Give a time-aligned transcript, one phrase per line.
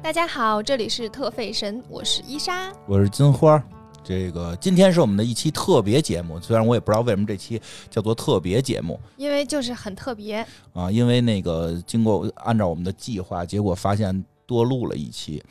[0.00, 2.72] 大家好，这里是特费神，我是伊莎。
[2.86, 3.62] 我是金花。
[4.04, 7.60] 这个今天是我们的一期特别节目，虽然我也不知道为什么这期
[7.90, 15.42] 叫做特别节目因为就是很特别，啊，因为那个经过按照我们的计划，结果发现多录了一期，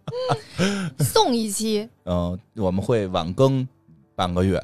[0.98, 3.68] 送一期，嗯、我们会晚更
[4.16, 4.60] 半个月。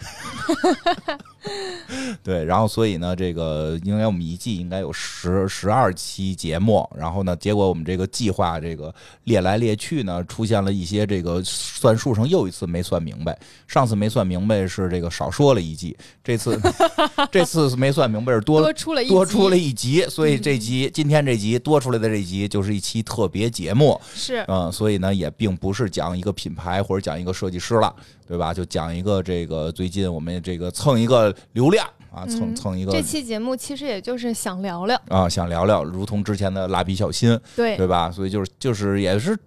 [2.22, 8.94] 对，然后所以呢，这个应该我们一季应该有十十二期节目，然后呢，结果我们这个计划这个
[9.24, 13.38] 列来列去呢，出现了一些这个算数上又一次没算明白。
[13.66, 16.60] 上次没算明白是这个少说了一季，这次
[17.30, 23.98] 这次没算明白是多多出了多出了一集，所以这集今天这集多出来的这集就是一期特别节目。
[24.14, 27.94] 是嗯，所以呢，也并不是讲一个品牌或者讲一个设计师了，
[28.26, 28.52] 对吧？
[28.52, 38.10] 就讲一个这个最近我们这个蹭一个流量啊，蹭嗯蹭一个这期节目其实也就是想聊聊，啊，想聊聊，如同之前的蜡笔小新，对，对吧？
[38.10, 39.38] 所以就是就是也是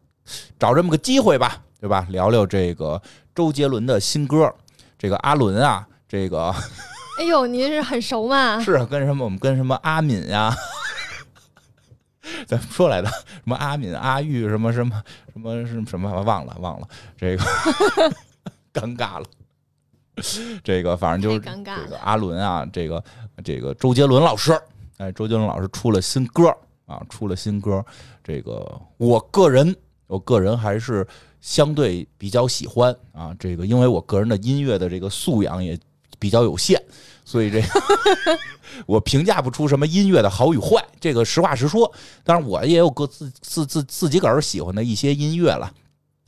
[0.58, 2.08] 找这么个机会吧，对吧？
[2.09, 3.02] 聊聊这个
[3.36, 4.54] 周杰伦的新歌，
[4.98, 6.54] 这个阿伦啊，这个
[7.20, 8.59] 哎呦，您是很熟嘛？
[8.61, 10.56] 是啊跟什么我们跟什么阿敏呀、
[12.48, 17.44] 咱们说来的什么阿敏、阿玉什么什么什么什么什么忘了忘了，这个
[18.73, 19.26] 尴尬了。
[20.64, 23.03] 这个反正就是这个阿伦啊，这个
[23.44, 24.59] 这个周杰伦老师，
[24.97, 26.55] 哎，周杰伦老师出了新歌
[26.86, 27.83] 啊，出了新歌。
[28.23, 29.75] 这个我个人，
[30.08, 31.05] 我个人还是
[31.42, 33.36] 相对比较喜欢啊。
[33.39, 35.78] 这个因为我个人的音乐的这个素养也
[36.20, 36.80] 比较有限，
[37.25, 37.67] 所以这个
[38.86, 40.81] 我评价不出什么音乐的好与坏。
[41.02, 41.92] 这个实话实说，
[42.23, 45.73] 当然我也有个自自自自己个儿喜欢的一些音乐了。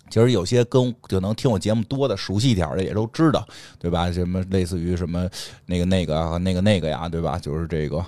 [0.10, 3.46] 其实有些跟就能听我节目多的、熟悉一点的也都知道，
[3.80, 4.12] 对吧？
[4.12, 5.28] 什么类似于什么
[5.66, 7.40] 那个那个啊那个那个呀，对吧？
[7.40, 8.06] 就是这个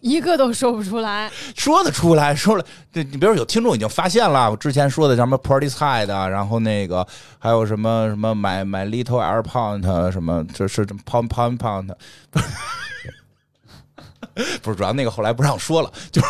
[0.00, 1.30] 一个都说不出来。
[1.54, 7.06] 说得出来，说了，这你比如有听众已经发现了，我之前说的什么 Party Side 的，然后那个
[7.38, 11.94] 还有什么什么买买 Little Air Pound 什么，这是 Pound Pound Pound，
[14.62, 16.22] 不是主要那个后来不让说了，就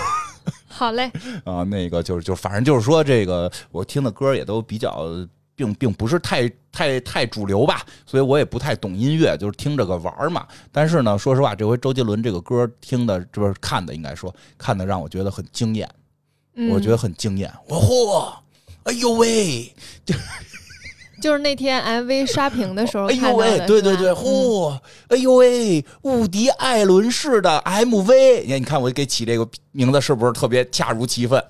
[0.80, 1.12] 好嘞，
[1.44, 5.10] 啊，那个就是就反正就是说，这个我听的歌也都比较，
[5.54, 10.48] 并并不是太太太主流吧，所以我也不太懂音乐，就是听着个玩儿嘛。
[10.72, 15.86] 但是呢，说实话，这回周杰伦这个歌听的，这不是看的，应该说看的让我觉得很惊艳，
[16.54, 17.52] 嗯，我觉得很惊艳。
[17.68, 18.32] 我嚯，
[18.84, 19.70] 哎呦喂，
[20.06, 20.49] 就 是
[21.38, 24.76] 那天 MV 刷屏的时候哎呦喂，对对对，嚯，
[25.08, 31.42] 哎呦喂，伍迪·艾伦式的 MV，你看，你看我给起这个名字是不是特别恰如其分？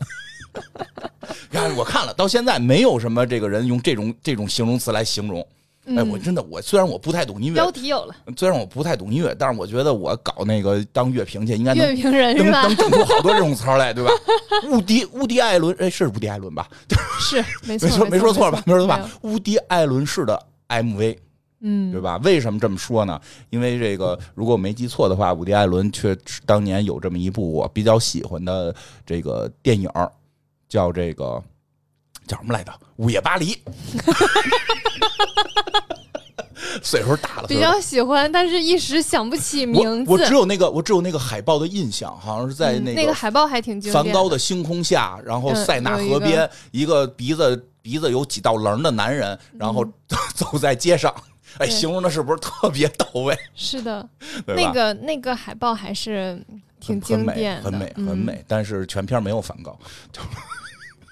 [1.53, 5.47] 看我看了，到现在没有什么这个人用这种这种形容词来形容。
[5.87, 12.77] 哎，嗯我真的，我虽然我不太懂音标乐，题有了，虽然我不太懂音乐，但是我觉得我搞那个当乐评去，应该能乐评人能？
[12.77, 14.11] 整出好多这种词儿来，对吧？
[14.71, 16.69] 伍迪伍迪艾伦，哎，是伍迪艾伦吧？
[17.19, 18.63] 是 没错，没说错吧？
[18.67, 19.35] 没说错吧没有？
[19.35, 21.17] 伍迪艾伦式的 MV。
[21.63, 22.17] 嗯，对吧？
[22.25, 23.21] 为什么这么说呢？
[23.51, 28.75] 因为这个，如果我没记错的话，伍迪·艾伦却当年有这么一部我比较喜欢的
[29.05, 30.11] 这个电影儿，
[30.71, 31.43] 叫这个
[32.31, 32.71] 叫什么来着？
[32.97, 33.55] 《午夜巴黎》。
[36.83, 40.11] 岁数大了，比较喜欢，但是一时想不起名字。
[40.11, 49.85] 我我只有那个我只有那个海报的印象，好像是在嗯那那个海报还挺经典梵高的星空下，然后嗯塞纳有一个河边，一个鼻子鼻子有几道棱的男人，然后
[50.35, 51.13] 走在街上，
[51.59, 53.37] 哎，形容的是不是特别到位？
[53.55, 54.09] 是的，
[54.47, 56.41] 那个那个海报还是
[56.79, 58.45] 挺很美经典的，很美，嗯很美。
[58.47, 59.77] 但是全片没有梵高。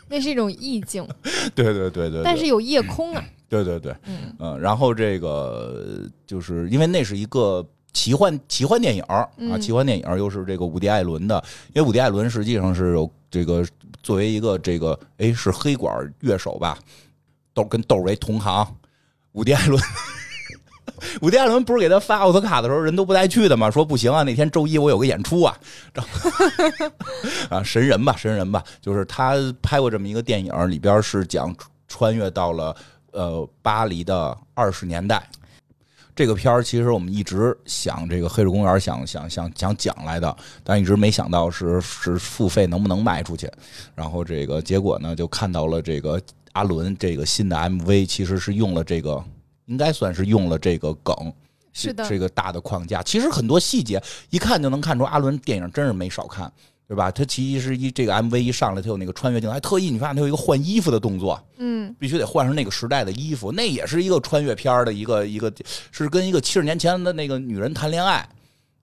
[0.08, 1.06] 那是一种意境，
[1.54, 4.34] 对对对对，但是有夜空啊，对对对，嗯。
[4.38, 11.42] 嗯，然后这个就是因为那是一个奇幻奇幻电影啊，嗯奇幻电影又是这个伍迪·艾伦的，
[11.74, 13.64] 因为伍迪·艾伦实际上是有这个
[14.02, 16.78] 作为一个这个哎是黑管乐手吧，
[17.54, 18.66] 窦跟窦唯同行，
[19.32, 19.82] 伍迪·艾伦。
[21.22, 23.70] 伍迪·艾伦不是给他发奥斯卡的时候，人都不带去的吗？
[23.70, 25.56] 说不行啊，那天周一我有个演出啊，
[27.50, 31.54] 啊，神人吧，神人吧，就是他拍过这么一个电影，里边是讲
[31.86, 32.76] 穿越到了
[33.12, 35.22] 呃巴黎的二十年代。
[36.14, 43.48] 这个片儿其实我们一直想这个黑水公园想想想想讲来的，但一直没想到是是付费能不能卖出去。
[43.94, 46.20] 然后这个结果呢，就看到了这个
[46.54, 49.22] 阿伦这个新的 MV，其实是用了这个，
[49.69, 51.15] 应该算是用了这个梗，
[51.73, 53.03] 是的，这个大的框架。
[53.03, 56.53] 其实很多细节一看就能看出，阿伦电影真是没少看。
[56.88, 57.11] 对吧？
[57.11, 65.53] 他其实一这个 MV 一上来，他有那个穿越镜头，还特意你发现他有一个换衣服的动作，嗯，必须得换上那个时代的衣服，那也是一个穿越片儿的一个一个，
[65.93, 68.26] 是跟一个七十年前的那个女人谈恋爱，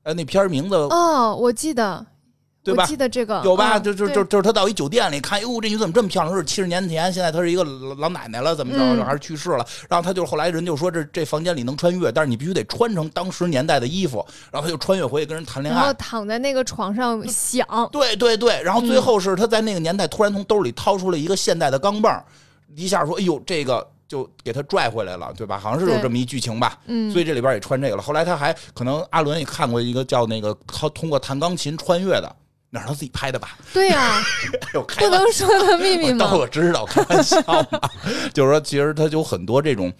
[0.03, 2.05] 呃，那片儿名字哦，我记得，
[2.65, 3.77] 对吧记得这个有吧？
[3.77, 6.33] 嗯就就就就是他到一酒店里看，哟，这女怎么这么漂亮？
[6.33, 8.79] 说是七十年前，现在她是一个老老奶奶了，怎么着？
[8.79, 9.65] 嗯还是去世了？
[9.87, 14.25] 然后他就后来人就说这这房间里能穿越，但是你必须得穿成当时年代的衣服。
[14.51, 15.93] 然后他就穿越回去跟人谈恋爱然后爱。
[15.93, 22.25] 躺在那个床上想， 对对对，然后嗯最后是他在那个年代突然从兜里掏出了一个现代的钢镚儿，
[22.75, 25.59] 一下说：“哎呦，这个就给他拽回来了，对吧？
[25.59, 28.01] 好像是有这么一剧情吧。”嗯，所以这里边也穿这个了。
[28.01, 32.35] 后来他还可能阿伦也看过一个叫那个他通过弹钢琴穿越的，
[32.75, 33.57] 那是他自己拍的吧？
[33.73, 34.21] 对 呀、
[34.73, 36.35] 不能说的秘密吗？
[36.35, 37.79] 我知道，开玩笑嘛。
[38.33, 39.91] 就是说，其实他就有很多这种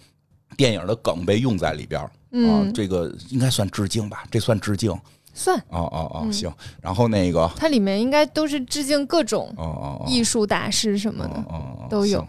[0.56, 4.24] 电影的梗被用在里边儿啊嗯，，这个应该算致敬吧？
[4.30, 4.94] 这算致敬？
[5.32, 6.52] 算，哦哦哦，嗯行。
[6.82, 11.34] 然后那个，哦它里面应该都是致敬各种哦哦，艺术大师什么的。
[11.34, 12.26] 哦哦哦都有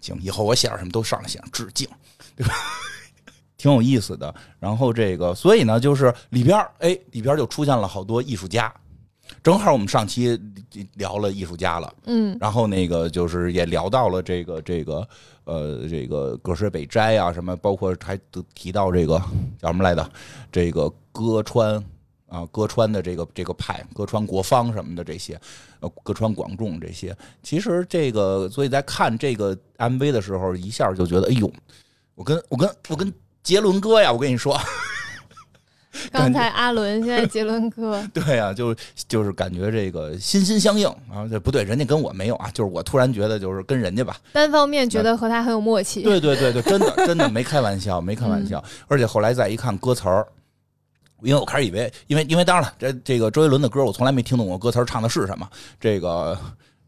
[0.00, 0.16] 行。
[0.20, 1.88] 以后我写点什么都上来写上致敬，
[2.36, 2.54] 对吧？
[3.56, 4.34] 挺有意思的。
[4.58, 8.72] 然后这个，所以呢，就是里边儿哎，里边儿就出现了好多艺术家。
[9.42, 10.40] 正好我们上期
[10.94, 15.06] 聊了艺术家了，嗯然后那个就是也聊到了这个这个
[15.44, 19.18] 呃这个葛饰北斋啊什么，包括还提提到这个
[19.60, 20.10] 叫什么来的？
[20.50, 21.82] 这个歌川
[22.28, 25.40] 啊歌川的这个这个派，歌川国芳什么的这些，
[25.80, 31.52] 呃歌川广重这些，其实这个所以在看这个 MV 的时候，一下就觉得哎呦，
[32.14, 33.12] 我跟我跟我跟
[33.42, 34.58] 杰伦哥呀，我跟你说。
[36.10, 38.76] 刚才阿伦，现在杰伦哥，对呀、就是
[39.08, 46.02] 就是感觉这个心心相印啊，这不对，人家跟我没有啊，就是我突然觉得就是跟人家吧，单方面觉得和他很有默契。
[46.02, 48.62] 对对对对，真的真的没开玩笑，没开玩笑。
[48.88, 50.26] 而且后来再一看歌词儿，
[51.22, 55.48] 因为我开始以为，因为因为当然了，这这个周杰伦的歌我从来没听懂过歌词儿唱的是什么。
[55.78, 56.38] 这个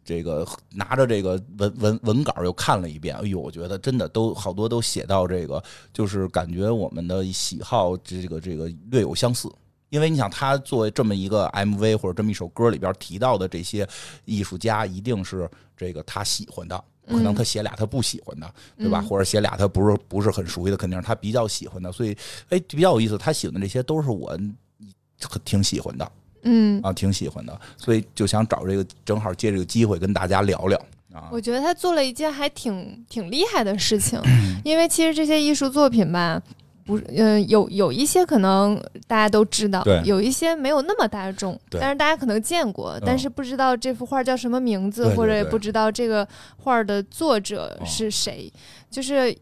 [0.04, 5.62] 这个拿着这个文文文稿又看了一遍，哎呦，我觉得真的都好多都写到这个，
[5.92, 9.48] 就是感觉我们的喜好这个这个略有相似。
[9.90, 13.88] 因为你想，他作为这么一个 MV 或者这么一首歌里边提到的这些
[14.24, 19.00] 艺术家，一定是这个他喜欢的，可能他写俩他不喜欢的，对吧？
[19.00, 21.92] 嗯或者写俩他不是不是很熟悉的，肯定是他比较喜欢的。
[21.92, 22.16] 所以，
[22.48, 23.16] 哎，比较有意思。
[23.16, 26.10] 他喜欢的这些都是我很挺喜欢的
[26.44, 27.60] 嗯，啊，挺喜欢的。
[27.76, 30.78] 所以就想找这个，正好借这个机会跟大家聊聊
[31.12, 31.28] 啊。
[31.32, 36.40] 我觉得他做了一件还挺挺厉害的事情， 嗯因为其实这些艺术作品吧。
[36.86, 48.52] 不是，嗯、有有一些可能大家都知道，有一些没有那么大众，但是大家可能见过，但是不知道这幅画叫什么名字，或者也不知道这个画的作者哦是谁。
[48.90, 49.34] 就是，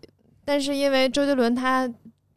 [0.45, 1.93] 但是因为周杰伦他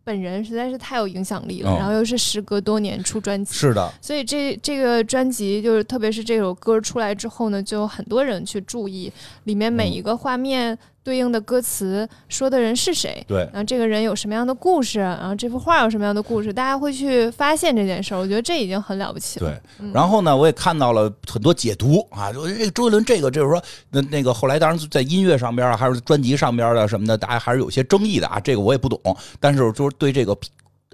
[0.06, 9.12] 本人实在是太有影响力了，哦然后又是时隔多年出专辑，是的，所以这这个专辑就是，特别是这首歌出来之后呢，就有很多人去注意
[9.46, 13.48] 里面每一个画面对应的歌词，说的人是谁，对。
[13.54, 18.18] 然后这个人有什么样的故事，然后这幅画有什么样的故事，大家会去发现这件事儿。
[18.18, 19.48] 我觉得这已经很了不起了。
[19.48, 23.62] 对，嗯然后呢，我也看到了很多解读啊，就这个周杰伦这个就是说，
[23.92, 29.00] 那那个后来当然在音乐上边啊，还是专辑上边的什么的，大家还是有些争议的啊，这个我也不懂，
[29.40, 30.36] 但是就是对这个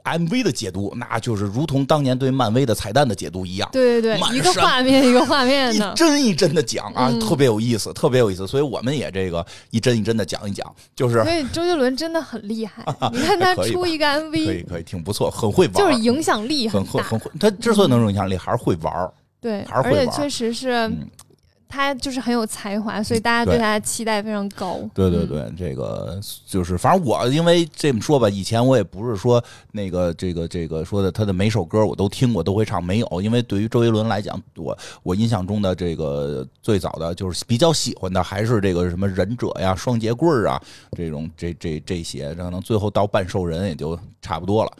[0.03, 3.69] MV 的解读，那就是如同当年对漫威的彩蛋的解读一样。
[3.71, 5.93] 对对对，一个画面一个画面一的。
[5.95, 12.83] 帧一帧的讲啊，嗯特别有意思，特别有意思，所以我们也这个一帧一帧的讲一讲，就是所以周杰伦真的很厉害，
[13.13, 17.19] 你看他出一个 MV，可以可以挺不错，很会玩，就是影响力大很会很。
[17.19, 21.07] 会，他之所以能有影响力，还是会玩儿对，还是会玩而且确实是嗯
[21.71, 24.77] 他就是很有才华，所以大家对对他的期待非常高。
[24.93, 40.61] 对对嗯对，这个就是，反正我因为这么说吧，以前我也不是说那个这个这个说的他的每首歌我都听过都会唱，没有，因为对于周杰伦来讲，我我印象中的这个最早的就是比较喜欢的还是这个什么忍者呀、双节棍儿啊
[40.97, 44.71] 这种这这这些，可能最后到半兽人也就差不多了。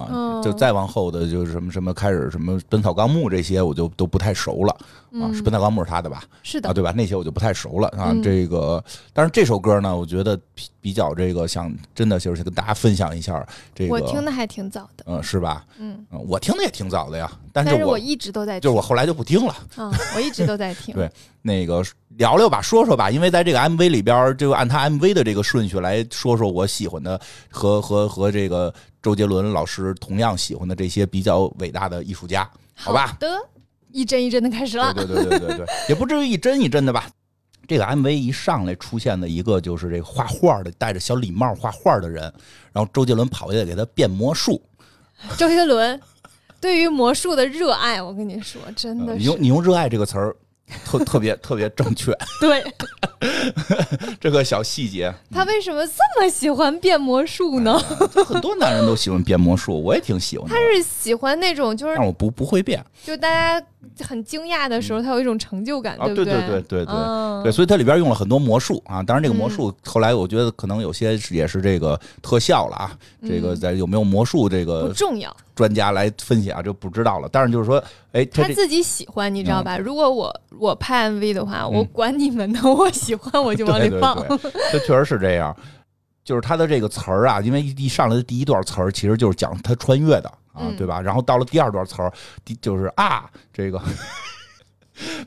[0.00, 4.72] 啊，嗯就再往后的就是什么什么开始什么《本草纲目》这些，我就都不太熟了
[5.20, 5.28] 啊。
[5.32, 6.18] 是《本草纲目》是他的吧？
[6.18, 6.92] 啊，是的啊，对吧？
[6.96, 8.10] 那些我就不太熟了啊。
[8.12, 15.64] 嗯这个，但是这首歌呢，我觉得比比较这个想真的就是跟大家分享一下这个，我听的还挺早的，嗯，是吧？
[15.78, 19.54] 嗯，嗯，我听的也挺早的呀，但是我但是我一直都在听就是我后来就不听了。
[19.76, 20.94] 啊，我一直都在听。
[20.96, 21.10] 对
[21.42, 21.82] 那个
[22.16, 27.18] 聊聊吧，说说吧，因为在这个 MV 里边，就按他 MV 的这个顺序来说说我喜欢的
[27.50, 33.16] 和和和这个周杰伦老师同样喜欢的这些比较伟大的艺术家，好吧？
[33.18, 33.28] 的，
[33.90, 34.92] 一帧一帧的开始了。
[34.92, 37.08] 对对对对对对，也不至于一帧一帧的吧。
[37.66, 42.22] 这个 MV 一上来出现的一个就是这个画画的，戴着小礼帽画画的人，
[42.72, 44.60] 然后周杰伦跑下来给他变魔术。
[45.38, 46.00] 周杰伦
[46.60, 50.36] 对于魔术的热爱，我跟你说，真的是呃你用你用“热爱”这个词儿，
[50.84, 52.12] 特特别特别正确。
[52.40, 52.64] 对
[54.18, 57.80] 这个小细节，他为什么这么喜欢变魔术呢？
[58.16, 62.84] 哎很多男人都喜欢变魔术，我也挺喜欢他，是喜欢那种就是但我不不会变。
[63.04, 63.64] 就大家
[64.06, 66.94] 很惊讶的时候，他有一种成就感，对，不对对对对对。
[66.94, 72.92] 嗯对，所以它里边用了很多魔术啊，当然这个魔嗯术后来我觉得可能有些也是这个特效了啊，
[73.26, 77.28] 这个嗯在有没有魔术这不个重要，专家来分析啊，就不知道了。
[77.32, 77.82] 但是就是说，
[78.12, 79.78] 哎，他他自己喜欢，你知道吧？
[79.78, 84.22] 如果我我拍 MV 的话，我嗯管你们的， 我喜欢我就往里对对放。
[84.70, 85.56] 这确实是这样。
[86.22, 91.00] 就是他的这个词儿啊，因为一上来的第一段词儿其实就是讲他穿越的啊，嗯对吧？
[91.00, 92.12] 然后到了第二段词儿，
[92.44, 93.80] 第就是啊，这个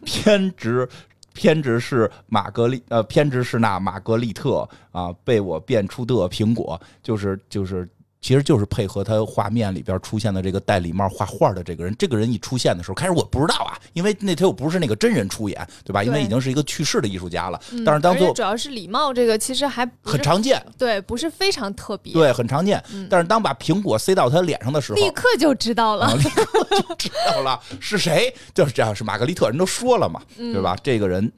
[0.04, 0.88] 偏执。
[1.36, 7.90] 偏执是玛格丽，呃，偏执是那玛格丽特啊，被我变出的苹果，就是就是，
[8.24, 11.94] 其实就是配合他画面里边出现的这个戴礼帽画画的这个人。
[12.00, 16.02] 这个人一出现的时候，开始我不知道啊，因为那他又不是那个真人出演，对吧？
[16.02, 17.62] 因为已经是一个去世的艺术家了。
[17.74, 22.82] 嗯但是当最后而且主要是礼貌这个，其实还很常见，对，不是非常特别，对，很常见。
[22.94, 26.06] 嗯但是当把苹果塞到他脸上的时候，立刻就知道了。
[26.06, 30.78] 啊， 立刻就知道了是谁，就是这样，是玛格丽特，人都说了嘛，嗯对吧？
[30.82, 31.30] 这个人，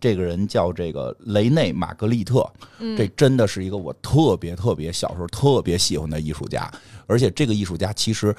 [0.00, 6.70] 这个人叫这个雷内·玛格丽特，嗯这真的是一个我特别特别小时候特别喜欢的艺术家，
[7.06, 8.34] 而且这个艺术家其实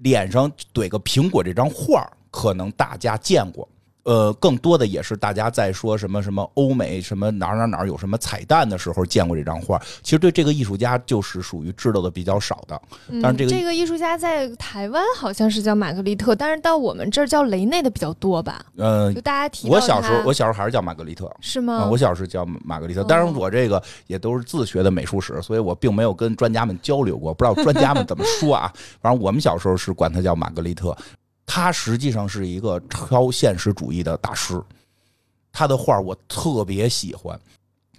[0.00, 3.68] 脸上怼个苹果这张画儿可能大家见过。
[4.06, 9.76] 呃，更多的也是大家在说什么什么欧美什么哪儿哪儿哪儿有什么彩蛋的时候见过这张画。
[10.00, 12.80] 其实对这个艺术家就是属于知道的比较少的。
[13.08, 18.64] 嗯但是这个这个艺术家在台湾好像是叫玛格丽特，但是到我们这儿叫雷内的比较多吧？
[18.76, 21.28] 呃就，大家提到我小时候我小时候还是叫玛格丽特。
[21.40, 21.74] 是吗？
[21.74, 28.72] 啊，我小时候叫玛格丽特，哦当然我这个也都是自学的美术史，所以我并没有跟专家们交流过，不知道专家们怎么说啊。
[29.02, 30.96] 反正我们小时候是管他叫玛格丽特，
[31.46, 34.60] 他实际上是一个超现实主义的大师，
[35.52, 37.38] 他的画我特别喜欢。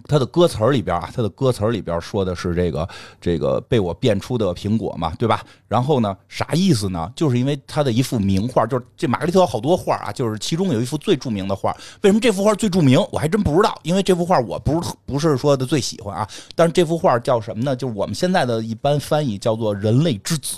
[0.10, 2.88] 他的歌词里边啊，他的歌词里边说的是这个
[3.20, 5.44] 这个被我变出的苹果嘛，对吧？
[5.68, 7.12] 然后呢，啥意思呢？
[7.14, 11.76] 就是因为他的一幅名画，就是这玛格丽特有好多画啊，就是其中有一幅最著名的画。
[12.04, 12.98] 为什么这幅画最著名？
[13.12, 16.30] 我还真不知道，因为这幅画我不是不是说的最喜欢啊。
[16.56, 17.76] 但是这幅画叫什么呢？
[17.76, 20.58] 就是我们现在的一般翻译叫做“人类之子”。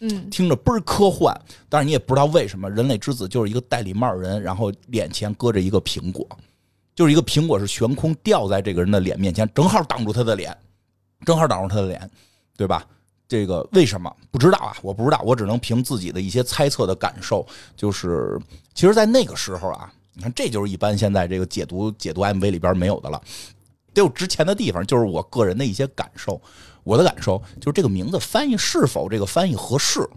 [0.00, 1.34] 嗯，听着倍儿科幻，
[1.68, 6.26] 但是你也不知道为什么，人类之子就是一个戴礼帽人，然后脸前搁着一个苹果，
[6.94, 10.54] 就是一个苹果是悬空掉在这个人的脸面前，正好挡住他的脸，
[11.24, 12.10] 正好挡住他的脸，
[12.56, 12.86] 对吧？
[13.28, 14.76] 这个为什么不知道啊？
[14.82, 18.38] 我不知道，我只能凭自己的一些猜测的感受，就是
[18.74, 23.20] 其实，在那个时候啊，你看，这就是一般现在这个解读解读 MV 里边没有的了，
[23.92, 26.40] 得有值钱的地方，就是我个人的一些感受。
[26.86, 30.08] 我的感受就是这个名字翻译是否这个翻译合适，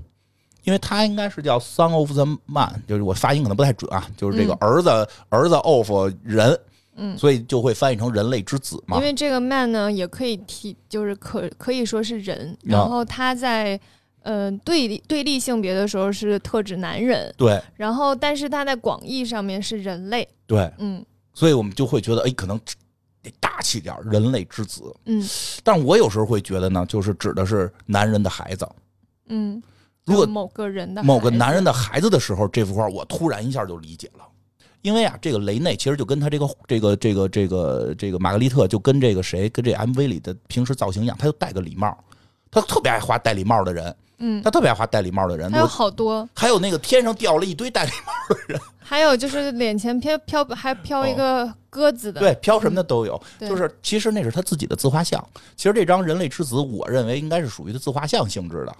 [0.64, 4.90] 因为它应该是叫 “son of the man”，就是我发音可能不太准啊，就是这个儿子、
[5.30, 5.90] 儿子 of
[6.24, 6.60] 人，
[6.96, 7.18] 嗯。
[7.18, 8.98] 所以就会翻译成人类之子嘛。
[8.98, 9.04] 因。
[9.04, 13.80] 为这个 man 呢，也可以提，就是可可以说是人，然后他在
[14.22, 17.60] 呃对立对立性别的时候是特指男人，对。
[17.76, 21.04] 然后但是他在广义上面是人类，对，嗯。
[21.34, 22.60] 所以我们就会觉得，哎，可能
[23.22, 24.84] 得大气点，人类之子。
[25.06, 25.24] 嗯
[25.64, 28.68] 但我有时候会觉得呢，就是指的是男人的孩子。
[29.28, 29.62] 嗯，
[30.06, 34.26] 如果某个人的某个男人的孩子的时候，这幅画我突然一下就理解了。
[34.82, 41.98] 因为啊，这个雷内其实就跟他这个这个这个这个这个玛格丽特，就跟这个谁跟这 MV 里的平时造型一样，他就戴个礼帽，
[42.50, 45.52] 他特别爱画戴礼帽的人，嗯，他特别爱画戴礼帽的人。
[45.52, 53.22] 还有好多，还有那个天上掉了一堆戴礼帽的人，还有就是脸前飘飘还飘一个鸽子的，哦对，飘什么的都有。
[53.38, 55.26] 对就是其实那是他自己的自画像。
[55.56, 58.76] 其实这张人类之子，我认为应该是属于他自画像性质的，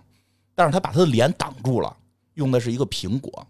[0.56, 1.96] 但是他把他的脸挡住了，
[2.36, 3.46] 用的是一个苹果。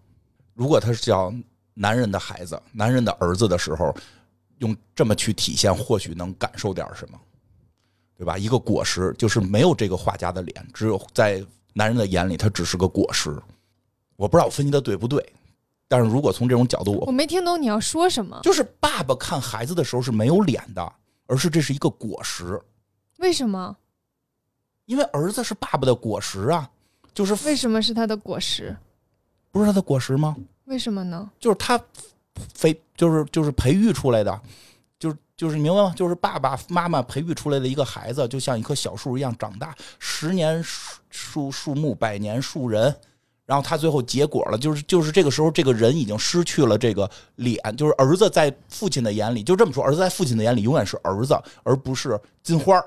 [0.53, 1.33] 如果他是叫
[1.73, 3.95] 男人的孩子、男人的儿子的时候，
[4.57, 7.17] 用这么去体现，或许能感受点什么，
[8.17, 8.37] 对吧？
[8.37, 11.41] 一个果实就是没有这个画家的脸，只有在
[11.79, 13.33] 男人的眼里，他只是个果实。
[14.17, 15.25] 我不知道我分析的对不对，
[15.87, 20.93] 但是如果从这种角度，我我没听懂你要说什么，就是爸爸看孩子的时候是没有脸的，
[21.25, 22.59] 而是这是一个果实，
[23.19, 23.77] 为什么？
[24.87, 26.69] 因为儿子是爸爸的果实啊，
[27.13, 28.75] 就是为什么是他的果实？
[29.49, 30.35] 不是他的果实吗？
[30.65, 31.31] 为什么呢？
[31.39, 31.81] 就是他
[32.53, 34.41] 肥，就是就是培育出来的，
[34.99, 35.93] 就是就是你明白吗？
[35.95, 40.61] 就是爸爸妈妈培育出来的一个孩子，就像一棵小树一样长大，十年
[41.09, 42.95] 树树树木，百年树人。
[43.45, 52.85] 然后他最后结果了，就是就是这个时候，这个人已经失去了这个脸，就是儿子在父亲的眼里，就这么说，儿子在父亲的眼里永远是儿子，而不是金花儿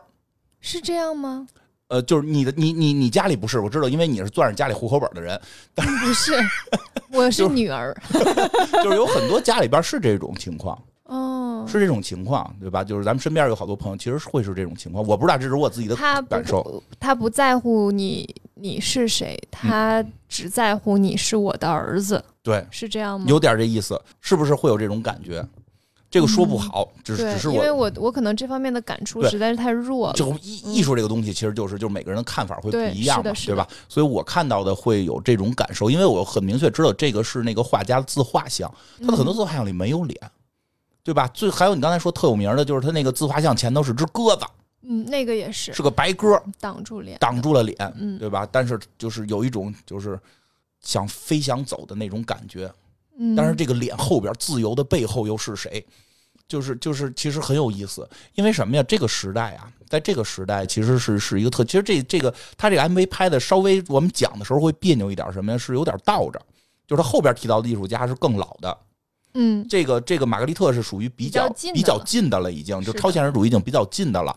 [0.61, 1.49] 是这样吗？
[1.89, 5.39] 呃，就是你的你你你家里不是，我知道，因为你是攥着家里户口本的人，
[5.75, 5.83] 不
[6.15, 6.33] 是，
[7.11, 7.93] 我是 女儿。
[8.85, 12.85] 就是有很多家里边是这种情况，哦，是这种情况，对吧？
[12.85, 16.83] 就是咱们身边有好多朋友，其实会是这种情况，我不知道，这是我自己的感受。
[17.01, 22.25] 他不在乎你你是谁，他只在乎你是我的儿子。
[22.43, 23.27] 对，是这样吗？
[23.29, 25.47] 有点这意思，是不是会有这种感觉？
[26.11, 27.87] 这个说不好，只是只是我，因为我。
[27.87, 30.13] 我我可能这方面的感触实在是太弱了。
[30.13, 33.67] 就艺艺术这个东西，其实就是就是每个人的看法会不一样嘛，对吧？
[33.89, 40.21] 所以我看到的会有这种感受，因为我很明确知道这个是那个画家的自画像，他的很多自画像里没有脸，
[41.05, 41.27] 对吧？
[41.29, 44.45] 最还有你刚才说特有名的就是他那个自画像前头是只鸽子，
[44.83, 48.49] 嗯，那个也是是个白鸽，挡住脸，挡住了脸，嗯对吧？
[48.51, 50.19] 但是就是有一种就是
[50.81, 52.73] 想飞翔走的那种感觉，
[53.19, 55.85] 嗯，但是这个脸后边自由的背后又是谁？
[56.49, 58.83] 就是就是，其实很有意思，因为什么呀？
[58.83, 65.57] 这个时代啊，在这个时代其实是是一个特，其实这这个他这个 MV 拍的稍微我们讲的时候会别扭一点，什么呀？
[65.57, 66.39] 是有点倒着，
[66.87, 68.77] 就是他后边提到的艺术家是更老的，
[69.35, 74.35] 嗯这个这个玛格丽特是属于比较比较近的了，已经就超现实主义已经比较近的了。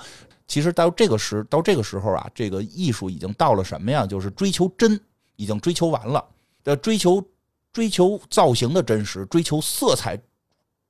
[0.47, 4.05] 其实到这个时到这个时候啊，这个艺术已经到了什么呀？
[4.05, 4.99] 就是追求真，
[5.35, 6.23] 已经追求完了。
[6.63, 7.23] 呃追求
[7.73, 10.19] 追求造型的真实，追求色彩。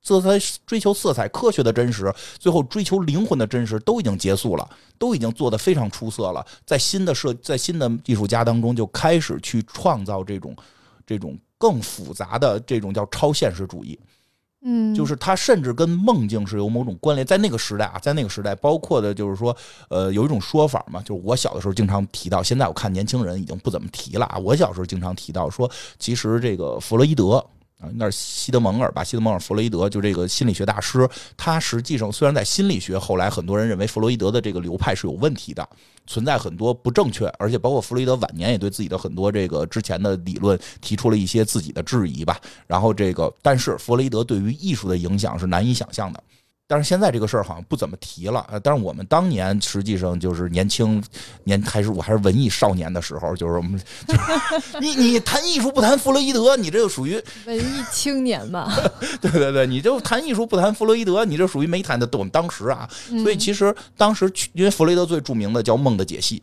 [0.02, 6.46] 色彩追求色彩科学的真实，最后追求灵魂的真实，都已经结束了，都已经做得非常出色了。
[6.64, 10.54] 在新的设，在新的艺术家当中，就开始去创造这种
[11.04, 13.98] 这种更复杂的这种叫超现实主义。
[14.68, 17.24] 嗯，就是它甚至跟梦境是有某种关联。
[17.24, 19.56] 在那个时代啊，在那个时代，包括的就是说，
[19.90, 24.38] 呃，有一种说法嘛，就是我小的时候经常提到，现在我看年轻人已经不怎么提了啊。
[24.38, 27.44] 我小时候经常提到说，其实这个弗洛伊德。
[27.78, 29.04] 啊，那是西德蒙尔吧？
[29.04, 31.06] 西德蒙尔·弗洛伊德就这个心理学大师，
[31.36, 35.68] 他实际上虽然在心理学后来很多人认为弗洛伊德的这个流派是有问题的，
[36.06, 42.40] 存在很多不正确，而且包括弗洛伊德晚年也对自己的很多这个之前的理论提出了一些自己的质疑吧。
[42.66, 46.22] 然后这个，但是弗洛伊德对于艺术的影响是难以想象的。
[46.68, 51.02] 但是现在这个事儿好像不怎么提了，呃，但是我们当年实际上就是年轻
[51.44, 58.68] 年还是我还是文艺少年的时候，就是我们就是 你你谈艺术不谈弗洛伊德，你这就属于文艺青年吧。
[59.22, 62.08] 对对对，你就谈艺术不谈弗洛伊德，你这属于没谈的。
[62.12, 66.42] 我们当时啊，嗯所以其实当时去因为弗洛伊德最著名的叫梦的解析，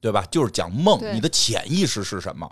[0.00, 0.24] 对吧？
[0.30, 2.50] 就是讲梦，你的潜意识是什么。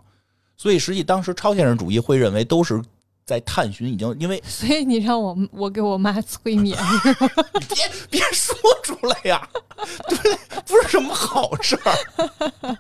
[0.57, 2.83] 所以实际当时超现实主义会认为都是
[3.27, 6.79] 在探寻，已经因为 所以你让我我给我妈催眠，
[7.69, 9.49] 别别说出来呀，
[10.09, 12.79] 对，不是什么好事儿。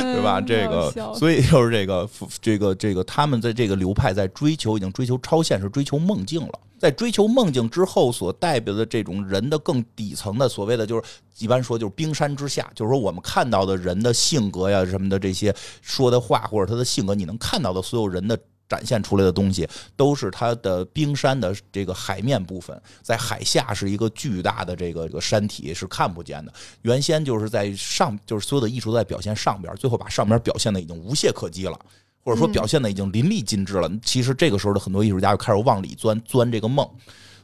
[0.00, 0.40] 对吧？
[0.40, 2.08] 这个，所以就是这个，
[2.42, 6.58] 这个，这个，他们在这个流派在追求，已经追求超现实，追求梦境了。
[6.76, 11.02] 在追求梦境之后，所代表的这种人的更底层的所谓的，就是
[11.38, 18.36] 一般说就是冰山之下，就是说我们看到的人的性格呀什么的这些说的话或者他的性格，你能看到的所有人的。
[18.70, 26.52] 展现出来的东西都是它的冰山的这个海面部分，在海下是一个巨大的这个这个山体是看不见的。
[26.82, 31.76] 原先就是在上，就是所有的艺术都在表现上边，最后把上边表现的已经无懈可击了，
[32.22, 33.90] 或者说表现的已经淋漓尽致了。
[34.04, 36.88] 其实这个时候的很多艺术家就开始往里钻，钻这个梦。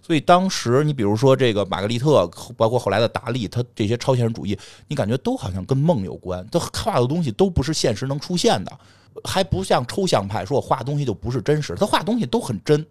[0.01, 2.25] 所以当时你比如说这个玛格丽特，
[2.57, 8.79] 包括后来的达利，他这些超现实主义，你感觉都好像跟梦有关，他画的东西都不是现实能出现的。
[9.25, 12.87] 还不像抽象派，说我画东西就不是真实，他画东西都很真，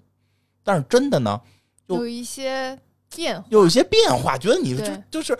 [0.63, 1.39] 但是真的呢，
[1.87, 2.79] 有一些
[3.15, 5.37] 变化，有一些变化，觉得你就就是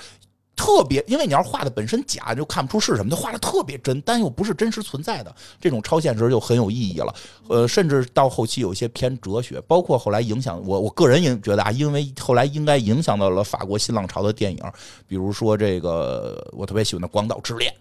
[0.56, 7.14] 特别，因为你要画的本身假，就看不出是什么，就画的特别真，但又不是真实存在的，这种超现实就很有意义了。
[7.50, 14.64] 呃，甚至到后期有一些偏哲学，包括后来影响我，我个人也觉得啊，因为后来应该影响到了法国新浪潮的电影，
[15.08, 17.74] 比如说这个我特别喜欢的《广岛之恋》。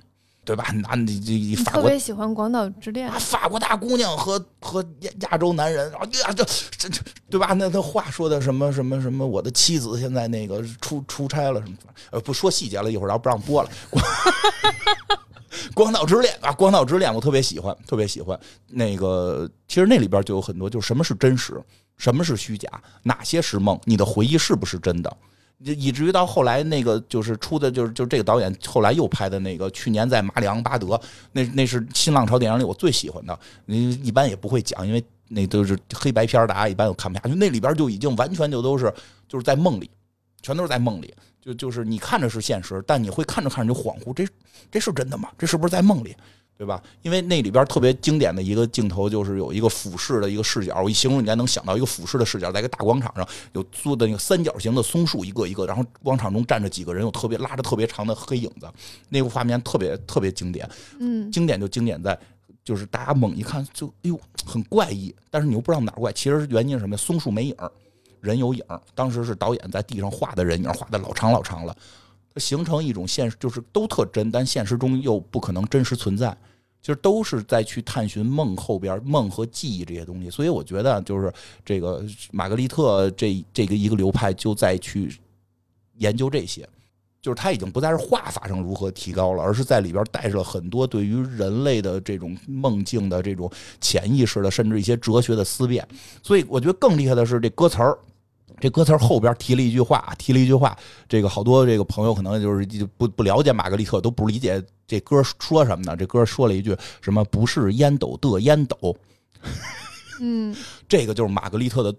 [0.45, 0.65] 对吧？
[0.89, 6.45] 男的这法国特别喜欢《广岛之恋》啊，法国大姑娘和和亚亚洲男人，啊呀，这
[6.77, 7.53] 这这对吧？
[7.55, 11.77] 那他话说的什么什么什么，我的妻子现在那个出出差了什么？
[12.11, 13.71] 呃，不说细节了，一会儿要不让播了。
[15.73, 18.39] 广岛之恋啊，广岛之恋，我特别喜欢，特别喜欢。
[18.69, 21.63] 那个其实那里边就有很多，就是什么是真实，
[21.97, 22.69] 什么是虚假，
[23.03, 25.17] 哪些是梦，你的回忆是不是真的？
[25.59, 31.01] 以至于到后来那个就是出的就是就这个导演后来又拍的那个去年在马里昂巴德
[31.33, 37.35] 那那是新浪潮电影里我最喜欢的，你一般也不会讲，因为那都是黑白片大家一般都看不下去。
[37.35, 38.93] 那里边就已经完全就都是
[39.29, 39.91] 就是在梦里，
[40.43, 44.27] 全都是在梦里，就就是你看着是现实，但你会看着看着就恍惚，这
[44.71, 45.31] 这是真的吗？
[45.39, 46.15] 这是不是在梦里？
[46.57, 46.81] 对吧？
[47.03, 50.81] 因为那里边特别经典的一个镜头，就是有一个俯视的一个视角。
[50.83, 58.71] 我一形容，你应该能想到一个俯视的视角，在一个大广场上，有租的那个三角形的松树，一个一个，然后广场中站着几个人，有特别拉着特别长的黑影子，
[59.09, 60.69] 那个画面特别特别经典。
[61.01, 62.17] 嗯，经典就经典在，
[62.65, 66.13] 就是大家猛一看就哎呦很怪异，但是你又不知道哪怪。
[66.13, 66.97] 其实原因是什么？
[66.97, 67.71] 松树没影儿，
[68.21, 68.81] 人有影儿。
[68.95, 71.77] 当时是导演在地上画的人影，画的老长老长了。
[72.37, 76.37] 形成一种现实，就是都特真，但现实中又不可能真实存在。
[76.81, 80.29] 其实都是在去探寻梦后边梦和记忆这些东西。
[80.29, 81.33] 所以我觉得，就是
[81.65, 85.17] 这个玛格丽特这这个一个流派就在去
[85.97, 86.69] 研究这些。
[87.23, 95.89] 就是他已经不再是画法上如何提高了，而是在里边带着很多对于人类的这种梦境的这种潜意识的，甚至一些哲学的思辨。
[96.23, 97.99] 所以我觉得更厉害的是这歌词儿，
[98.61, 100.77] 这歌词后边提了一句话，提了一句话，
[101.09, 105.97] 这个好多这个朋友可能就是不不了解玛格丽特，都不理解这歌说什么呢？
[105.97, 107.25] 这歌说了一句什么？
[107.25, 108.97] 不是烟斗的烟斗，
[110.21, 110.55] 嗯，
[110.89, 111.95] 这个就是玛格丽特的。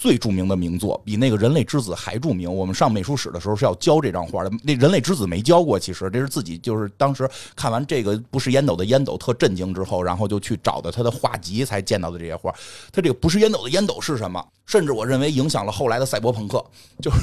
[0.00, 2.50] 最著名的名作比那个人类之子还著名。
[2.50, 5.78] 我们上美术史的时候是要教这张画的，那人类之子没教过。
[5.78, 12.50] 其实这是自己就是当时看完这个不是烟斗的烟斗特震惊之后，然后就去找的他的画集才见到的这些画。
[12.90, 14.42] 他这个不是烟斗的烟斗是什么？
[14.64, 16.64] 甚至我认为影响了后来的赛博朋克。
[17.02, 17.18] 就是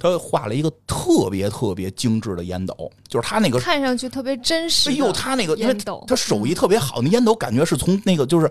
[0.00, 4.88] 他画了一个特别特别精致的烟斗，就是他那个看上去特别真实。
[4.88, 8.50] 哎呦，他那个烟斗，他手艺特别好，那烟斗感觉是从那个就是。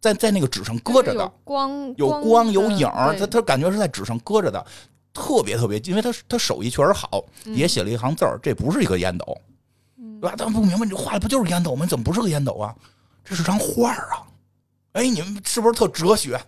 [0.00, 4.66] 在在那个纸上搁着的，光有光有影儿，他他感觉是在纸上搁着的，
[5.12, 9.38] 特别特别，因为他他手艺确实好，也写了一行字儿，这不是一个烟斗，
[10.20, 10.34] 对吧？
[10.34, 11.84] 他不明白你这画的不就是烟斗吗？
[11.84, 12.74] 怎么不是个烟斗啊？
[13.22, 14.24] 这是张画啊！
[14.92, 16.40] 哎，你们是不是特哲学？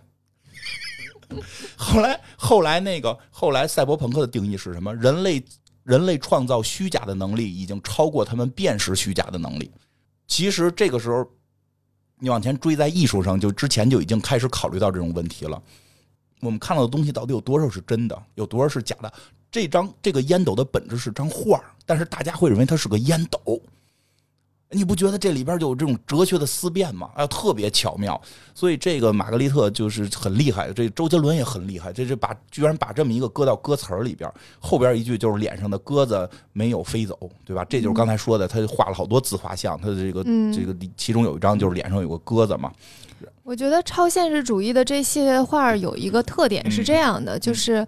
[1.77, 4.95] 后来后来那个后来赛博朋克的定义是什么？
[4.95, 5.43] 人类
[5.83, 9.71] 人类创造虚假的能力已经超过他们辨识虚假的能力。
[10.25, 11.23] 其实这个时候。
[12.23, 15.61] 你往前追，在艺术上就之前就已经开始考虑到这种问题了。
[16.39, 19.11] 我们看到的东西到底有多少是真的，有多少是假的？
[19.51, 23.61] 这张这个烟斗的本质是张画，但是大家会认为它是个烟斗。
[24.73, 27.09] 你不觉得这里边就有这种哲学的思辨吗？
[27.15, 28.19] 啊，特别巧妙。
[28.53, 31.91] 所以这个玛格丽特就是很厉害，这周杰伦也很厉害。
[31.91, 37.65] 这是把居然把这么一个搁到歌词里边，后边一句就是脸上的鸽子没有飞走，对吧？
[37.65, 42.71] 这就是刚才说的，他画了好多自画像，他的这个这个其中有一张就是脸上有个鸽子嘛。
[43.43, 47.85] 我觉得超现实主义的这系列画有一个特点是这样的，就是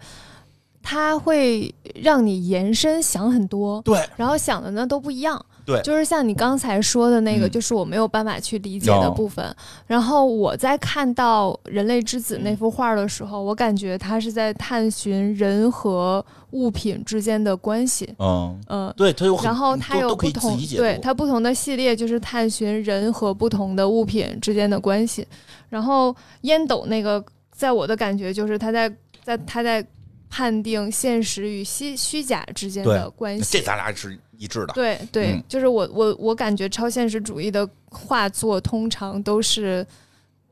[0.82, 5.46] 它会让你延伸想很多，对，然后想的呢都不一样。
[5.66, 9.44] 对，就是像你刚才说的那个，就是我没有办法去理解的部分。
[9.88, 18.14] 然后我在看到《人类之子》那幅画的时候，我感觉他是在探寻人和物品之间的关系。
[18.20, 25.28] 嗯嗯，对，他有，然后他有不同，对他不同的系列就是探寻人和不同的物品之间的关系。
[25.70, 28.88] 然后烟斗那个，在我的感觉就是他在
[29.24, 29.84] 在他在
[30.30, 33.58] 判定现实与虚虚假之间的关系。
[33.58, 34.20] 这咱俩是。
[34.38, 39.86] 一致的，对对，就是我我我感觉超现实主义的画作通常都是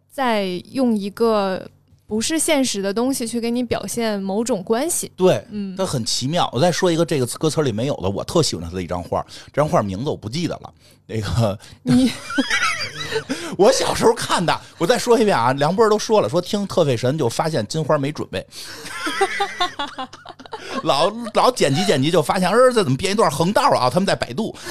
[0.10, 1.68] 在用一个
[2.06, 5.12] 不是现实的东西去给你表现某种关系。
[5.16, 6.50] 对，嗯，它很奇妙。
[6.54, 10.74] 我再说一个这个歌词里没有的，我特喜欢他的一张画，这张画名字我不记得了。
[11.06, 12.10] 那个你，
[13.58, 14.58] 我小时候看的。
[14.78, 18.46] 我再说一遍啊，梁波都说了，说听特费神就发现金花没准备。
[20.84, 23.90] 老老剪辑剪辑就发现儿子怎么编一段横道啊？
[23.90, 24.56] 他们在百度。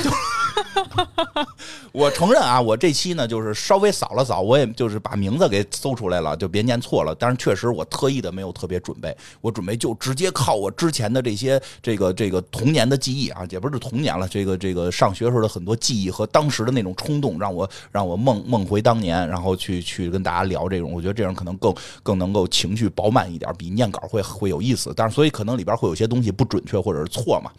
[1.92, 7.14] 我承认啊，我这期呢就是稍微扫了扫，我也就是把名字给搜出来了，就别念错了。
[7.14, 20.92] 但是确实我特意的没有特别准备，我准备就直接靠我之前的这些这个这个童年的记忆啊，也不是童年了，这个这个上学时候的很多记忆和当时的那种冲动，让我让我梦梦回当年，然后去去跟大家聊这种。
[20.92, 24.92] 我觉得这样可能更更能够情绪饱满一点，比念稿会会有意思。
[24.96, 27.50] 但是所以可能里边会有些东西不准确或者是错嘛。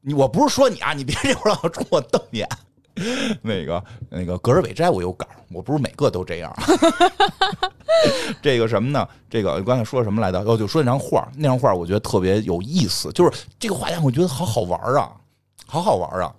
[0.00, 2.48] 你我不是说你啊，你别这会儿老冲我瞪眼。
[3.42, 6.52] 那个那个格尔韦斋我有稿，我不是每个都这样。
[8.42, 9.06] 这个什么呢？
[9.30, 10.40] 这个刚才说什么来着？
[10.40, 15.12] 哦，就说那张画，那张画我觉得特别有意思，就是这个画家我觉得好好玩啊，
[15.66, 16.34] 好好玩啊。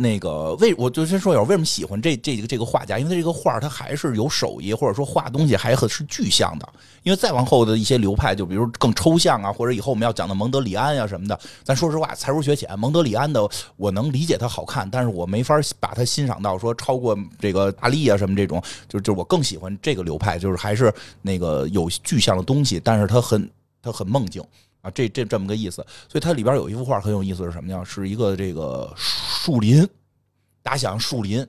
[0.00, 6.68] 那个为我就先说一下为什么喜欢这这个这个画家，因为他这个画他还是有手艺，或者说画东西还很是具象的。
[7.02, 12.78] 因为再往后的一些流派，就比如更抽象啊，或者以后我们要讲的蒙德里安呀什么的，咱说实话，才疏学浅。
[12.78, 23.50] 蒙德里安的我能理解他好看，但是我没法把他欣赏到说超过这个大力啊什么这种，就就我更喜欢这个流派，就是还是那个有具象的东西，但是他很
[23.82, 24.42] 他很梦境
[24.80, 25.76] 啊，这这这么个意思。
[26.08, 27.82] 所以它里边有一幅画很有意思是什么呀？
[27.84, 28.92] 是一个这个。
[28.96, 29.88] 树林，
[30.62, 31.46] 大家想树林，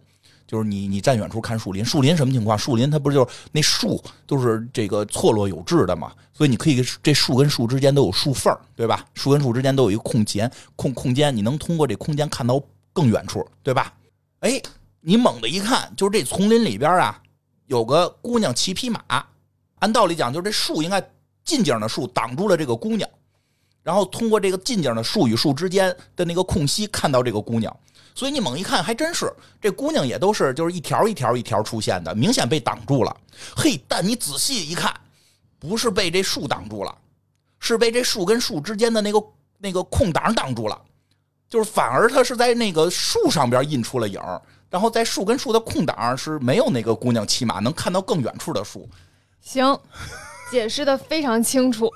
[0.48, 2.58] 就是你你站远处看树林，树林什么情况？
[2.58, 6.14] 树林它不就是那树都是这个错落有致的嘛？
[6.34, 9.06] 所以你可以这树跟树之间都有树缝对吧？
[9.16, 12.62] 树跟树之间都有一个空间，空空间你能通过这空间看到
[12.94, 13.94] 更远处，对吧？
[14.40, 14.62] 哎，
[15.02, 17.22] 你猛的一看，就是这丛林里边啊，
[17.66, 19.02] 有个姑娘骑匹马。
[19.80, 21.06] 按道理讲，就是这树应该
[21.44, 23.10] 近景的树挡住了这个姑娘。
[23.84, 27.76] 然后通过这个近景的树与树之间的那个空隙看到这个姑娘。
[28.16, 33.16] 所以你猛一看，还真是这姑娘也都是就是一条一条一条出现的，明显被挡住了。
[33.56, 34.94] 嘿，但你仔细一看，
[35.58, 36.94] 不是被这树挡住了，
[37.60, 39.24] 是被这树跟树之间的那个
[39.58, 40.78] 那个空档挡住了。
[41.50, 44.22] 就是反而它是在那个树上边印出了影
[44.70, 48.88] 然后在树跟树的空档是没有那个姑娘骑马能看到更远处的树。
[49.42, 49.80] 行，
[50.52, 51.90] 解释的非常清楚。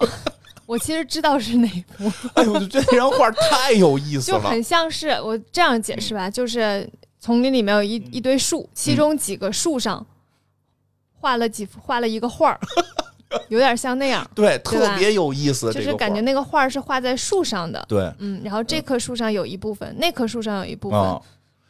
[0.65, 10.05] 我其实知道是哪幅，哎呦，我觉得这张画太有意思了，就很像是我这样解释吧，就是丛林里面有一一堆树，其中几个树上
[11.19, 12.59] 画了几幅，画了一个画儿，
[13.49, 20.99] 有点像那样，对，特别有意思，就是感觉那个画是画在树上的，对，嗯，然后这棵树上有一部分，那棵树上有一部分，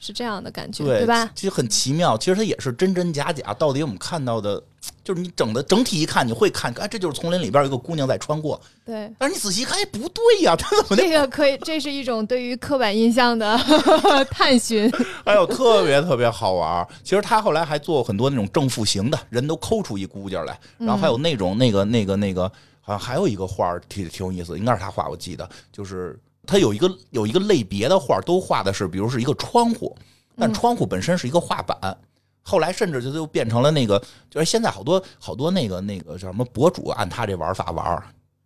[0.04, 1.30] 是这样的感觉，对吧？
[1.34, 4.62] 其实很奇妙，其实它也是真真假假，到底我们看到的。
[5.02, 8.60] 就是你整的整体一看，你会看，哎，这就是丛林里边有一个姑娘在穿过。
[8.86, 11.58] 对，但是你仔细一看，哎，不对呀， 这怎么这个可以？
[11.60, 13.58] 这是一种对于刻板印象的
[14.30, 14.92] 探寻。
[15.24, 16.86] 哎呦，特别特别好玩。
[17.02, 22.44] 其实他后来还做很多那种正负形的，人都抠出一姑娘来，然后还有那种那个那个那个，
[22.82, 29.96] 好像还有一个画挺挺有意思，应该是他画，我记得，就是他有一个有一个类别的画，都画的是，比如是一个窗户，
[30.36, 31.98] 但窗户本身是一个画板。
[32.42, 33.98] 后来甚至就就变成了那个，
[34.30, 38.04] 就是现在好多好多那个那个叫什么博主按他这玩法玩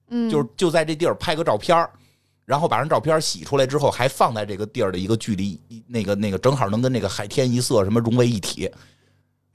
[0.09, 1.75] 嗯，就是就在这地儿拍个照片
[2.45, 8.71] 然后把人照片洗出来之后，还放在这个地儿的一个距离，那个那个正好能跟那个海天一色什么融为一体。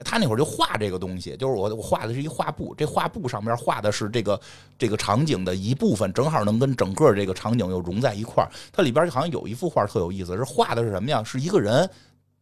[0.03, 4.39] 他那会儿就画这个东西，就是我我画的是一画布，这画布上面画的是这个
[4.77, 8.51] 这个场景的一部分，正好能跟整个这个场景又融在一块儿。
[8.71, 11.23] 它里边好像有一幅画特有意思，是画的是什么呀？
[11.23, 11.89] 是一个人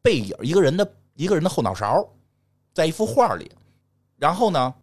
[0.02, 0.86] 背影，一个人的。
[1.16, 2.08] 一个人的后脑勺，
[2.74, 3.52] 在一幅画里，
[4.18, 4.74] 然后呢，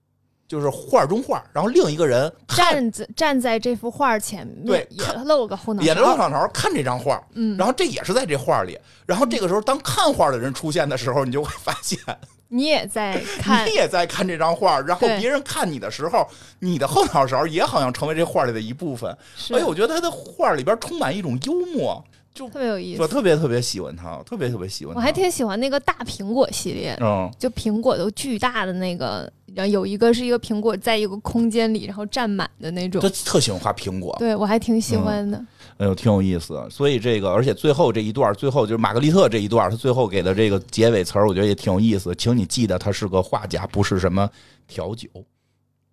[0.49, 11.99] 就是画中画，然后另一个人站在站在这幅画前面，对，也露个后脑，也露后脑勺看这张画，嗯，然后这也是在这画里，然后这个时候当看画的人出现的时候，你就会发现
[12.49, 16.27] 你也在看，你也在看这张画，然后别人看你的时候，
[16.61, 22.03] 你的后脑勺也好像成为这画里的一部分，所以我觉得他的画里边充满一种幽默。
[22.35, 24.95] 就特别有意思，我特别特别喜欢它，特别特别喜欢。
[24.95, 33.03] 我还挺喜欢那个大苹果系列，嗯，就苹果都巨大的那个，然后有一个是一个苹果在一个空间里，然后占满的那种。
[33.03, 35.45] 他特喜欢画苹果，对我还挺喜欢的。
[35.79, 36.65] 哎呦，挺有意思。
[36.71, 42.15] 所以这个，而且最后这一段，最后就是玛格丽特这一段，他最后给的这个结尾词儿，我觉得也挺有意思。
[42.15, 44.29] 请你记得，他是个画家，不是什么
[44.69, 45.09] 调酒，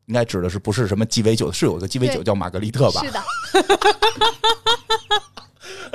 [0.06, 1.52] 应该指的是不是什么鸡尾酒？
[1.52, 3.02] 是有个鸡尾酒叫玛格丽特吧？
[3.04, 3.24] 是的。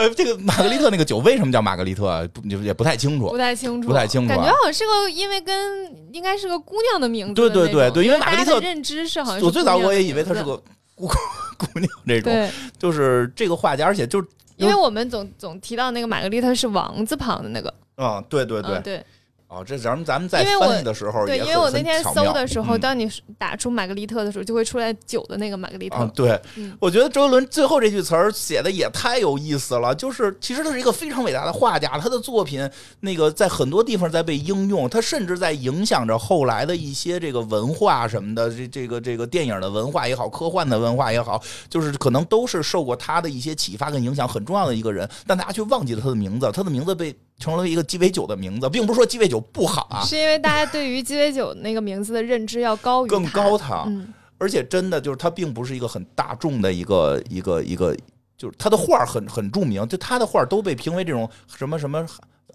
[0.01, 2.27] 呃，这个玛格丽特那个酒为什么叫玛格丽特？
[2.29, 4.29] 不也不太清楚，不太清楚，不太清楚。
[4.29, 7.35] 感觉好像是个，因为跟应该是个姑娘的名字。
[7.35, 9.43] 对对对对，因为玛格丽特认知是好像。
[9.45, 10.57] 我最早我也以为她是个
[10.97, 17.73] 姑姑娘这种，就是这个画家，而且就是因为我们总总提到那个玛格丽特是王字旁的那个。
[17.97, 19.05] 啊，对对对对。
[19.51, 26.07] 哦，这咱们咱们在翻译的时候，对，因为我那天搜的时候，当你打出玛格丽特的时候，就会出来酒的那个玛格丽特。
[26.15, 26.41] 对，
[26.79, 29.93] 我觉得周杰伦最后这句词儿写的也太有意思了。
[29.93, 47.13] 就是其实他是一个非常伟大的画家，他的作品那个在很多地方在被应用，他甚至在影响着后来的一些这个文化什么的，这这个这个电影的文化也好，科幻的文化也好，就是可能都是受过他的一些启发跟影响很重要的一个人，但大家却忘记了他的名字，他的名字被。
[47.41, 53.91] 成了一个鸡尾酒的名字，并不是说鸡尾酒不好啊，是因为大家对于鸡尾酒那个名字的认知要高于更高它，
[54.39, 57.97] 而且真的就是它并不是一个很大众的一个一个一个，
[58.37, 62.07] 就是他的画很很著名，就他的画都被评为这种什么什么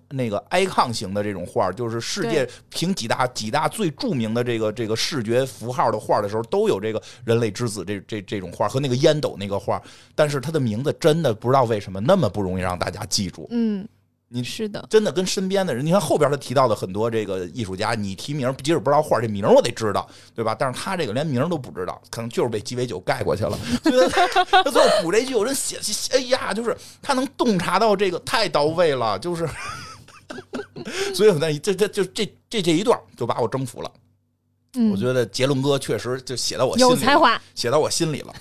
[0.09, 9.81] 那个 icon 型的这种画，就是世界评几大几大最著名的这个这个视觉符号的画的时候，都有这个人类之子这这这种画和那个烟斗那个画，
[10.13, 13.87] 但是他的名字真的不知道为什么那么不容易让大家记住，嗯。
[14.35, 20.53] 你是的，真的跟身边的人，你看后边他提到的很多这个艺术家，你提名即使不知道画这名我得知道，对吧？
[20.53, 23.57] 但是他这个连名都不知道，可能就是被鸡尾酒盖过去了。
[24.51, 25.79] 他最后补这句，有人写，
[26.11, 29.47] 哎呀，就是他能洞察到这个太到位了，就是，
[31.15, 33.89] 所以那这这就这这这一段就把我征服了。
[34.73, 38.33] 嗯，我觉得杰伦哥确实就写到我有才华，写到我心里了。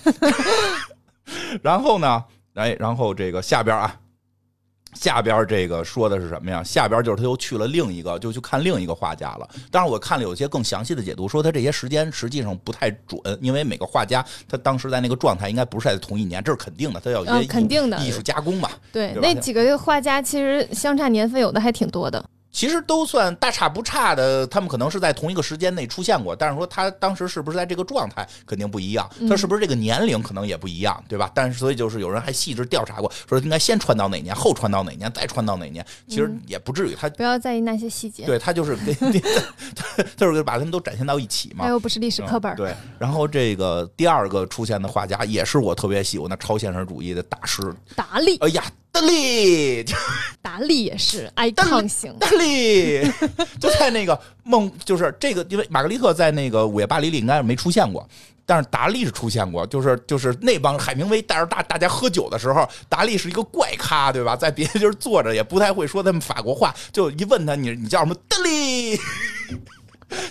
[1.61, 2.21] 然后呢，
[2.55, 3.97] 哎，然后这个下边啊。
[4.95, 6.63] 下边这个说的是什么呀？
[6.63, 9.47] 下边就是他又去了另一个，就去看另一个画家了。
[9.69, 16.99] 当然，我看了有些更详细的解读，说他这些时间实际上不太准，因为每个画家他当时在那个状态应该不是在同一年，这是肯定的。
[16.99, 18.69] 他要一些肯定的艺术加工嘛。
[18.91, 22.23] 对，那几个画家其实相差年份有的还挺多的。
[22.55, 31.29] 其实都算大差不差的，他们可能是在同一个时间内出现过，但是说他当时是不是在这个状态肯定不一样，他是不是这个年龄可能也不一样，对吧？
[31.35, 36.95] 但是所以就是有人还细致调查过，说应该先穿到哪年，后穿到哪年，再穿到哪年，其实也不至于。
[36.95, 38.93] 他不要在意那些细节，对他就是给，
[40.15, 41.65] 就是把他们都展现到一起嘛。
[41.65, 42.55] 他又不是历史课本。
[42.55, 47.61] 对，然后这个第二个出现的画家也是我特别喜欢的超现实主义的大师
[47.97, 48.37] 达利。
[48.37, 48.63] 哎呀。
[48.95, 49.85] 达利，
[50.41, 52.17] 达利也是 爱抗型。
[52.17, 53.01] 达利
[53.59, 58.07] 就在那个梦，就是这个，因为玛格丽特在那个午夜巴黎里应该是没出现过，
[58.45, 64.33] 但是达利是出现过，就是就是那帮海明威带着大大家喝酒的时候，达利是一个怪咖，对吧？
[64.33, 68.15] 在别的地儿坐着也不太会说他们法国话，就一问他你你叫什么？
[68.29, 68.97] 达利。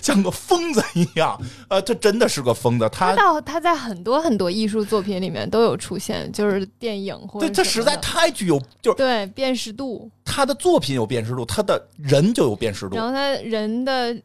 [0.01, 2.89] 像个疯子一样，呃，他真的是个疯子。
[2.91, 10.09] 他到他在很多很多艺术作品里面都有出现，就是电影或者对他实在太具有，就是对辨识度。
[10.23, 12.95] 他的作品有辨识度，他的人就有辨识度。
[12.95, 14.15] 然后他人的。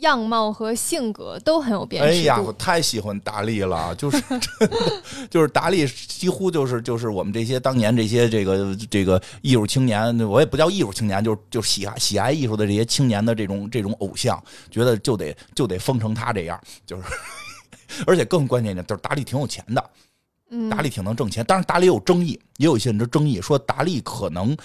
[0.00, 2.18] 样貌和性格都很有辨识度。
[2.20, 4.70] 哎呀，我太喜欢达利了，就是真的，
[5.30, 17.04] 就是达利几乎就是就是我们这些当年这些这个这个艺术青年，我也不叫艺术青年，就是就喜爱喜爱艺术的这些青年的这种这种偶像，觉得就得就得疯成他这样，就是，
[18.06, 19.90] 而且更关键一点，就是达利挺有钱的，
[20.50, 24.56] 嗯，达利挺能挣钱，当然达利有争议，也有一些人的争议，说达利可能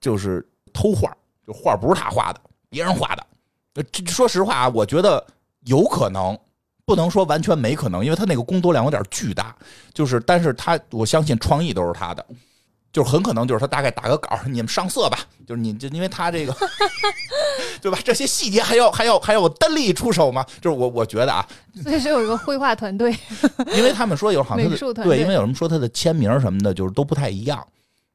[0.00, 1.10] 就是偷画，
[1.46, 3.26] 就画不是他画的，别人画的。
[3.74, 5.24] 呃，说实话啊，我觉得
[5.66, 6.38] 有可能，
[6.84, 9.54] 不能说完全没可能，因为他那个工作量有点巨大。
[9.92, 12.24] 就是，但是他我相信创意都是他的，
[12.92, 15.18] 就是很可能就是他大概打个稿，你们上色吧。
[15.46, 16.56] 就是你就因为他这个，
[17.82, 17.98] 对吧？
[18.04, 20.46] 这些细节还要还要还要我单力出手吗？
[20.60, 21.46] 就是我我觉得啊，
[21.82, 23.14] 所以是有一个绘画团队，
[23.76, 24.70] 因为他们说有好像
[25.04, 27.66] 对，因为有人说他的签名什么的，就是都不太一样，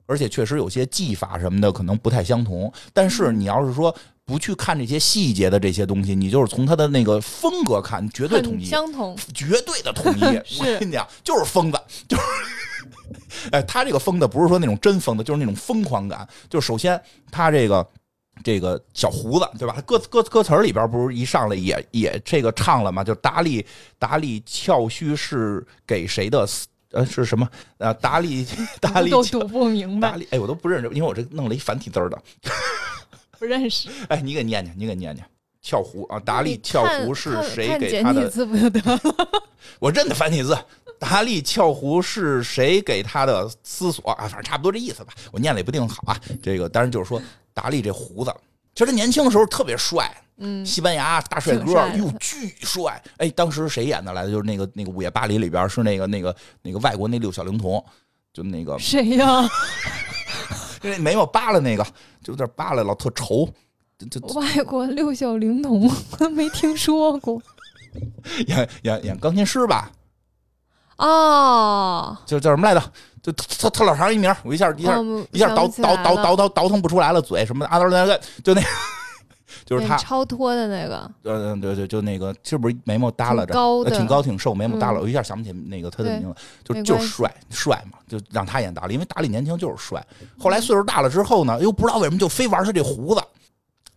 [0.08, 2.72] 而且确实有些技法什么的可能不太相同。
[2.94, 3.94] 但是你要是说。
[4.30, 10.22] 不去看这些细节的这些东西，你就是从他的那个风格看，绝对统一，相同，绝对的统一。
[10.62, 16.28] 我跟你讲，就是疯子，就是，哎，他这个疯子不是说那种真疯子，就是那种疯狂感。
[16.48, 17.90] 就首先他这个
[18.44, 19.74] 这个小胡子，对吧？
[19.76, 23.04] 他歌歌歌词里边不是一上来也也这个唱了吗？
[23.04, 23.66] 就达利
[23.98, 26.48] 达利翘须是给谁的？
[26.92, 27.48] 呃，是什么？
[27.80, 28.46] 呃，达利
[28.80, 30.12] 达利都读不明白。
[30.12, 32.22] 达利，哎，我都不认识，因为我这弄了一繁体字的。
[33.40, 35.26] 不认识，哎，你给念念，你给念念，
[35.62, 38.30] 跳湖啊，达利跳湖是谁给他的？
[38.30, 39.00] 字不就得了？
[39.80, 40.58] 我认得繁体字，
[41.00, 44.28] 达利跳湖是谁给他的思索啊？
[44.28, 45.14] 反正差不多这意思吧。
[45.32, 46.20] 我念了也不定好啊。
[46.44, 47.22] 这个当然就是说，
[47.54, 48.34] 达利这胡子，
[48.76, 53.02] 其实他年轻的时候特别帅，嗯，西班牙大帅哥，哟，巨帅。
[53.18, 54.32] 哎，当时谁演的来的？
[54.32, 57.84] 就是那个那个《午夜巴黎》里边是那个那个那个外国那六小龄童，
[58.34, 59.48] 就那个谁呀？
[60.82, 61.84] 因为眉毛扒了那个，
[62.24, 63.48] 就有点扒了，老特愁。
[64.10, 65.92] 这外国六小龄童
[66.32, 67.42] 没听说过。
[68.48, 69.92] 演演演钢琴师吧？
[70.98, 72.92] 哦，就叫什么来着？
[73.22, 74.98] 就特特老长一名，我一下一下
[75.32, 78.62] 一下倒倒倒倒倒倒腾不出来了，嘴什么的啊，那个就那。
[79.70, 90.04] 就是他超脱的那个，嗯嗯对对，就那个，是不是眉毛耷拉着，高挺高挺瘦，眉毛耷拉，我一下想不起那个他的名字，就就是帅帅嘛，就让他演达利，因为达利年轻就是帅。
[90.40, 93.22] 后来岁数大了之后呢，又不知道为什么就非玩他这胡子。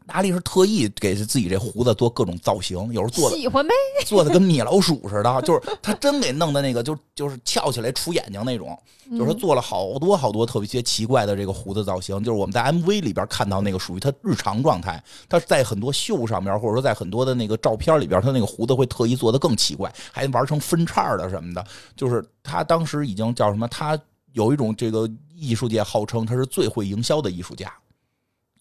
[0.07, 3.73] 达利是特意给自己这胡子做各种造型，有时候做的喜欢呗，
[4.07, 8.79] 做的跟米老鼠似的，就是他真给弄的那个，就就是翘起来出眼睛那种，
[9.11, 21.65] 就是他做了好多好多特别些奇怪的这个胡子造型，就是我们在 MV 里边看到那个属于他日常状态，他在很多秀上面，或者说在很多的那个照片里边，他那个胡子会特意做的更奇怪，还玩成分叉的什么的，
[21.97, 23.69] 就是他当时已经叫什么？
[23.69, 23.99] 他
[24.33, 27.73] 有一种这个艺术界号称他是最会营销的艺术家。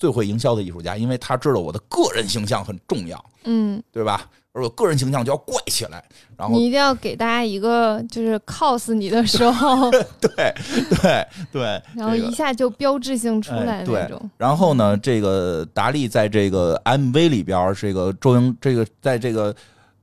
[0.01, 4.27] 最会营销的艺术家，因为他知道我的个人形象很重要，嗯，对吧？
[4.51, 6.03] 而我个人形象就要怪起来，
[6.35, 10.53] 然后你一定要给大家一个就是 cos 你的时候， 对
[10.89, 14.19] 对对，然后一下就标志性出来那种。
[14.37, 19.55] 然后呢，这个达利在这个 MV 里边，这个周英，这个在这个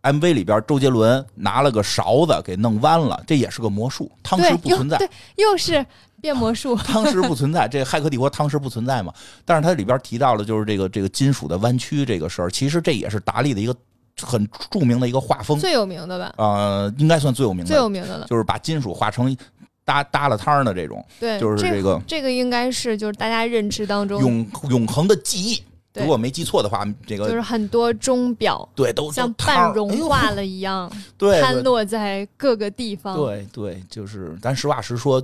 [0.02, 5.84] MV 里边，周杰伦拿了个勺子给弄弯了，这也是个魔术，汤匙不存在，对，又是。
[6.20, 7.68] 变魔术， 汤匙不存在。
[7.68, 9.12] 这《骇客帝国》汤匙不存在嘛？
[9.44, 12.50] 但是它里边提到了，就是这个这个金属的弯曲这个事儿。
[12.50, 13.74] 其实这也是达利的一个
[14.20, 16.34] 很著名的一个画风，最有名的吧？
[16.38, 18.26] 呃，应该算最有名的，最有名的了。
[18.26, 19.36] 就是把金属画成
[19.84, 25.62] 搭搭了摊儿的这种，对，就是这个这个应该是就是大家认知当中永永恒的记忆。
[25.94, 33.16] 如果没记错的话，这个就是很多钟表，对，都像半融化了一样，对，摊落在各个地方。
[33.16, 35.22] 对对，就是咱实话实说。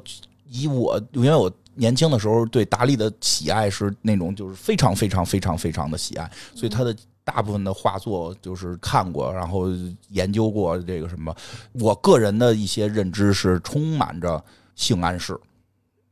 [0.54, 9.66] 以我，因为我年轻的时候对达利的喜爱是那种就是非常非常非常非常的喜爱，所以他的大部分的画作就是看过，然后
[10.10, 11.34] 研究过这个什么。
[11.72, 14.42] 我个人的一些认知是充满着
[14.76, 15.36] 性暗示。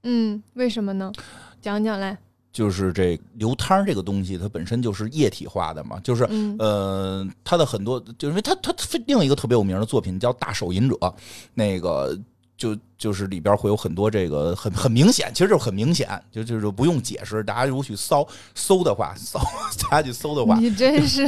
[0.02, 1.12] 嗯，为什么呢？
[1.60, 2.18] 讲讲来。
[2.52, 6.28] 就是这流汤这个东西，它本身就是液体化的嘛，就是
[6.58, 8.74] 呃，它的很多，就因为它它
[9.06, 10.94] 另一个特别有名的作品叫《大手淫者》，
[11.54, 12.14] 那个
[12.56, 19.40] 就就是里边会有很多这个很很明显，其实就很明显，就就是不用解释，大家如果去搜搜的话，搜
[19.90, 21.26] 大家去搜的话，你真是，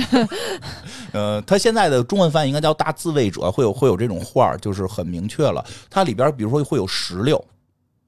[1.12, 7.44] 呃，他现在的中文翻译应该叫《大自卫者》，会有会有这种画，就是很明确了，它里边比如说会有石榴，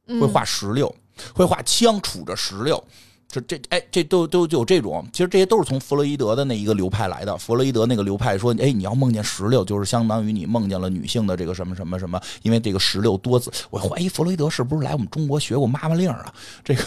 [0.07, 0.95] 会画石榴，
[1.35, 2.83] 会画枪杵着石榴。
[3.29, 7.37] 这这哎，这都都就这种，其实这些都是从弗洛伊德的那一个流派来的。
[7.37, 13.53] 弗洛伊德那个流派说，哎，你要梦见石榴，就是相当于你梦见了女性的这个什么什么什么，因为这个石榴多子。
[13.68, 16.33] 我怀疑弗洛伊德是不是来我们中国学过妈妈令啊？
[16.64, 16.85] 这个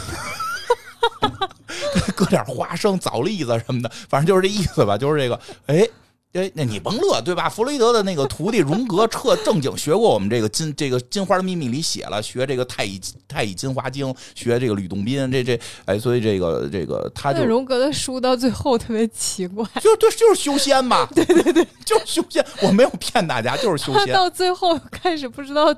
[2.16, 5.88] 搁点花生、枣栗子什么的，反正就是这意思吧，就是这个，哎。
[6.34, 7.50] 哎，那你甭乐，对吧？
[7.50, 24.14] 弗洛伊德的那个徒弟荣格彻正经学过我们这个金这个金花的秘密里写了，学这个太乙太乙金花经，学这个吕洞宾，这这哎，所以这个这个他就荣格的书到最后特别奇怪，就就，就是修仙嘛， 对对对，就是修仙，我没有骗大家，就是修仙。
[24.14, 25.76] 到最后开始不知道。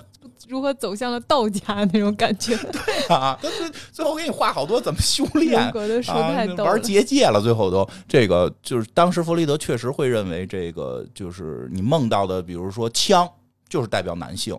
[0.47, 2.57] 如何走向了道家那种感觉？
[2.73, 5.71] 对啊，他最最后给你画好多怎么修炼啊，
[6.57, 7.39] 玩结界了。
[7.39, 13.29] 最后都这个就是当时弗雷德确实会认为这个就是你梦到的，比如说枪
[13.67, 14.57] 就是代表男性，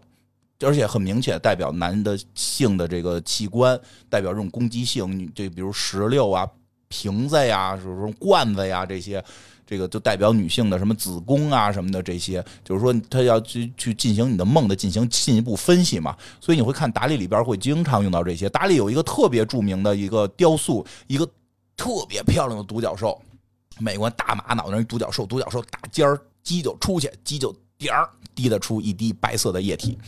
[0.60, 3.78] 而且很明显代表男的性的这个器官，
[4.08, 5.18] 代表这种攻击性。
[5.18, 6.48] 你这比如石榴啊、
[6.88, 9.24] 瓶子呀、什么罐子呀这些。
[9.64, 18.50] 这个就代表女性的什么子宫啊什么的这些，就是说他要去去进行你的梦的进行进一步分析嘛，所以你会看达利里边会经常用到这些。
[18.50, 21.26] 达利有一个特别著名的一个雕塑，一个
[21.74, 23.18] 特别漂亮的独角兽，
[23.78, 29.98] 美国大马脑袋一独角兽，独角兽大尖儿，鸡就出去，鸡就点儿滴得出一滴白色的液体。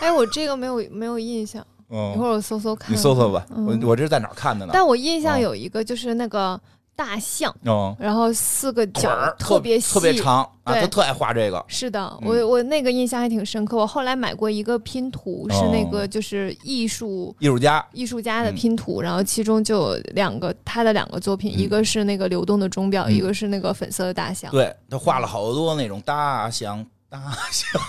[0.00, 2.92] 哎，我这个没有没有印象，一会儿我搜搜看。
[2.92, 4.72] 你搜搜吧，我我这是在哪儿看的呢？
[4.74, 6.60] 但我印象有一个就是那个。
[7.00, 7.54] 大象，
[7.98, 11.64] 然后四个角特别细，特别长啊，他特爱画这个。
[11.66, 13.74] 是的，我我那个印象还挺深刻。
[13.74, 24.50] 我后来买过一个拼图，是那个就是艺术艺术家艺术家的拼图，然后其中就有两个他的两个作品，一个是那个流动的钟表，一个是那个粉色的大象。
[24.50, 27.18] 对他画了好多那种大象，大
[27.50, 27.80] 象。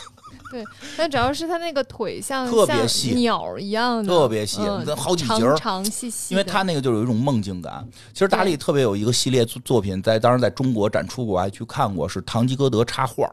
[0.51, 0.63] 对，
[0.97, 4.59] 但主要是他那个腿像特别细鸟一样的，特别细，
[4.97, 6.35] 好几节长细细。
[6.35, 7.87] 因为他那个就有一种梦境感。
[8.11, 13.25] 其实达利特别有一个系列作作品，在当时在中国展出过，我还去看过，是《唐吉诃德插画》。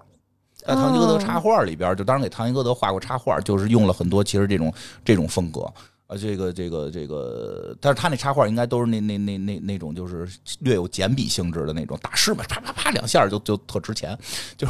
[0.56, 4.72] 在《唐吉诃德插画》里边，就当时给唐吉诃德画过插画，就是用了很多其实这种
[5.04, 5.62] 这种风格
[6.06, 10.28] 啊，这个这个这个，但是他那插画应该都是那那那那那种就是
[10.60, 14.16] 略有简笔性质的那种，大师嘛，啪啪啪两下就就特值钱，
[14.56, 14.68] 就。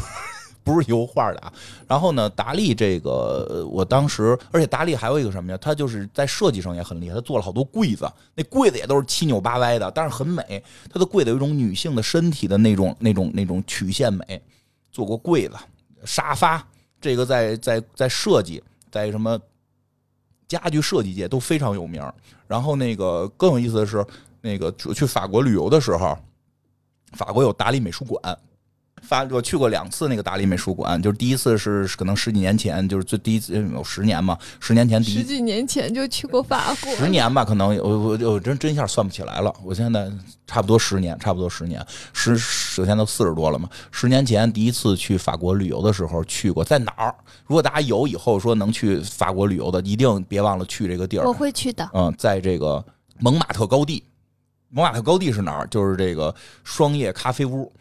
[0.68, 1.52] 不是油画的啊，
[1.86, 5.58] 然后呢，达利这个我当时，而且达利还有一个什么呀？
[5.58, 10.62] 他就是在设计上也很厉害，他做了好多柜子，那柜子也都是七扭八歪的，但是很美。
[10.92, 14.42] 他的柜子有一种女性的身体的那种、那种、那种曲线美。
[14.90, 15.54] 做过柜子、
[16.04, 16.66] 沙发，
[17.00, 18.60] 这个在在在设计，
[18.90, 19.38] 在什么
[20.48, 22.02] 家具设计界都非常有名。
[22.48, 24.04] 然后那个更有意思的是，
[24.40, 26.18] 那个去法国旅游的时候，
[27.12, 28.38] 法国有达利美术馆。
[29.02, 40.10] 发我去过两次那个达利美术馆，就是第一次是可能十几年前，就是最第一次有十年嘛，十年前第十几年前就去过法国，十年吧，可能我我我真真一下算不起来了，我现在
[40.46, 47.14] 差不多十年，差不多十年，十首先都四十多了嘛，十年前第一次去法国旅游的时候去过，在哪儿？
[47.46, 51.88] 如果大家有以后说能去法国旅游的，一定别忘了去这个地儿，我会去的。
[51.94, 52.84] 嗯，在这个
[53.18, 54.04] 蒙马特高地，
[54.68, 55.66] 蒙马特高地是哪儿？
[55.68, 57.72] 就是这个双叶咖啡屋。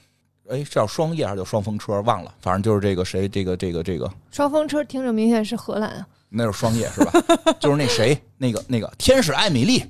[0.49, 2.01] 哎，是叫双叶还是叫双风车？
[2.01, 6.07] 忘了，反正就是这个谁，这个这个这个双风车，听着明显是荷兰啊。
[6.29, 7.11] 那是双叶是吧？
[7.59, 9.83] 就是那谁，那个那个天使艾米丽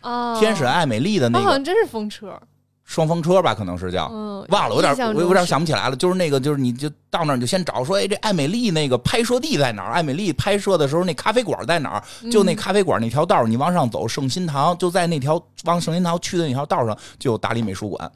[0.00, 2.32] 啊，天使艾美丽的那个，好像真是风车，
[2.84, 3.54] 双风车吧？
[3.54, 4.08] 可能是叫，
[4.48, 5.96] 忘了，有点我有点想不起来了。
[5.96, 9.92] 就是那个，就是你就到那儿你就先找说，哎，这艾美丽那个拍摄地在哪儿？
[9.92, 12.30] 艾美丽拍摄的时候那咖啡馆在哪儿？
[12.30, 18.10] 就那咖啡馆那条道你往上走，圣心堂就在那条往圣心堂去的那条道上就有达利美术馆。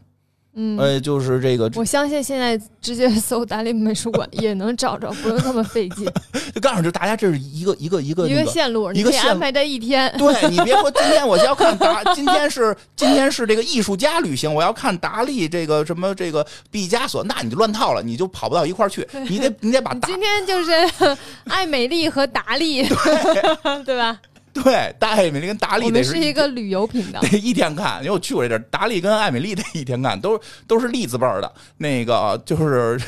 [0.55, 6.07] 嗯，哎，就是这个，我相信现在直接搜达利美术馆也能找着，不用那么费劲。
[6.55, 10.15] 就告诉就大家这是一个一个一个一个线路，一个安排在一天。
[10.19, 19.09] 对你别说 今天我就要看达，今天是今天是这个艺术家旅行，我要看达利这个什么这个毕加索，那你就乱套了，你就跑不到一块儿去。
[19.29, 21.17] 你得你得把今天就是
[21.49, 22.87] 爱美丽和达利，
[23.87, 24.21] 对吧？
[24.63, 28.59] 对，大艾米丽跟达利，我们是一个旅游频道， 得一天看，因为我去过这地儿。
[28.71, 33.01] 达利跟艾米丽得一天看，都都是栗子辈儿的，那个就是。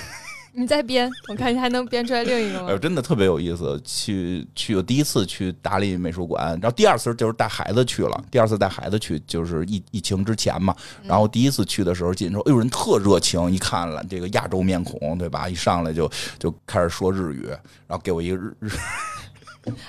[0.56, 2.68] 你再编，我看你还能编出来另一个吗？
[2.70, 3.80] 哎，真的特别有意思。
[3.84, 8.24] 去去，我第一次去达利美术馆，然后第二次就是带孩子去了。
[8.30, 10.72] 第二次带孩子去，就是疫疫情之前嘛。
[11.02, 15.48] 然后第一次去的时候进去说，哎呦，人特热情，一看了这个亚洲面孔，对吧？
[15.48, 17.48] 一上来就就开始说日语，
[17.88, 18.70] 然后给我一个日日。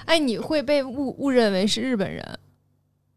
[0.05, 2.39] 哎，你会被误误认为是日本人？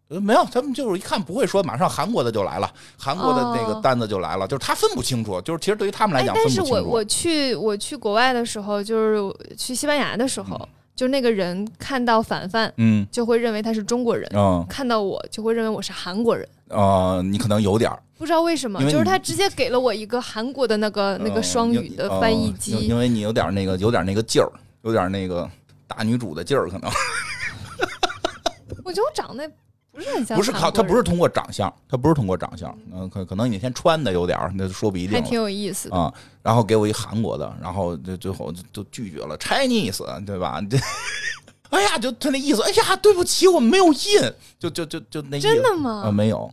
[0.09, 6.71] 呃，没有，他们就是一看不会说，马上韩国的就来了，韩国的那个单子就来了，就是他分不清楚，就是其实对于他们来讲分不清楚。
[6.71, 16.49] 但是我我去我去国外的时候，就是去西班牙的时候，就那个人看到凡凡，嗯，就会认为他是中国人，嗯，看到我就会认为我是韩国人。
[16.69, 24.51] 啊，你可能有点不知道为什么，就是他直接给了我一个韩国的那个那个双语的翻译机，因为你有点那个有点那个劲儿，
[24.83, 25.49] 有点那个
[25.89, 26.89] 大女主的劲儿，可能。
[28.84, 29.51] 我觉得我长得。
[29.91, 36.12] 不是很像，不是靠他，不是通过长相，他不是通过长相，嗯，可可能你那天穿的有点儿，那说不一定，还挺有意思啊。
[36.41, 40.62] 然后给我一韩国的，然后就最后就拒绝了 Chinese，对吧？
[40.70, 40.78] 这，
[41.70, 46.05] 哎呀，就他那意思，哎呀，对不起，我们没有印，就就就就那真的吗？
[46.07, 46.49] 啊，没有。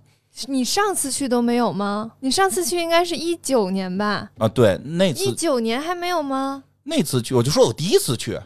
[0.47, 2.13] 你上次去都没有吗？
[2.21, 4.31] 你上次去应该是一九年吧？
[4.39, 6.63] 啊，对，那次一九年还没有吗？
[6.87, 8.39] 那次去我就说我第一次去，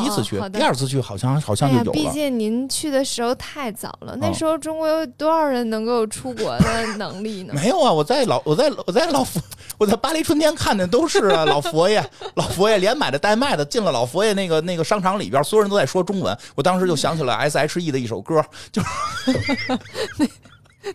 [0.00, 1.92] 第一次去，第二次去好像好像就有了。
[1.92, 7.52] 毕竟您去的时候太早了，那时候中国有多少人能够出国的能力呢？
[7.54, 9.38] 没有啊，我在老我在我在老佛
[9.76, 12.02] 我在巴黎春天看的都是啊老佛爷
[12.34, 18.80] 老佛爷连买的带卖的进了老佛爷那个那个商场里边，所有人都在说中文，我当时就想起了 S H E 的一首歌，就。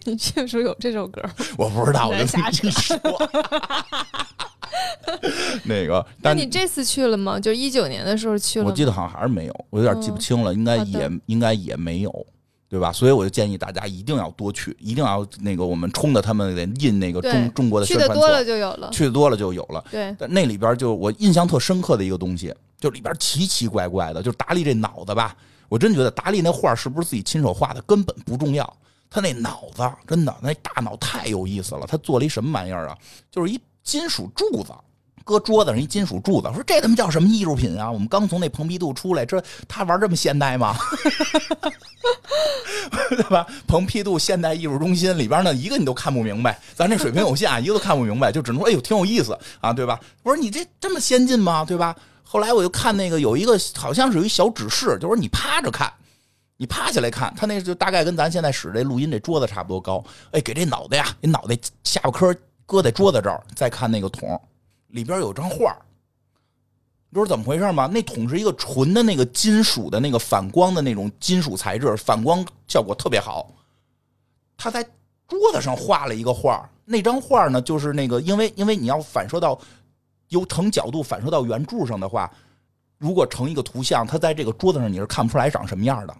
[0.03, 1.21] 你确实有这首歌？
[1.57, 2.97] 我不知道，我就瞎说。
[5.65, 7.39] 那个，那你这次去了吗？
[7.39, 8.65] 就一九年的时候去了。
[8.65, 12.26] 我记得好像还是没有，我有点记不清了，应该也应该也没有，
[12.70, 12.91] 对吧？
[12.91, 19.84] 所以我就建议大家一定要多去，一定要那个我们冲着他们印那个中中国的宣传册去的多了就有了，去的多了就有了。
[19.91, 25.36] 对，但那里边就我印象特深刻的一个东西，就里边奇奇怪怪的，就是达利这脑子吧，
[25.70, 28.78] 我真觉得达利那画是不是自己亲手画的根本不重要，
[29.09, 32.97] 他那脑子真的那大脑太有意思了，他做了一什么玩意儿啊？
[33.32, 34.73] 就是一金属柱子。
[35.23, 37.91] 搁桌子上一金属柱子，说这他妈叫什么艺术品啊？
[37.91, 40.77] 我们刚从那蓬皮杜出来，这他玩这么现代吗？
[43.09, 43.45] 对吧？
[43.67, 49.99] 蓬皮杜现代艺术中心里边呢，一个你都看不明白，咱这水平有限，啊一个都看不明白，就只能说哎呦挺有意思啊，对吧？
[50.23, 51.65] 我说你这这么先进吗？
[51.65, 51.93] 对吧？
[52.23, 55.91] 后来我就看那个有一个好像是有一小指示，就说你趴着看，
[56.55, 62.33] 你趴下来看，他那就大概跟咱现在使这录音这桌子差不多高，哎，给这脑袋呀，你脑袋下巴颏
[62.68, 64.39] 搁在桌子这儿，再看那个桶。
[64.89, 65.76] 里边有张画
[67.09, 67.88] 你知道怎么回事吗？
[67.88, 73.49] 那桶是一个纯的那个金属的那个反光的那种金属材质，反光效果特别好。
[74.57, 74.84] 他在
[75.28, 79.57] 桌子上画了一个画那张画呢，就是那个，因为因为你要反射到
[80.30, 82.30] 由成角度反射到圆柱上的话，
[82.97, 86.18] 如果成一个图像，它在这个桌子上你是看不出来长什么样的，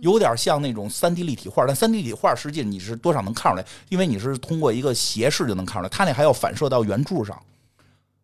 [0.00, 7.40] 有点像那种三 D 立体画，但三 D 立体画实际你是多少能看出来，因为你是通过一个斜视就能看出来，它那还要反射到圆柱上。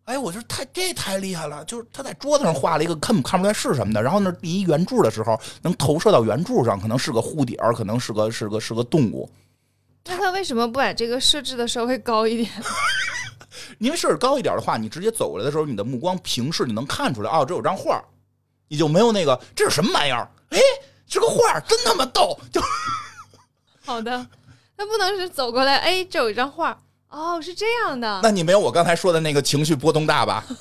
[0.04, 9.28] 哎，我觉得太这太厉害了，就是他在桌子上画了一个看看不出来是什么的，然后那第一圆柱的时候能投射到圆柱上，可能是个护底儿，可能是个是个是个动物。
[10.04, 12.50] 那他为什么不把这个设置的稍微高一点？
[13.78, 18.04] 因为设置高一点的话，你直接走过来的时候，你的目光平视，你能看出来哦，这有张画，
[18.68, 20.28] 你就没有那个这是什么玩意儿？
[20.50, 20.58] 哎，
[21.08, 22.38] 是个画，真他妈逗！
[22.52, 22.60] 就
[23.84, 24.26] 好的，
[24.76, 26.76] 那不能是走过来，哎，这有一张画。
[27.10, 28.20] 哦，是这样的。
[28.22, 30.44] 那你没有我刚才说的那个情绪波动大吧？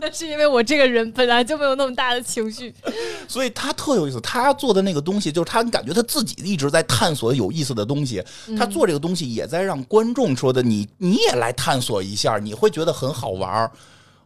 [0.00, 2.72] 那是因为我这个人本来就没有那么大的情绪，
[3.28, 4.20] 所以他特有意思。
[4.20, 8.24] 他做的那个东西，就是他感觉他自己一直在探索有意思的东西。
[8.56, 13.70] 他做这个东西，也在让观众说的你你也来探索一下，你会觉得很好玩儿。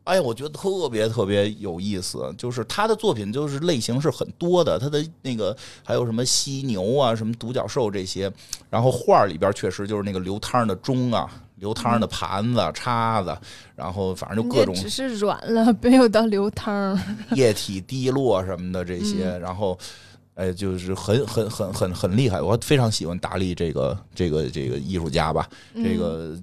[0.04, 8.32] 哎呀，我觉得特别特别有意思，就是他的作品就是类型是很多的，他的那个还有什么犀牛啊，什么独角兽这些，
[8.68, 13.36] 然后画里边确实就是那个流汤的钟啊，流汤的盘子、叉子，
[13.76, 16.98] 然后反正就各种，只是软了，没有到流汤，
[17.36, 19.78] 液体滴落什么的这些，然后
[20.34, 26.36] 哎，就是很很很很很厉害，我非常喜欢达利这个这个这个艺术家吧，这个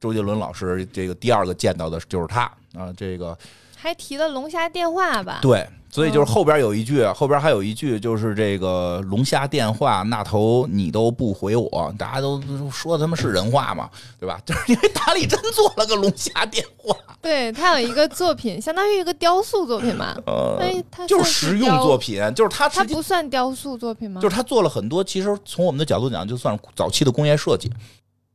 [0.00, 2.50] 周杰伦老师这个第二个见到的就是他。
[2.74, 3.36] 啊，这个
[3.76, 5.38] 还提了龙虾电话吧？
[5.42, 5.68] 对。
[5.92, 12.40] 所以就是后边有一句，后边还有一句，就是这个龙虾电话那头你都不回我，大家都
[12.70, 14.40] 说他妈是人话嘛，对吧？
[14.46, 20.16] 就是因为达利真做了个龙虾电话，对他有一个作品，相当于一个雕塑作品嘛。
[20.26, 20.60] 呃，
[20.92, 24.20] 他就是实用作品，就是他他不算雕塑作品吗？
[24.20, 27.68] 就是他做了很多，其实从我们的角度讲，就算早期的工业设计。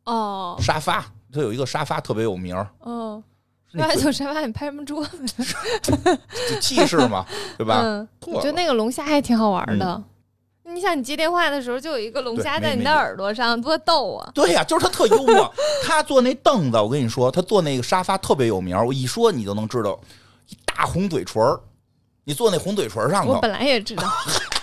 [0.04, 1.06] 哦，沙发，
[1.36, 2.68] 他有一个沙发特别有名儿。
[2.86, 3.24] 嗯。
[3.78, 5.44] 那就沙发，你拍什么桌子？
[6.62, 7.26] 气势嘛，
[7.58, 7.82] 对吧？
[7.84, 10.02] 嗯，我觉得那个龙虾还挺好玩的。
[10.64, 14.32] 你想，你接电话的时候就有一个龙虾在你的耳朵上，多逗啊！
[14.34, 15.54] 对呀，就是他特幽默。
[15.84, 18.78] 他坐那凳子，我跟你说，他坐那个沙发特别有名。
[18.86, 20.00] 我一说你就能知道，
[20.48, 21.60] 一大红嘴唇儿，
[22.24, 23.34] 你坐那红嘴唇上头。
[23.34, 24.08] 我本来也知道，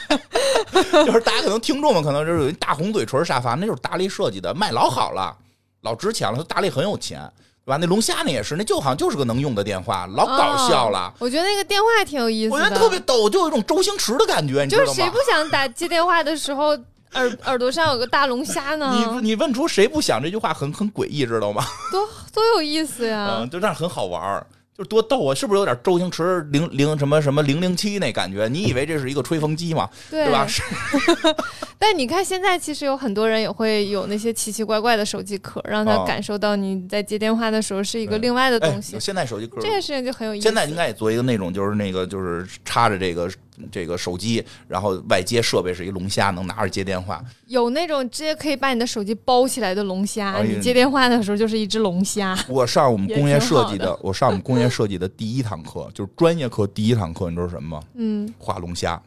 [1.04, 5.36] 就是大家可能听众们可能就是有一大红嘴唇沙发，那就是大力设计的，卖老好了，
[5.82, 6.38] 老值钱了。
[6.38, 7.30] 他大力很有钱。
[7.64, 7.76] 对吧？
[7.80, 11.14] 那龙虾那也是，那就好像就是个能用的电话，老搞笑了。
[11.20, 14.86] 我觉得那个电话挺有意思的，我觉得特别逗，就有一种周星驰的感觉，你知道吗？
[14.88, 16.76] 就是谁不想打接电话的时候
[17.12, 18.92] 耳耳朵上有个大龙虾呢？
[18.92, 20.20] 你你问出谁不想？
[20.20, 21.64] 这句话很很诡异，知道吗？
[21.92, 22.04] 多
[22.34, 23.36] 多有意思呀！
[23.38, 24.44] 嗯，就这样很好玩
[24.76, 25.34] 就多逗啊！
[25.34, 28.48] 是不是有点周星驰零零什么什么零零七那感觉？
[28.48, 29.88] 你以为这是一个吹风机吗？
[30.10, 30.46] 对吧？
[31.78, 38.98] 但你看现在，其实有很多人也会有那些奇奇怪怪的手机壳，让他感受到你在接电话的时候是一个另外的东西。
[38.98, 40.44] 现在手机壳这件事情就很有意思。
[40.44, 43.28] 现在应该也做一个那种，就是那个就是插着这个。
[43.70, 47.22] 这个手机，然后外接设备是一龙虾，能拿着接电话。
[47.46, 52.38] 有那种直接可以把你的手机包起来的龙虾，你接电话的时候就是一只龙虾。
[52.48, 57.84] 我上我们工业设计的，我上我们工业设计的第一堂课，就是专业课第一堂课，你知道什么吗？
[57.94, 59.00] 嗯，画龙虾。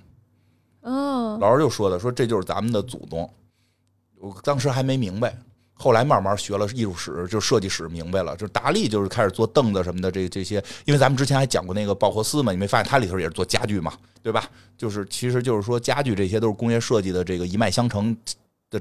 [0.82, 3.28] 哦，老师就说的，说这就是咱们的祖宗。
[4.20, 5.36] 我当时还没明白。
[5.78, 8.34] 后来慢慢学了艺术史，就设计史，明白了。
[8.38, 10.64] 就是达利，就是开始做凳子什么的，这这些。
[10.86, 14.50] 因为咱们之前还讲过那个鲍霍斯嘛，你没发现它里头也是做家具嘛，对吧？
[14.78, 18.16] 就是，其实就是说家具这些都是工业设计的这个一脉相承。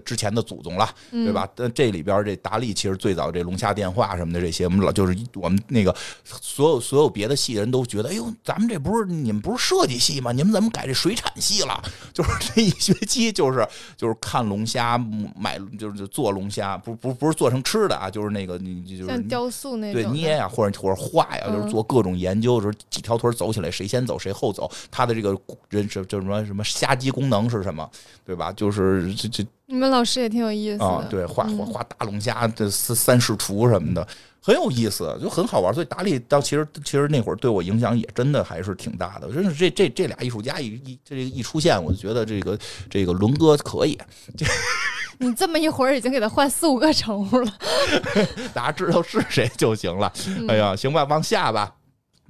[0.05, 1.49] 之前的祖宗了，对吧？
[1.55, 10.33] 但这里边这达利其实最早这龙虾电话什么的这些，我们老就是我们那个所有所有别的系的人都觉得，哎呦，咱们这不是你们不是设计系吗？
[10.33, 11.81] 你们怎么改这水产系了？
[12.13, 13.67] 就是这一学期就是
[13.97, 14.99] 就是看龙虾
[15.37, 27.89] 买就是做龙虾，不不不是做成吃的啊，就是那个你就是像雕塑那种对捏呀，或者或者画呀，就是做各种研究，就是几条腿走起来谁先走谁后走，它的这个人是就什么什么虾机功能是什么，
[28.25, 28.53] 对吧？
[28.53, 29.47] 就是这这。
[29.67, 34.07] 你们老师也挺有意思的，对，画画画大龙虾这三三视图什么的，
[34.41, 35.73] 很有意思，就很好玩。
[35.73, 39.33] 所以达利到其实其实那会儿对我影响也真的还是挺大的。
[39.33, 42.59] 真是这这这俩艺术家一一这一出现，我就觉得这个
[42.91, 43.99] 这个伦哥可以。
[45.19, 47.53] 你这么一会儿已经给他换四五个称呼了，
[48.53, 50.13] 大家知道是谁就行了。
[50.49, 51.73] 哎呀，行吧，往下吧，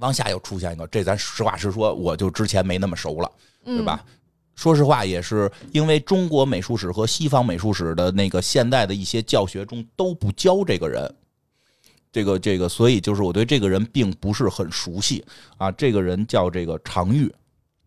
[0.00, 3.30] 往下又出现一个，这咱实话实说，我就之前没那么熟了，
[3.64, 4.04] 对吧？
[4.54, 11.12] 说实话，也是因为中国美术史和西方美术史的那个现代的一些教学中都不教这个人，
[12.12, 15.24] 这个这个，所以就是我对这个人并不是很熟悉
[15.56, 15.72] 啊。
[15.72, 17.32] 这个人叫这个常玉，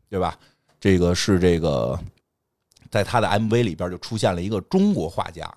[0.10, 0.38] 对吧？
[0.80, 1.98] 这个是这个，
[2.92, 5.50] 在他的 MV 里边就出现了一个中国画家，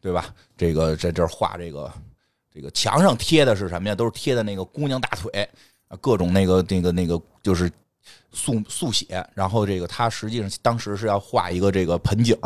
[0.00, 0.32] 对吧？
[0.56, 1.92] 这个在这画这个
[2.52, 3.94] 这个墙上贴的是什么呀？
[3.94, 5.48] 都是贴的那个姑娘大腿
[5.88, 7.68] 啊，各种那个那个那个就是。
[8.34, 12.36] 速速写，然后这个他实际上当时是要画一个这个盆景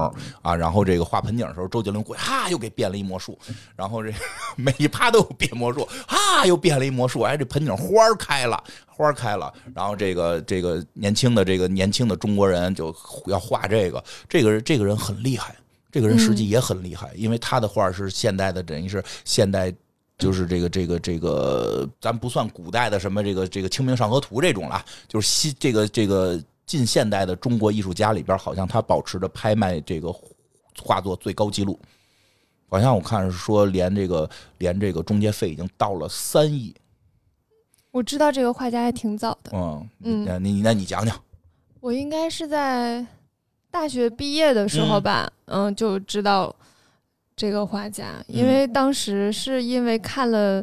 [0.43, 3.37] 啊，然后这个画盆景的时候，周杰伦过来哈又给变了一魔术，
[3.75, 4.13] 然后这
[4.57, 12.95] 每一趴都有变魔术，哈又变了一魔术，哎这盆景花开了，花开了，然后这个这个年轻的这个年轻的中国人就
[13.27, 15.57] 要画这个，这个这个人很厉害，
[15.91, 19.75] 这个人实际也很厉害，因为他的画是现代的，等于是现代。
[20.19, 30.13] 就是这个这个这个，咱不算古代的什么这个这个《清明上河图》这种了，就是西这个这个近现代的中国艺术家里边，好像他保持着拍卖这个
[30.83, 31.79] 画作最高纪录，
[32.69, 36.75] 好像我看是说连这个连这个中介费已经到了三亿。
[37.93, 41.17] 我知道这个画家还挺早的，嗯嗯，那你那你讲讲，
[41.79, 43.07] 我应该是在
[43.71, 46.53] 大学毕业的时候吧，嗯，就知道。
[47.39, 50.63] 这个画家，因为当时是因为看了，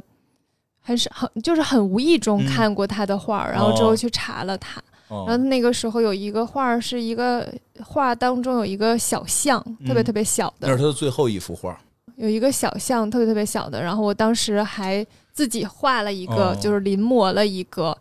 [0.82, 7.50] 很是很就是很无意中看过他的画，然后之后去查了他，然后那个时候有一个画是一个
[7.82, 11.80] 画当中有一个小象，特别特别小的，那是他的最后一幅画，
[12.18, 17.98] 有一个小象特别特别小的，然后我当时还自己画了一个，就是临摹了一个，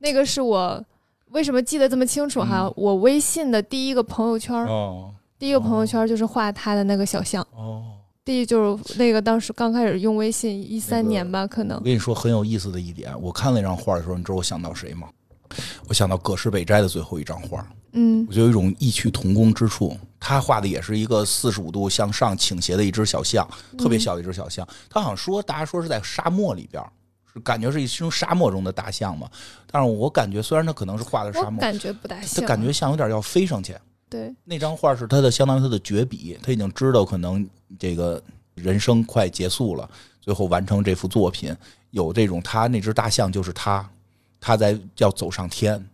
[0.00, 0.84] 那个是我
[1.30, 2.70] 为什么记得这么清楚哈？
[2.76, 4.54] 我微信的第一个朋友圈，
[5.38, 7.42] 第一个朋友圈就是画他的那个小象。
[7.56, 7.94] 哦。
[8.28, 11.78] 第一就是那个当时刚开始用微信一三年吧，可能。
[11.78, 15.08] 我跟你说很有意思的一点，我看那张画的时候，你知道我想到谁吗？
[15.88, 17.66] 我想到葛饰北斋的最后一张画。
[17.92, 19.96] 嗯，我觉得有一种异曲同工之处。
[20.20, 23.48] 他画的也是一个四十五度向上倾斜的一只小象，
[23.78, 24.68] 特别小的一只小象。
[24.90, 26.84] 他好像说，大家说是在沙漠里边，
[27.32, 29.26] 是感觉是一群沙漠中的大象嘛。
[29.70, 33.74] 但是我感觉，虽然他可能是画的沙漠，感觉不大像，他感觉像有点要飞上去。
[34.10, 37.48] 对，那张画是他的，相当于他的绝笔，他已经知道可能
[37.78, 38.22] 这个
[38.54, 39.90] 人生快结束了，
[40.20, 41.52] 最后完成这幅作品，
[41.90, 43.88] 有这种他那只大象就是他，
[44.40, 45.84] 他在要走上天。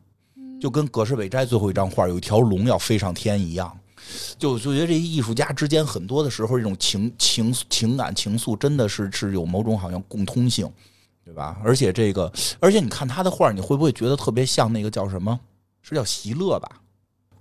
[0.60, 3.78] 就跟葛饰北斋最后一张画有一条龙要飞上天一样，
[4.38, 10.70] 就就觉得这些艺术家之间很多的时候，这种情情情感情愫真的是是有某种好像共通性，
[11.22, 11.60] 对吧？
[11.62, 15.38] 而且这个，而且你看他的画，你会不会觉得特别像那个叫什么？
[15.82, 16.80] 是叫席勒吧？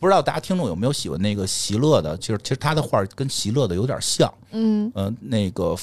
[0.03, 2.17] 不知道大家听众有没有喜欢那个席勒的？
[2.17, 5.73] 其实其实他的画跟席勒的有点像，嗯呃那个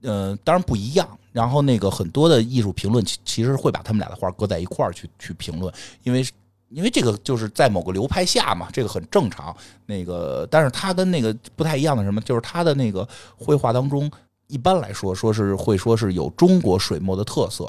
[0.00, 1.06] 呃当然不一样。
[1.30, 5.70] 然后那个很多的艺术评论其其实会把他们俩的画搁在一块儿去去评论，
[6.04, 6.26] 因为。
[6.72, 9.52] 因为这个就是在某个流派下嘛，这个很正常。
[9.86, 13.04] 那个，但是他跟那个不太一样的什么，就是他的那个
[13.36, 14.08] 绘画当中，
[14.46, 17.68] 一般来说说是会说是有中国水墨的特色。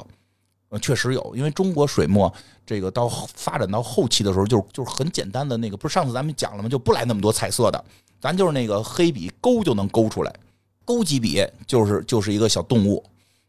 [0.72, 2.32] 呃，确实有，因为中国水墨
[2.64, 6.68] 这个到发展到后期的时候，就就是很简单的那个，不是上次咱们讲了吗？
[6.68, 7.84] 就不来那么多彩色的，
[8.18, 10.34] 咱就是那个黑笔勾就能勾出来，
[10.86, 13.04] 勾几笔就是就是一个小动物。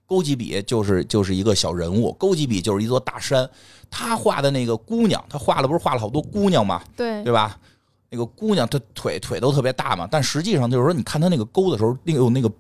[0.06, 3.50] 勾几笔就是就是一个小人物，勾几笔就是一座大山。
[3.90, 6.84] 他画的那个姑娘，他画了不是画了好多姑娘吗？
[6.96, 7.58] 对，对吧？
[8.10, 12.52] 那个姑娘她腿腿都特别大嘛，但实际上就是说，你看他那个勾的时候，那个那个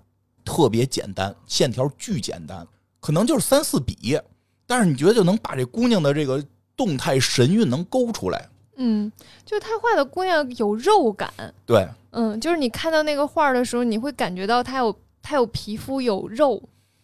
[0.45, 2.65] 特别简单，线条巨简单，
[2.99, 4.17] 可能就是三四笔，
[4.65, 6.43] 但是你觉得就能把这姑娘的这个
[6.75, 8.49] 动态神韵能勾出来。
[8.75, 9.11] 嗯，
[9.45, 11.31] 就是他画的姑娘有肉感。
[11.65, 16.61] 对，嗯，就是你看到那个画的时候，你会感觉到她有她有皮肤有肉。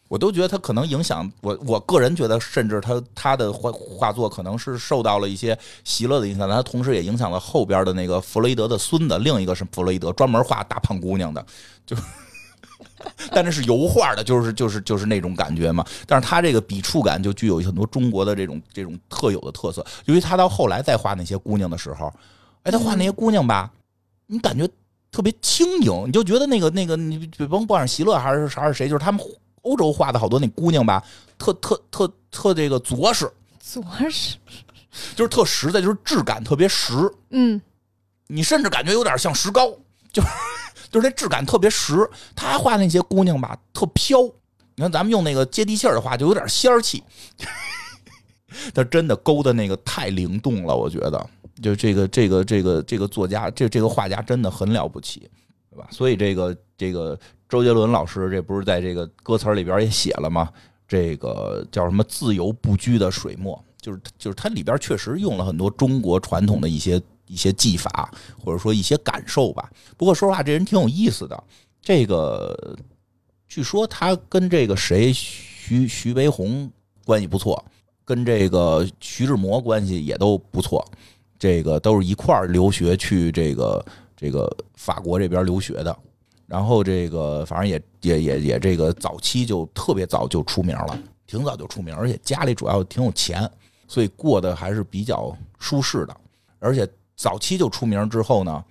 [0.08, 11.46] 我都觉得他可能影响我，我个人觉得，甚至他他的画画作可能是受到了一些席勒的影响，他同时也影响了后边的那个弗洛伊德的孙子，另一个是弗洛伊德专门画大胖姑娘的，
[11.86, 11.96] 就，
[13.32, 15.86] 但那是油画的，就是就是就是那种感觉嘛。
[16.06, 19.86] 但是他这个笔触感就具有很多中国的这种这种特有的特色。
[20.06, 22.12] 由于他到后来再画那些姑娘的时候，
[22.64, 23.72] 哎，他画那些姑娘吧，
[24.28, 24.68] 你感觉
[25.12, 29.22] 特别轻盈，你就觉得那个那个你甭甭管是席勒还是还是谁，就是他们。
[29.64, 31.04] 欧洲画的好多那姑娘吧，
[31.38, 33.30] 特特特特这个着实，
[33.60, 34.38] 着实，
[35.18, 36.94] 就是特实在，就是质感特别实。
[37.32, 37.62] 嗯，
[38.28, 39.70] 你甚至感觉有点像石膏，
[40.14, 40.24] 就
[40.90, 42.10] 就是那质感特别实。
[42.36, 44.22] 他画那些姑娘吧，特飘。
[44.76, 47.04] 你看咱们用那个接地气儿的话，就有点仙儿气。
[48.74, 51.30] 他真的勾的那个太灵动了，我觉得，
[51.62, 55.30] 就这个这个这个这个作家，这这个画家真的很了不起，
[55.70, 55.88] 对吧？
[55.92, 57.18] 所以这个这个。
[57.48, 60.52] 周杰伦老师这不是在这个歌词里边也写了吗？
[60.88, 68.12] 这个叫什么“自由不拘”的水墨，就是就是它里边确实用了很多中国传统的一些一些技法，
[68.44, 69.72] 或者说一些感受吧。
[69.96, 71.44] 不过说实话，这人挺有意思的。
[71.80, 72.78] 这个
[73.48, 76.70] 据说他跟这个谁徐徐悲鸿
[77.06, 77.64] 关系不错，
[78.04, 80.86] 跟这个徐志摩关系也都不错。
[81.38, 83.86] 这个都是一块儿留学去这个
[84.18, 85.98] 这个法国这边留学的。
[86.48, 93.48] 然后这个反正也也也也这个早期就特别早就出名了，挺早就出名，而且家里主要挺有钱，
[93.88, 96.18] 所以过得还是比较舒适的。
[96.58, 96.86] 而且
[97.20, 98.64] 早期就出名之后呢，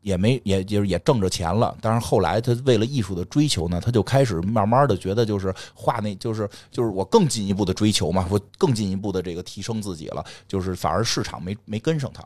[0.00, 1.76] 也没也就是也挣着钱了。
[1.82, 12.24] 但是后来他为了艺术的追求呢，他就开始慢慢的觉得就是画那就是就是我更进一步的追求嘛，我更进一步的这个提升自己了，就是反而市场没没跟上他。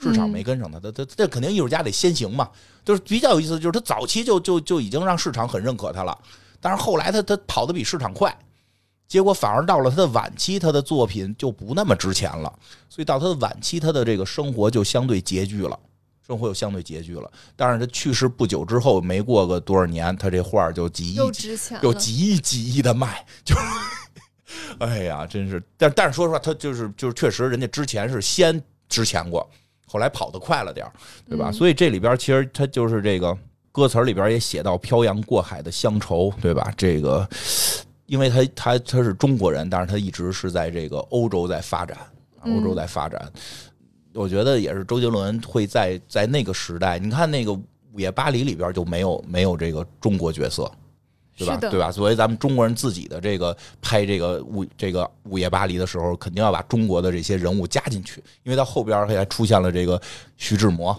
[0.00, 2.50] 市场没跟上他，他他这肯定艺术家得先行嘛，
[2.84, 6.18] 就是比较有意思，就是他早期就就就已经让市场很认可他了，
[6.60, 8.36] 但是后来他他跑的比市场快，
[9.14, 12.52] 结果反而到了他的晚期，他的作品就不那么值钱了，
[12.88, 15.78] 所以到他的晚期，他的这个生活就相对拮据了，
[16.26, 17.30] 生活又相对拮据了。
[17.54, 23.54] 但是他去世不久之后，没过个多少年，他这画就几亿，又值钱，又几亿几亿的卖，就，
[24.84, 29.48] 哎呀，真是，但但是说实话，他就是就是确实，人家之前是先值钱过。
[29.86, 30.84] 后来跑得快了点
[31.28, 31.52] 对吧？
[31.52, 33.38] 所以这里边其实他就是这个
[33.70, 36.72] 歌词里边也写到漂洋过海的乡愁，对吧？
[36.76, 37.28] 这个，
[38.06, 41.98] 因为他他他是中国人，但是他一直是在这个欧洲在发展，
[42.42, 43.30] 欧洲在发展。
[44.12, 47.52] 我觉得也是周杰伦会在在那个时代，你看那个
[47.92, 50.70] 《午夜巴黎》里边就没有没有这个中国角色。
[51.36, 51.56] 对吧？
[51.56, 51.90] 对吧？
[51.90, 60.00] 作为咱们中国人自己的这个拍这个午这个午夜巴黎的时候，肯定要把中国的这些人物加进去，因为到后边还出现了这个
[60.36, 60.96] 徐志摩，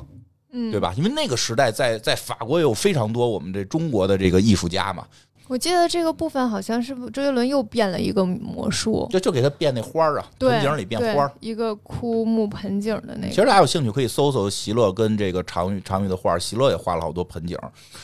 [0.52, 0.94] 嗯，对吧？
[0.98, 5.08] 因为那个时代在在法国有非常多我们这中国的这个艺术家嘛。
[5.48, 13.30] 我记得这个部分好像是周杰伦又变了一个魔术，就就给他变那花儿啊，盆景里变花儿，一个枯木盆景的那个。
[13.30, 17.58] 其实大家有兴趣可以搜搜席勒跟这个常玉常玉的画，席勒也画了好多盆景。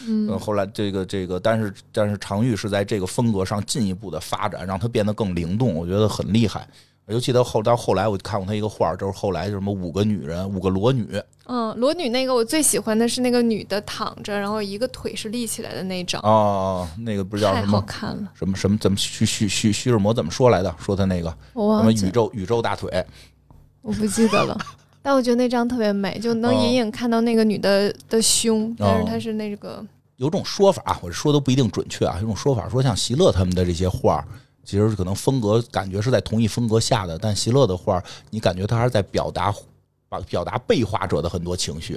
[0.07, 6.67] 嗯，后来这个这个，但是但是常玉是在这个风格上进一步的发展，让它变得更灵动，我觉得很厉害。
[7.07, 11.21] 尤其到后到后来，我看过他一个画，就是后来就什么五个女人，五个裸女。
[11.45, 16.21] 嗯，裸女那个我最喜欢的是那个女的躺着，然后一个腿是立起来的那张。
[16.21, 17.65] 哦，那个不是叫什么？
[17.65, 18.31] 太好看了。
[18.33, 18.77] 什么什么？
[18.77, 20.73] 怎么徐徐徐徐志摩怎么说来的？
[20.79, 23.05] 说他那个什么宇宙宇宙大腿？
[23.81, 24.57] 我不记得了。
[25.01, 29.83] 但我觉得那张特别美，就能隐隐看到那个女的的胸，但是她是那个。
[30.17, 32.17] 有种说法，我说都不一定准确啊。
[32.21, 34.23] 有种说法说，像席勒他们的这些画。
[34.63, 39.53] 其实可能风格感觉是在同一风格下的，但席勒的画，你感觉他还是在表达，
[40.07, 41.95] 把表达被画者的很多情绪，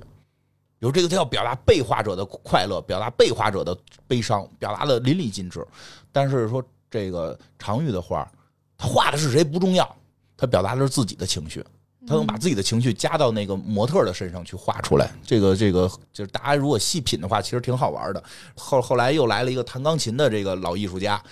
[0.78, 5.64] 比如这个他要表达被画者的快乐，表达被画者的悲伤，表达的淋漓尽致。
[6.10, 8.30] 但是说这个常玉的画，
[8.78, 9.96] 他画的是谁不重要，
[10.36, 11.64] 他表达的是自己的情绪，
[12.06, 15.12] 他能把自己的情绪加到那个模特的身上去画出来。
[15.24, 18.22] 这个这个就是大家如果细品的话，其实挺好玩的。
[18.56, 21.22] 后后来又来了一个弹钢琴的这个老艺术家。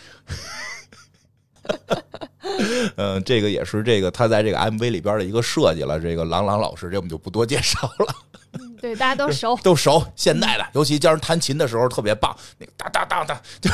[2.97, 5.99] 嗯，这个也是这个他在这个 MV 里边的一个设计了。
[5.99, 8.15] 这个郎朗老师，这我们就不多介绍了。
[8.81, 10.05] 对，大家都熟，都熟。
[10.17, 13.71] 现代的，尤其教人弹琴的时候特别棒，那个哒哒哒哒，就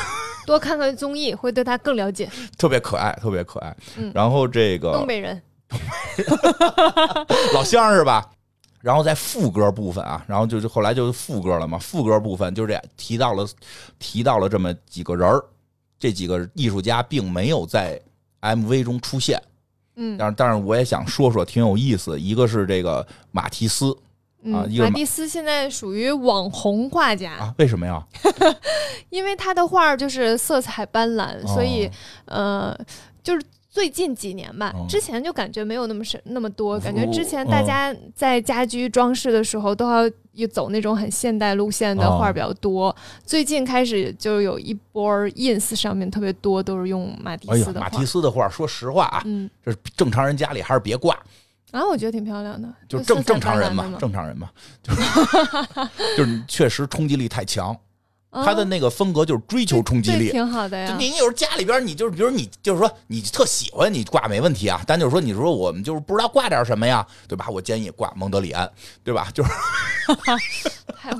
[0.46, 2.30] 多看看综艺会对他更了解。
[2.58, 3.74] 特别可爱，特别可爱。
[4.14, 5.40] 然后这个东北人，
[7.54, 8.30] 老乡是吧？
[8.80, 11.78] 然后在副歌部分啊，然后就是后来就是副歌了嘛。
[11.78, 13.44] 副歌部分就是这提到了
[13.98, 15.42] 提到了这么几个人儿。
[15.98, 18.00] 这几个艺术家并没有在
[18.40, 19.42] MV 中出现，
[19.96, 22.18] 嗯，但是但是我也想说说，挺有意思。
[22.20, 23.90] 一个是这个马蒂斯
[24.52, 27.54] 啊，马蒂斯现在属于网红画家啊？
[27.58, 28.06] 为什么呀？
[29.10, 31.90] 因为他的画就是色彩斑斓，所以
[32.26, 32.78] 呃，
[33.22, 33.42] 就是。
[33.78, 40.02] 最近几年吧，之前就感觉没有那么深那么多，感觉之前大家在家居装饰的时候都要
[40.48, 42.94] 走那种很现代路线的画比较多。
[43.24, 48.48] 最近开始就有一波 ins 上面特别多都是用马蒂斯的马蒂斯的画。
[48.48, 51.14] 说实话啊，嗯，这是正常人家里还是别挂。
[51.70, 54.50] 啊，我觉得挺漂亮的，就正正常人嘛，正常人嘛，
[54.82, 55.02] 就是
[56.18, 57.76] 就是确实冲击力太强。
[58.30, 60.94] 他的那个风格就是追求冲击力，挺好的呀。
[60.98, 67.48] 你有时候家里边，你就是比如你就是说你特喜欢你挂没问题啊，但就是说你说我们就是不知道挂点什么呀，对吧？
[67.48, 68.70] 我建议挂蒙德里安，
[69.02, 69.28] 对吧？
[69.32, 69.50] 就是，
[70.94, 71.10] 太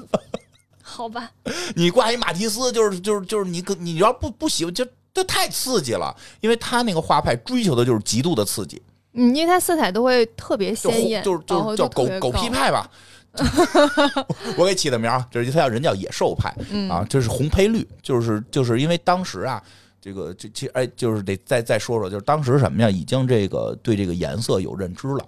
[0.83, 1.31] 好吧？
[1.75, 8.83] 你挂一马蒂斯，就是就是就是你可你要不不喜欢，就就太刺激了，因为他那个画派追求的就是极度的刺激。
[9.15, 12.89] 嗯，因为它色彩都会特别鲜艳，就是就是叫狗狗屁派吧。
[14.57, 16.49] 我给起的名儿，就是他叫人叫野兽派
[16.89, 19.63] 啊，这是红配绿，就是就是因为当时啊，
[20.01, 25.25] 这个这其哎，就是得再再说说，就是当时什么呀，已经这个对这个颜色有认知了。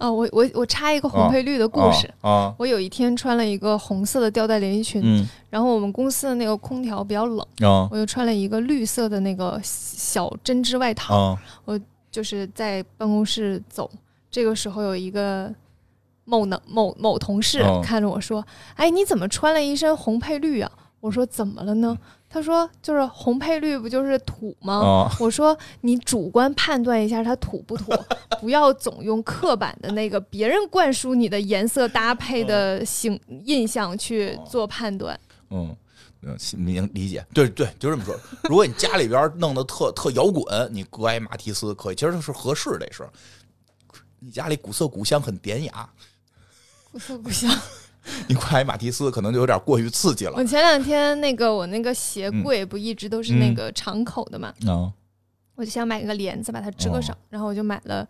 [0.00, 2.12] 哦，我我我插一个红配绿的故事。
[2.20, 7.46] 啊，我有一天穿了一个红色的吊带连衣裙，然后我们公司的那个空调比较冷，
[7.90, 11.80] 我就穿了一个绿色的那个小针织外套，我
[12.10, 13.90] 就是在办公室走，
[14.30, 15.50] 这个时候有一个。
[16.28, 20.70] 某能某某同事看着我说：“哎，你怎么穿了一身红配绿啊？”
[21.00, 21.96] 我说：“怎么了呢？”
[22.28, 27.90] 他说：“就是红配绿不就是土吗？”我说：“你主观判断一下它土不土，
[28.40, 35.18] 不要总用刻板的那个别人灌输你的颜色搭配的形印象去做判断。”
[35.48, 35.74] 嗯
[36.20, 38.14] 嗯，明理解，对对，就这么说。
[38.42, 43.08] 如果你家里边弄得特特摇滚，你搁一马蒂斯可以，其实是合适的是。
[44.20, 45.88] 你家里古色古香，很典雅。
[46.90, 47.50] 古色古香，
[48.28, 50.32] 你挂一马蒂斯可能就有点过于刺激了。
[50.36, 54.52] 我前两天那个我那个鞋柜不一直都是那个敞口的嘛，
[55.54, 58.06] 我就想买一个帘子把它遮上，然后我就买了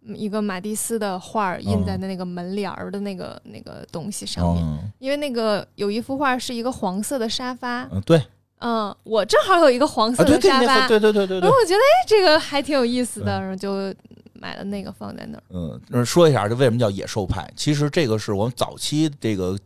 [0.00, 8.22] 一个马蒂斯的画印在的那个门帘儿的那个那个东西上面，因为那个有一幅画是一个黄色的沙发，嗯，对，
[8.60, 13.92] 嗯，我正好有一个黄色的沙发，对对对对对，然后我觉得哎这个还挺有意思的，然后就。
[14.40, 15.42] 买了那个放在那儿。
[15.50, 17.46] 嗯，说一下，这为什么叫野兽派？
[17.54, 19.56] 其实这个是我们早期这个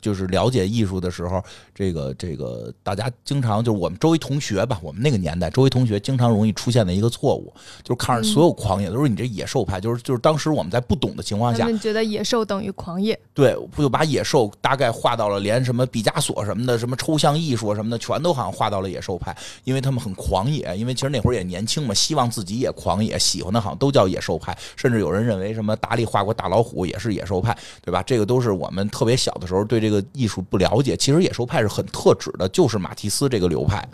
[0.00, 1.42] 就是了解艺术的时候，
[1.74, 28.02] 这个这个大家经常就是我们周围同学吧，我们那个年代周围同学经常容易出现的一个错误，就是看着所有狂野都是你这野兽派，就是就是当时我们在不懂的情况下，他们觉得野兽等于狂野，对，不就把野兽大概画到了连什么毕加索什么的，什么抽象艺术什么的，全都好像画到了野兽派，因为他们很狂野，因为其实那会儿也年轻嘛，希望自己也狂野，喜欢的好像都叫野兽派，甚至有人认为什么达利画过大老虎也是野兽派，对吧？
[28.06, 30.96] 这个都是我们特别小的时候对这个艺术不了解。
[30.96, 33.86] 其实野兽派是很特指的，就是马蒂斯这个流派，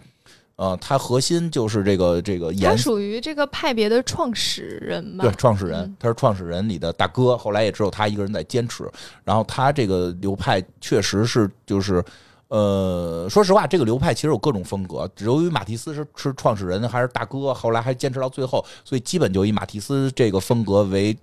[0.56, 5.24] 呃，它核心就是这个这个颜，属于这个派别的创始人嘛？
[5.24, 8.90] 对，创始人，他是创始人里的大哥，后来也只有他一个人在坚持。
[9.24, 12.04] 然后他这个流派确实是就是，
[12.48, 15.10] 呃，说实话，这个流派其实有各种风格。
[15.18, 21.16] 由于马蒂斯是是创始人还是大哥，后来还坚持到最后，所以基本就以马蒂斯这个风格为。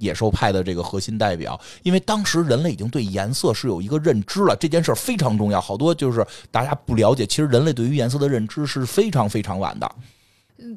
[0.00, 5.60] 野兽派的这个核心代表，因为当时人类已经对颜色是有一个认知了，这件事非常重要。
[5.60, 9.88] 好多就是大家不了解，其实人类对于颜色的认知是非常非常晚的。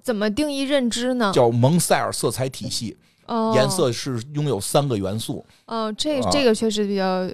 [0.04, 1.32] 怎么定义认知呢？
[1.34, 2.96] 叫蒙塞尔色彩体系。
[3.26, 5.46] 哦，颜色是拥有三个元素。
[5.66, 7.30] 哦，这这个确实比较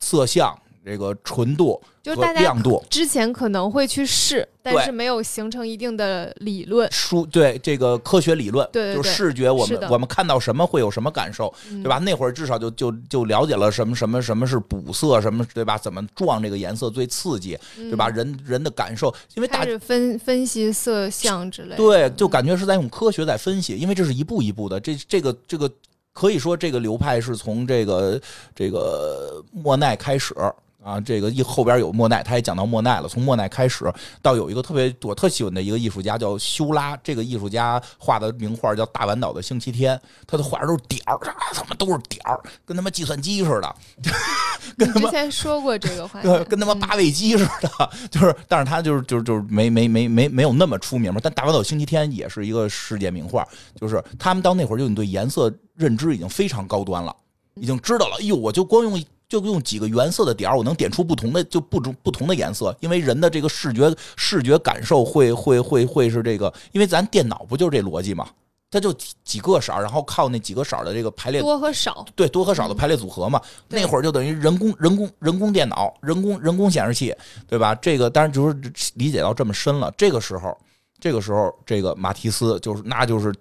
[0.00, 0.56] 色相。
[0.84, 6.90] 这个纯度就大家亮度之前可能会去试，但是没有形成一定的理论。
[6.90, 11.98] 书对这个科学理论，对就视觉，我们我们看到什么会有什么感受，对吧？
[11.98, 15.76] 那会儿至少就就就了解了什么什么什么是补色，什么对吧？
[15.76, 18.08] 怎么撞这个颜色最刺激，对吧？
[18.08, 25.70] 人人的感受，因为大是分分析色相之类，对，就感觉是在用科学在分析，因为这是一步一步的，这这个这个
[26.14, 28.18] 可以说这个流派是从这个
[28.54, 30.34] 这个莫奈开始。
[30.82, 33.08] 啊，这个一后边有莫奈，他也讲到莫奈了。
[33.08, 39.94] 从莫奈开始，到有一个特别我特喜欢的一个艺术家叫修拉，这个艺术家画的名画叫《大丸岛的星期天》，
[40.26, 41.18] 他的画都是点儿，
[41.52, 43.74] 他妈都是点儿，跟他妈计算机似的。
[44.78, 51.20] 跟之前说过这个话，跟他妈八位机似的，就是，但是他就是就是就是没没没没没有那么出名嘛。
[51.22, 53.46] 但《大丸岛星期天》也是一个世界名画，
[53.78, 57.14] 就是他们到那会儿就你对颜色认知已经非常高端了，
[57.56, 58.16] 已经知道了。
[58.18, 58.98] 哎呦，我就光用。
[59.30, 68.28] 就用几个原色的点儿，我能点出不同的就不同不同的颜色，因为人的这个视觉视觉感受会会会会是这个，因为咱电脑不就是这逻辑嘛？
[68.72, 68.92] 它就
[69.24, 73.40] 几个色儿，然后靠那几个色儿的这个排列多和少，对多和少的排列组合嘛。
[73.68, 77.14] 那会儿就等于人工人工人工电脑、人工人工显示器，
[77.46, 77.72] 对吧？
[77.76, 78.56] 这个当然就是
[78.96, 79.92] 理解到这么深了。
[79.96, 80.56] 这个时候，
[80.98, 83.32] 这个时候，这个马蒂斯就是那就是。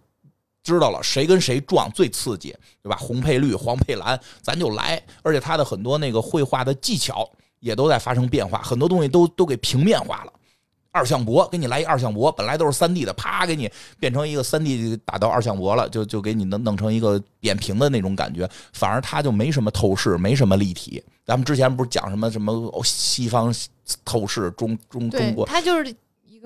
[0.64, 2.98] 知道了谁跟谁撞最刺激，对吧？
[2.98, 5.02] 红配绿，黄配蓝，咱就来。
[5.24, 7.30] 而且他的很多那个绘画的技巧
[7.60, 10.34] 也都在发生变化，很多东西都都给平面化了。
[10.92, 18.50] 二向箔，给你来一二向箔，本来都是三 D 的，啪，给你变成一个三 D 打到二向箔了，就就给你弄弄成一个扁平的那种感觉。
[18.74, 21.02] 反而它就没什么透视，没什么立体。
[21.26, 23.54] 咱们之前不是讲什么什么西方
[24.04, 25.96] 透视，中中中国，它就是。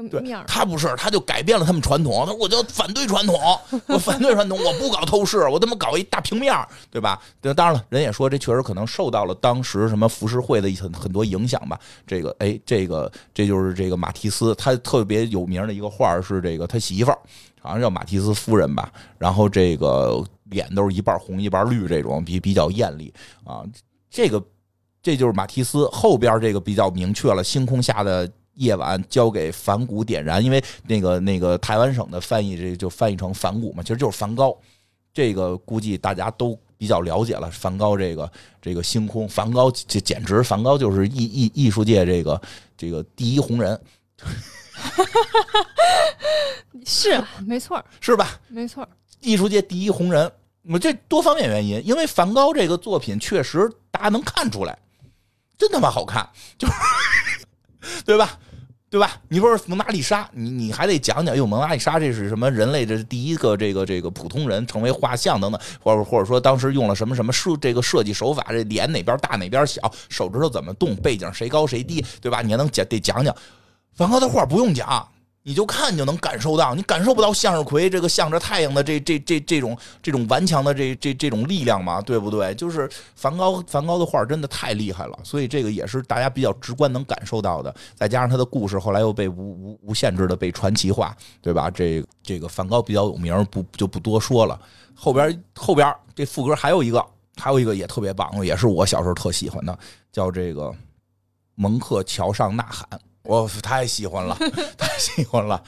[0.09, 2.13] 对，他不是，他就改变了他们传统。
[2.25, 3.39] 他说：“我就反对传统，
[3.87, 6.53] 我反对传统，我不搞透视，我他妈搞一大平面，
[6.89, 11.79] 对吧？”对，当然了，人也说这确实可能受到了当时什么浮世绘的很很多影响吧。
[12.07, 17.19] 这个，哎，这个这就是这个马蒂斯，他特别有名的一个画是这个他媳妇儿，
[17.61, 18.91] 好像叫马蒂斯夫人吧。
[19.17, 23.13] 然后这个脸都是一半红一半绿，这种比比较艳丽
[23.43, 23.63] 啊。
[24.09, 24.43] 这个
[25.01, 28.29] 这就是马蒂斯后边这个比较明确了，星空下的。
[28.55, 34.57] 夜晚交给梵谷点燃，因为那个那个台湾省的翻译这就翻译成梵谷嘛，其实就是梵高。
[35.13, 37.49] 这个估计大家都比较了解了。
[37.51, 38.31] 梵高这个
[38.61, 42.41] 这个星空，梵高这简直，梵高就是艺艺艺术界这个
[42.75, 43.79] 这个第一红人。
[46.85, 48.39] 是没错，是吧？
[48.47, 48.87] 没错，
[49.21, 50.31] 艺术界第一红人。
[50.63, 54.77] 我这多方面原因，因为梵高这个作品确实大家能看出来，
[55.57, 56.27] 真他妈好看，
[56.57, 56.73] 就是。
[58.05, 58.37] 对吧？
[58.89, 59.19] 对吧？
[59.27, 62.51] 你说蒙娜丽莎，你你还得讲讲，哟，蒙娜丽莎这是什么？
[62.51, 68.45] 人类的第一个这个这个普通人成为画像等等，或者或者说当时用了什么什么设这个设计手法？
[68.49, 72.43] 这脸哪边大哪边小，手指头怎么动，背景谁高谁低，对吧？
[72.43, 73.35] 你还能讲得讲讲，
[73.95, 75.07] 梵高的画不用讲。
[75.45, 82.55] 你就看就能感受到，你感受不到向日葵这个向着太阳的这这这这种这种顽强的这这这种力量嘛，对不对？
[82.55, 87.75] 就是梵高梵高的画真的太厉害了，所以这个也是大家比较直观能感受到的。
[87.93, 91.69] 再加上他的故事后来又被无无无限制的被传奇化，对吧？
[91.69, 94.57] 这这个梵高比较有名，不就不多说了。
[94.95, 99.77] 后边后边这副歌还有一个，还有一个也特别棒，也是我小时候特喜欢的，
[100.09, 100.73] 叫这个
[101.55, 102.87] 蒙克桥上呐喊。
[103.23, 104.37] 我太喜欢了，
[104.77, 105.61] 太喜欢了！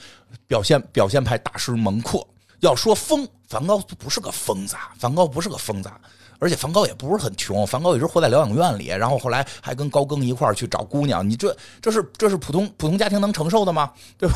[0.46, 2.24] 表现表现派大师蒙克。
[2.60, 5.90] 要说疯，梵高不是个疯子，梵高不是个疯子
[6.38, 11.28] 而且梵高也不是很穷，梵高一直活在疗养院里，然后后来还跟高更一块儿去找姑娘。
[11.28, 13.92] 你这这是这是普通普通家庭能承受的吗？
[14.18, 14.34] 对吧？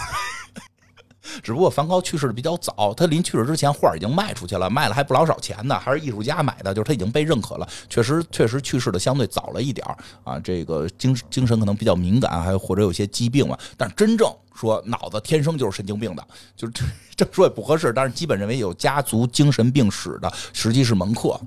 [1.42, 7.68] 只不过梵高去世的比较早，他临去世之前画已经卖出去了，卖了还不老少钱呢，还是艺术家买的，就是他已经被认可了。
[7.88, 9.86] 确实，确实去世的相对早了一点
[10.24, 10.38] 啊。
[10.38, 13.58] 这个精精神可能比较敏感，还或者有些疾病嘛。
[13.76, 16.72] 但真正说脑子天生就是神经病的，就是
[17.14, 17.92] 这么说也不合适。
[17.92, 21.40] 但是基本认为有家族精神病史的，实际是蒙克，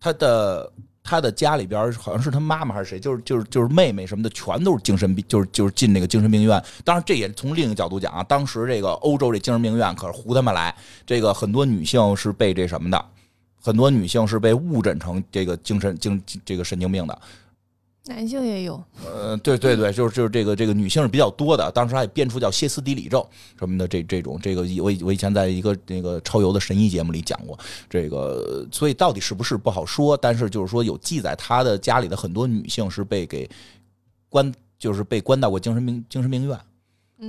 [0.00, 0.72] 他的。
[1.08, 6.62] 他的家里边好像是他妈妈还是谁，就是就是就是妹妹什么的，全都是精神病，就是就是进那个精神病院。
[6.84, 10.74] 当然，这也从另一个角度讲啊，当时这个欧洲这精神病院可是胡他妈来，
[11.06, 13.02] 这个很多女性是被这什么的，
[13.58, 17.18] 很多女性是被误诊成这个精神精这个神经病的。
[18.08, 21.70] 男性也有，呃，对对对，就是就是这个这个女性是比较多的。
[21.72, 23.22] 当时还编出叫歇斯底里症
[23.58, 27.56] 什么的，这这种这个我我以前在一个那个超游的神医节目里讲过
[27.88, 30.16] 这个，所以到底是不是不好说。
[30.16, 33.48] 但是就是说有记载，他的家里的很多女性是被给
[34.30, 36.58] 关，就是被关到过精神病精神病院。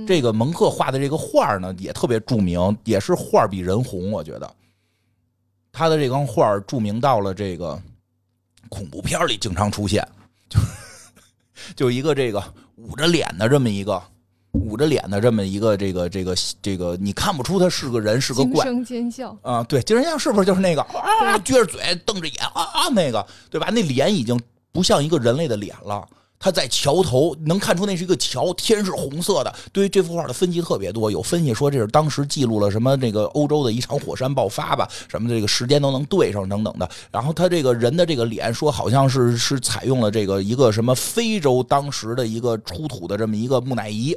[0.06, 4.10] 这个蒙克画的这个画呢，也特别著名，也是画比人红。
[4.10, 4.50] 我觉得
[5.70, 7.80] 他的这张画著名到了这个
[8.68, 10.06] 恐怖片里经常出现。
[10.50, 10.58] 就
[11.74, 12.42] 就一个这个
[12.76, 14.02] 捂着脸的这么一个
[14.52, 18.64] 捂着脸的这么一个这个这个这个，你看不出他是个人是个怪。
[18.66, 23.70] 声尖叫啊，对，惊声尖叫是不是就是那个啊，撅着嘴瞪着眼啊那个，对吧？
[23.72, 24.38] 那脸已经
[24.72, 26.06] 不像一个人类的脸了。
[26.42, 29.54] 他在桥头能看出那是一个桥，天是红色的。
[29.74, 36.90] 对于这幅画的分析特别多，有分析说这是当时记录了什么这个欧洲的一场火山爆发吧，什么这个时间都能对上等等的。
[37.12, 44.16] 然后他这个人的这个脸说好像是是采用了这个一个什么非洲当时的一个出土的这么一个木乃伊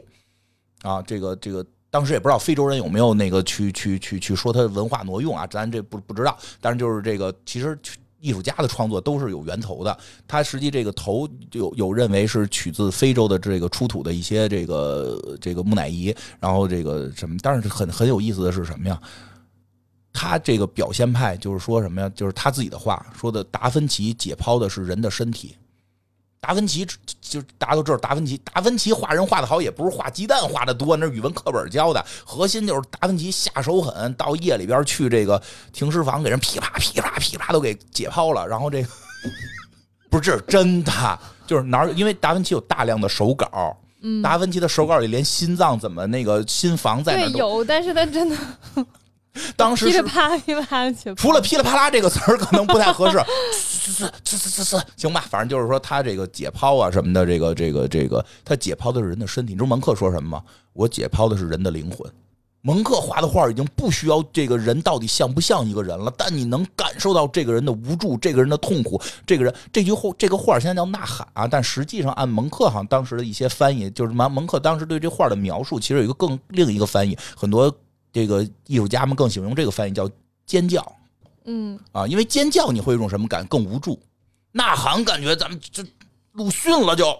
[0.81, 6.37] 啊，这个这个当时也不知道非洲人有没有那个去去去去说他的文化挪用啊，咱这不不知道。
[6.61, 7.77] 但是就是这个其实。
[8.23, 9.95] 艺术家的创作都是有源头的，
[10.25, 18.97] 他实际这个头有有认为是取自非洲的这个出土的一些这个这个木乃伊，然后这个什么，但是很很有意思的是什么呀？
[20.13, 22.09] 他这个表现派就是说什么呀？
[22.15, 25.55] 就是他自己的话说的，达芬奇解剖的是人的身体。
[26.43, 26.85] 达芬奇
[27.21, 32.05] 就大家都知道，达芬奇达芬奇画人画的好，也不是画鸡蛋画的多，那是语文课本教的。
[32.25, 35.41] 核心就是达芬奇下手狠，到夜里边去这个
[35.71, 38.45] 停尸房，给人噼啪噼啪噼啪都给解剖了。
[38.45, 38.89] 然后这个
[40.09, 41.89] 不是这是真的，就是哪儿？
[41.93, 43.77] 因为达芬奇有大量的手稿，
[44.21, 48.35] 达芬奇的手稿里连心脏怎么那个心房在哪有，但是他真的。
[49.57, 53.17] 当时噼里啪啦噼里啪啦，除了噼里啪啦这个词儿可能不太合适，
[53.51, 59.53] 是是是是是，行吧，反正就是说他这个解剖啊什么的，这个这个这个，他解剖的是人的身体。
[59.53, 60.43] 你知道蒙克说什么吗？
[60.73, 61.99] 我解剖的是人的灵魂。
[62.61, 69.01] 蒙克画的画已经不需要这个人到底像不像一个人了，但你能感受到这个人的无助，这个人的痛苦。
[69.25, 77.75] 这个人这句话，这个画现在叫呐喊啊，但实际上按蒙克好像当时的一些翻译，就是蒙蒙克当时对这画的描述，其实有一个更另一个翻译，很多。
[78.13, 80.09] 这个艺术家们更喜欢用这个翻译叫
[80.45, 80.95] 尖叫，
[81.45, 83.43] 嗯啊，因为尖叫你会有一种什么感？
[83.47, 83.99] 更无助。
[84.51, 85.83] 呐喊感觉咱们就
[86.33, 87.19] 鲁迅了， 就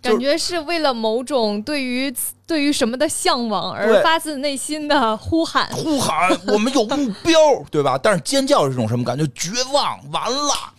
[0.00, 2.14] 感觉是为了某种对于
[2.46, 5.68] 对于什么的向往而发自内心的呼喊。
[5.72, 7.38] 呼喊，我们有目标，
[7.68, 7.98] 对吧？
[7.98, 9.26] 但是尖叫是一种什么感觉？
[9.34, 10.72] 绝望，完了，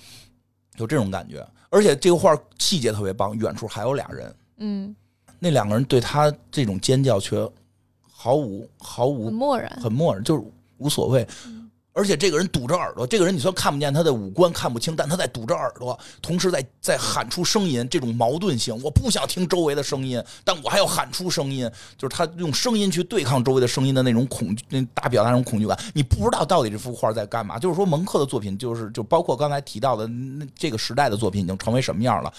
[0.77, 1.45] 就这种感觉。
[1.69, 4.95] 而且这个画细节特别棒，远处还有俩人，嗯。
[5.39, 7.37] 那两个人对他这种尖叫却
[8.01, 10.43] 毫无毫无很漠然，很漠然，就是
[10.77, 11.27] 无所谓。
[11.93, 17.87] 而且这个人堵着耳朵，这个人你虽然看不见他的五官，看不清，但他在堵着耳朵，同时在在喊出声音。
[17.89, 21.67] 这种矛盾性，我不想听周围的声音，但我还要喊出声音。
[21.97, 25.75] 就是他用声音去对抗周围的声音的那种恐惧，那大表达那种恐惧感。
[25.95, 27.57] 你不知道到底这幅画在干嘛。
[27.57, 32.31] 就是说，蒙克的作品，就是就包括刚才提到的那这个时代的作品，已经成为什么样了？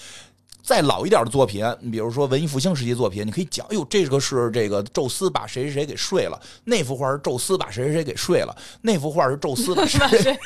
[0.61, 10.37] 再老一点的作品，你比如说文艺复兴时期作品，你可以讲，哎呦，这个是这个宙斯把谁谁谁给睡了，那幅画是宙斯把谁谁谁给睡了，那幅画是宙斯把谁谁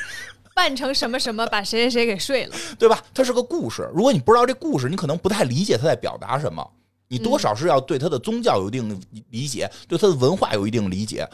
[0.54, 3.02] 扮成什么什么把谁谁谁给睡了，对吧？
[3.12, 6.64] 它是个故事，如果你不知道这故事，你可能不太理解他在表达什么，
[7.08, 11.28] 你多少是要对他的宗教有一定理解，对他的文化有一定理解。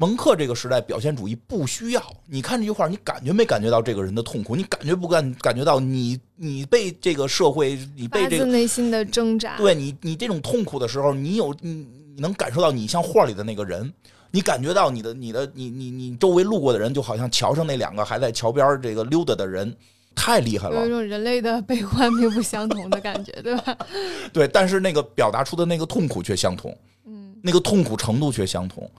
[0.00, 4.56] 蒙克这个时代表现主义不需要你看这句话，你感觉没感觉到这个人的痛苦？
[4.56, 9.58] 你感觉不感感觉到你你被这个社会你被这个内心的挣扎？
[9.58, 13.92] 对你你这种痛苦的时候，你有你你能感受到你像画里的那个人，
[14.30, 19.76] 你感觉到你的你的你你你周围路过的人，就好像桥上那两个还在桥边这个溜达的人，
[20.14, 20.80] 太厉害了。
[20.80, 23.76] 有一种人类的悲欢并不相同的感觉，对吧？
[24.32, 26.74] 对，但是那个表达出的那个痛苦却相同，
[27.04, 28.90] 嗯，那个痛苦程度却相同。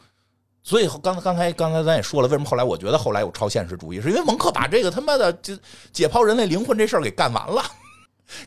[0.63, 5.57] 所以刚刚才刚才咱也说了，为什么后来我觉得后来有超现实主义，是因为蒙克把这个他妈的解
[5.91, 7.63] 解剖人类灵魂这事儿给干完了。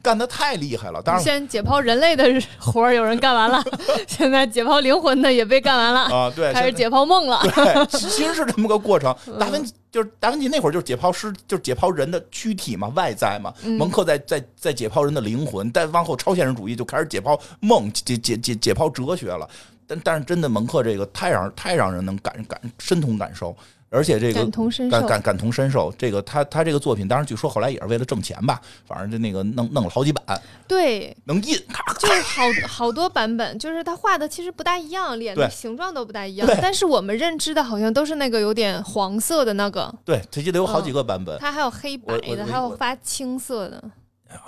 [0.01, 1.03] 干的太厉害了！
[1.03, 2.25] 当然，先解剖人类的
[2.59, 3.63] 活儿有人干完了，
[4.09, 6.33] 现在解剖灵魂的也被干完了啊！
[6.35, 7.39] 对，开始解剖梦了。
[7.43, 9.15] 对， 其实是这么个过程。
[9.39, 9.63] 达芬
[9.93, 13.53] 就是达芬奇那会儿就是解剖师，就是解剖人的躯体嘛，外在嘛。
[13.63, 19.47] 蒙克在在在解剖人的灵魂，但往后超现实主义就开始解剖梦，解解解解剖哲学了。
[19.87, 23.57] 但但是真的蒙克这个太让太让人能感感深同感受。
[23.91, 25.95] 而且这个感同身受，感感感同身受。
[25.97, 31.57] 这个他他这个作品，当然据说后来也是为了挣钱吧，反正就那个弄弄了好几版，对，能印，
[32.01, 39.95] 就是好好多版本，就是他画的其实不大一样，脸的形状都不大一样，但是我们认知的好像都是那个有点黄色的那个。
[40.05, 43.81] 对，他记得有好几个版本，他还有黑白的，还有发青色的。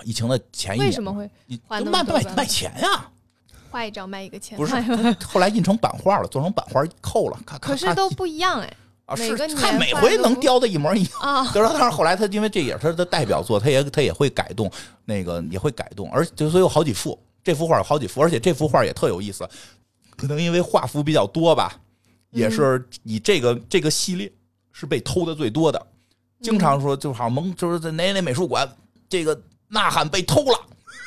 [0.02, 1.30] 疫情的前一为什么会
[1.68, 2.02] 卖卖
[2.34, 3.08] 卖钱呀？
[3.76, 4.74] 画一张卖一个钱，不是，
[5.26, 8.76] 后来印成版画了，做成版画扣了，看，可是都不一样哎。
[9.04, 11.44] 啊，是他每回能雕的一模一样啊。
[11.44, 14.68] 是说，但是后来他因为这也是他的代表作，他也他也会改动，
[15.04, 19.46] 那个也会改动，而就所以有好几幅，这幅画有好几幅，而且这幅画也特有意思，
[20.16, 21.78] 可能因为画幅比较多吧，
[22.30, 24.32] 也是以这个这个系列
[24.72, 25.86] 是被偷的最多的，
[26.40, 28.66] 经常说就好像蒙就是在哪哪美术馆，
[29.08, 29.38] 这个
[29.68, 30.58] 呐喊被偷了。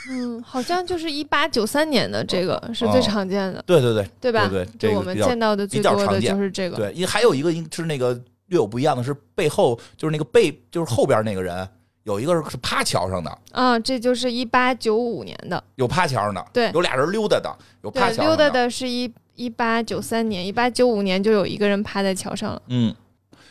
[0.10, 4.48] 嗯，好像就是一八九三年的这个是最常见的，对对对，对吧？
[4.50, 6.76] 对，就我们见到的最多的就是这个。
[6.78, 8.14] 对，因为还有一个是那个
[8.48, 11.68] 略有不一样的是背后就是那个背就是后边那个人
[12.04, 22.96] 有一个是趴桥上的啊，这就是一八九五年的有趴桥上的，对，有俩人溜达的，有趴桥溜达的是一一八九三年，一八九五年就有一个人趴在桥上了，嗯，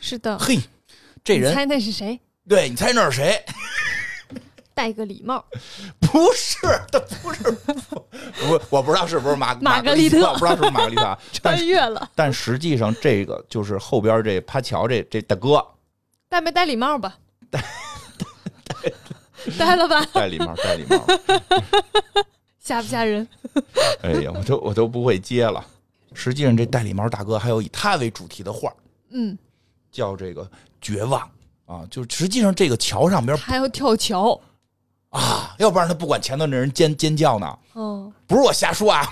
[0.01, 0.59] 是的，嘿，
[1.23, 2.19] 这人猜那是谁？
[2.49, 3.45] 对你猜那是谁？
[4.79, 5.45] 戴个礼帽，
[5.99, 6.59] 不是，
[6.93, 12.09] 他不是，不，我不知道是不是马玛格丽特，我不知道是不是玛格丽特， 穿越了。
[12.15, 15.67] 但实际上，这个就是后边这趴桥这这大哥，
[16.29, 17.19] 戴没戴礼帽吧？
[17.51, 17.61] 戴，
[18.69, 18.93] 戴，
[19.59, 20.07] 戴了吧？
[20.15, 21.05] 戴礼帽，戴礼帽，
[22.61, 23.27] 吓不吓人？
[24.03, 25.67] 哎呀，我都我都不会接了。
[26.15, 28.73] 实际上，这戴礼帽大哥还有以他为主题的画，
[29.11, 29.37] 嗯，
[29.91, 30.49] 叫这个
[30.81, 31.29] 绝望
[31.67, 34.41] 啊，就是实际上这个桥上边还要跳桥。
[35.11, 37.59] 啊，要不然他不管前头那人尖尖叫呢。
[37.75, 39.11] 嗯，不是我瞎说啊，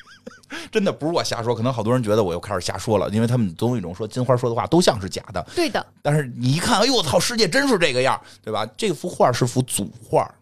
[0.72, 1.54] 真的不是我瞎说。
[1.54, 5.46] 可能好多人觉得我又开始瞎说了，因为他们总有一种说金花说的话都像是假的。
[5.54, 5.84] 对的。
[6.00, 8.66] 但是你一看，哎呦我操，世界真是这个样，对吧？
[8.76, 10.32] 这幅画是幅组画，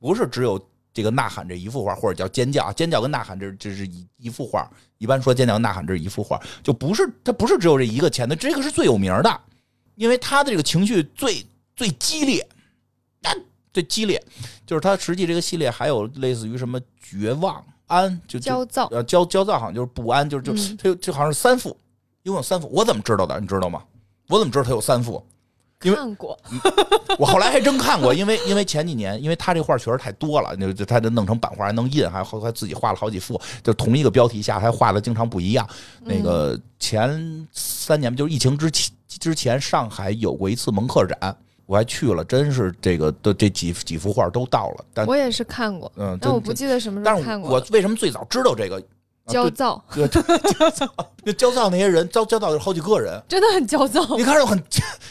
[0.00, 0.60] 不是只有
[0.92, 2.72] 这个呐喊这一幅画，或者叫尖叫。
[2.72, 4.68] 尖叫跟呐喊这这是一一幅画。
[4.98, 9.40] 一般说尖叫呐喊这是一幅画，就不是它不是只有这一个前的，这个是最有名的，
[9.94, 11.46] 因为他的这个情绪最
[11.76, 12.44] 最激烈。
[13.72, 14.22] 最激烈，
[14.66, 21.76] 就是他实际这个系列还有类似于什么绝望、安，就焦躁，呃焦焦躁好像就是不安，就是就他就好像是三幅，
[22.22, 23.38] 一共有三幅，我怎么知道的？
[23.40, 23.82] 你知道吗？
[24.28, 25.24] 我怎么知道他有三幅？
[25.78, 26.38] 看过，
[27.18, 35.68] 我后来还真看过，因为因为前几年，因为他这画确实太多了，就他就弄成版画还能印，还后还自己画了好几幅，就同一个标题下还画的经常不一样。
[36.04, 41.36] 那个前三年就是疫情之前之前，上海有过一次蒙克展。
[41.72, 44.84] 我还去了，真是这个的这几几幅画都到了。
[44.92, 47.50] 但我也是看过，嗯，但我不记得什么时候看过。
[47.50, 48.82] 我为什么最早知道这个？
[49.26, 50.86] 焦躁，对，焦躁，
[51.24, 54.04] 那 焦躁那些人，焦焦躁有好几个人，真的很焦躁。
[54.18, 54.62] 你看着很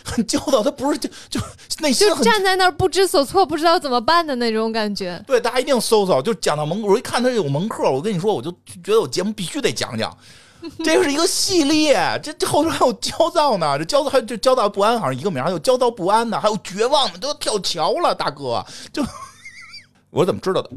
[0.04, 1.40] 很焦躁，他不是就就
[1.80, 5.20] 内心就站在那儿不知所措，不知道怎么办的那种感觉。
[5.26, 6.22] 对，大家一定搜搜。
[6.22, 8.52] 就讲到蒙，我一看他有蒙克，我跟你说，我就
[8.84, 10.16] 觉得我节目必须得讲讲。
[10.84, 18.64] 这是一个系列，这这后头还有焦躁呢，这焦躁还这焦躁不安，好像一个名，还有焦躁不安呢，还有绝望呢，都要跳桥了，大哥，
[18.94, 19.04] 就
[20.12, 20.70] 我怎么知道的？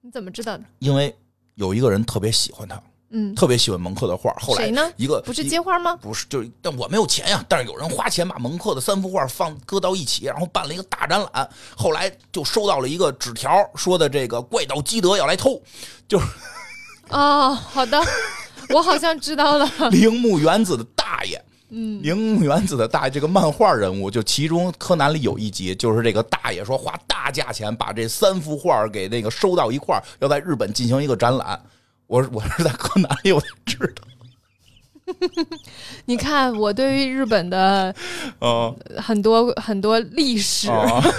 [0.00, 0.64] 你怎么知道的？
[0.78, 1.14] 因为
[1.54, 4.32] 有一个人特别喜欢他，嗯，特别喜欢蒙克的画。
[4.40, 4.90] 后来谁呢？
[4.96, 5.94] 一个不是接花吗？
[5.96, 7.44] 不是，就但我没有钱呀。
[7.48, 11.48] 但是有人花钱把蒙克的三幅画放搁到一起，然后办了一个大展览。
[11.76, 15.60] 后来就收到了一个纸条，说的这个怪盗基德要来偷，
[16.08, 16.26] 就是
[17.10, 18.00] 哦，好的。
[18.74, 21.40] 我好像知道了， 铃木原子的大爷，
[21.70, 31.60] 嗯，铃木原子的大爷这个漫画人物，就其中柯南里有一集，就是这个大爷说花大价钱把这三幅画给那个收到一块儿，要在日本进行一个展览。
[32.06, 34.02] 我我是在柯南里我才知道。
[36.06, 37.94] 你看，我对于日本的
[38.38, 40.70] 呃很多很多历史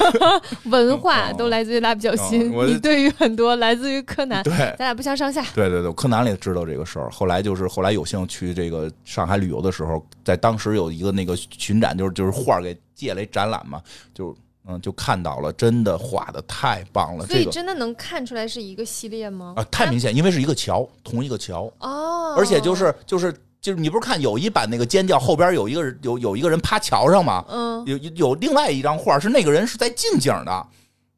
[0.65, 5.43] 文化都来自于蜡笔小新，你对于很多来自于柯南，对，咱俩不相上下。
[5.53, 13.81] 对对对，柯南里知道这个事儿，后来就是后来有幸去这个上海旅游的时候，在当时有一个那个巡展，就是就是画给借来展览嘛，
[14.13, 14.35] 就
[14.65, 17.25] 嗯就看到了，真的画的太棒了。
[17.25, 19.53] 所以真的能看出来是一个系列吗？
[19.57, 23.33] 啊，太明显，因为是一个桥，同一个桥哦，而且就是就是。
[23.63, 27.45] 就是你不是看有一版那个尖叫后边有一个人有有一个人趴桥上吗？
[27.47, 30.67] 嗯，有有另外一张画是那个人是在近景的，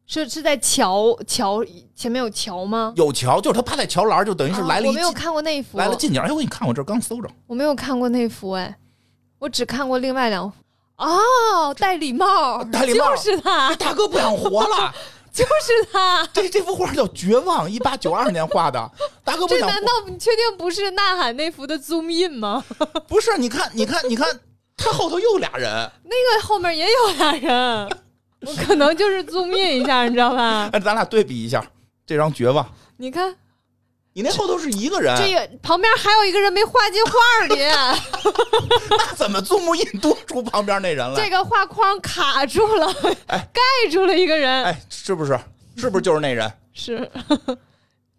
[0.06, 1.66] 是是在桥桥
[1.96, 2.94] 前面有桥吗？
[2.96, 6.22] 有桥，就是他趴在桥栏，就等于是来了一、我没有看过那幅，来了近景。
[6.22, 8.78] 哎，我给你看，我这刚搜着，我没有看过那幅，哎，
[9.40, 10.56] 我只看过另外两幅。
[10.98, 14.94] 哦，戴礼帽，戴礼帽就是他，大哥不想活了。
[15.36, 18.90] 就是他，这这幅画叫《绝望》，一八九二年画的。
[19.24, 22.64] 大哥，这难道你确定不是《呐喊》那幅的 zoom in 吗？
[23.08, 24.40] 不是，你看，你看，你看，
[24.78, 25.70] 他后头又俩人，
[26.06, 27.90] 那个后面也有俩人，
[28.42, 30.70] 我可能就是 zoom in 一下，你知道吧？
[30.74, 31.62] 哎，咱俩对比一下
[32.06, 32.64] 这张《绝望》，
[32.98, 33.36] 你看。
[34.18, 37.60] 你那后头是一个人，这个旁边还有一个人没画进画里
[38.90, 41.18] 那怎么注目印多出旁边那人了？
[41.18, 42.88] 这个画框卡住了，
[43.28, 43.62] 哎，盖
[43.92, 45.38] 住了一个人，哎，是不是？
[45.76, 46.50] 是不是就是那人？
[46.74, 47.12] 是，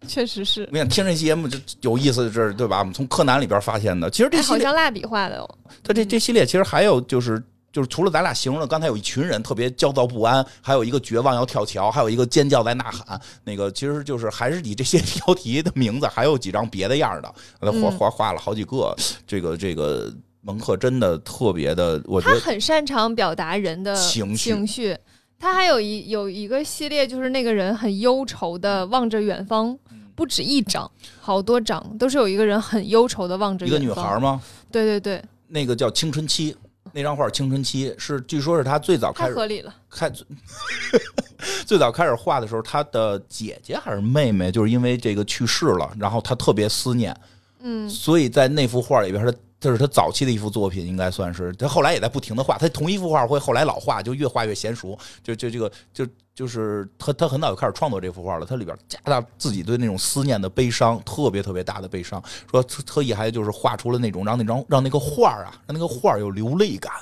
[0.07, 0.61] 确实是。
[0.71, 2.77] 我跟你听这节目就有意思的是，对吧？
[2.77, 5.49] 我们从柯南里边发现的，其实这好像蜡笔画的哦。
[5.83, 7.43] 他这这系列其实还有就是。
[7.77, 13.21] 就是除了咱俩形容的，刚才有一群人特别焦躁不安，还有一个绝望要跳桥，还有一个尖叫在呐喊。
[13.43, 17.31] 那个其实就是还是以这些 标题的名字，还有几张别的样的，
[17.61, 18.95] 他画画画了好几个。
[19.27, 24.97] 这个这个蒙克真的特别的，我觉得他很擅长表达人的情绪。
[25.37, 29.77] 他还有一有一个系列，就是那个人很忧愁的望着远方，
[30.15, 30.89] 不止一张，
[31.21, 34.41] 好多张都是有一个人很忧愁的望着一个女孩吗？
[34.71, 36.55] 对对对，那个叫青春期。
[36.93, 39.73] 那张画《青春期》是，据说是他最早开始合理了。
[39.89, 40.11] 开
[41.65, 47.15] 最早开始画的时候，他的姐姐还是妹妹，就是因为这个去世了，然后他特别思念，
[47.59, 56.05] 嗯，所以在那幅画里边，他这是他早期的一幅作品，应该算是他后来也在不停的画，他同一幅画会后来老画，就越画越娴熟，就就这个就
[56.35, 66.93] 就是他他很早就开始创作这幅画了，他里边加大自己对那种思念的悲伤，特别特别大的悲伤，说特意还就是画出了那种让那张让那个画啊，让那个画有流泪感。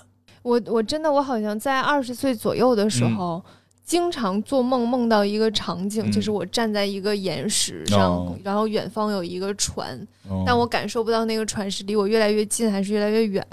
[0.41, 3.43] 我我真的我好像在二十岁左右的时候。
[3.85, 9.95] 经常做梦，梦到一个场景，就是我站在一个岩石上，然后远方有一个船，
[10.45, 13.45] 但我感受不到那个船是离我越来越近还是越来越远。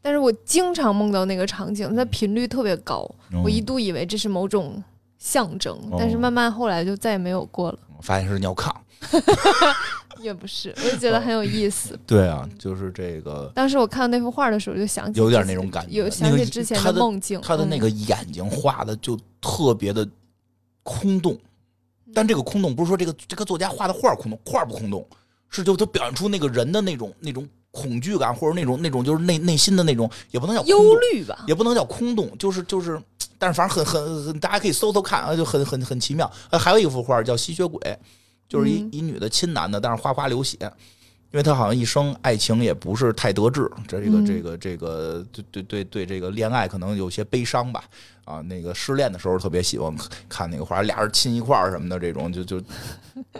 [0.00, 3.10] 但是我经常梦到那个场景，它频率特别高，
[3.42, 4.80] 我一度以为这是某种
[5.18, 7.78] 象征，但是慢慢后来就再也没有过了。
[8.00, 8.70] 发现是尿炕。
[10.20, 11.98] 也不是，我就觉得很有意思。
[12.06, 13.50] 对啊，就是这个。
[13.54, 17.40] 当时我看到那幅画的时候，就想起有点那种感觉，有想起之前的梦境。
[17.42, 20.06] 他的那个眼睛画的就特别的
[20.82, 21.38] 空洞，
[22.14, 25.06] 但这个空洞不是说这个这个作家画的画空洞，画不空洞，
[25.48, 33.00] 是就他表现出那个人的那种那种恐惧感，或者那种那种就是内内心的那种，也不能叫忧虑吧，也不能叫空洞，就是就是，
[33.38, 36.30] 但是反正很很很，大家可以搜搜看啊，就很很很奇妙。
[36.52, 37.78] 还有一幅画叫《吸血鬼》。
[38.48, 40.56] 就是一一女的亲男的，但是哗哗流血，
[41.32, 47.84] 因为她好像一生爱情也不是太得志，这个这个这个对对对对这个恋爱可能有些悲伤吧
[48.24, 49.94] 啊，那个失恋的时候特别喜欢
[50.28, 52.60] 看那个画，俩人亲一块儿什么的这种，就就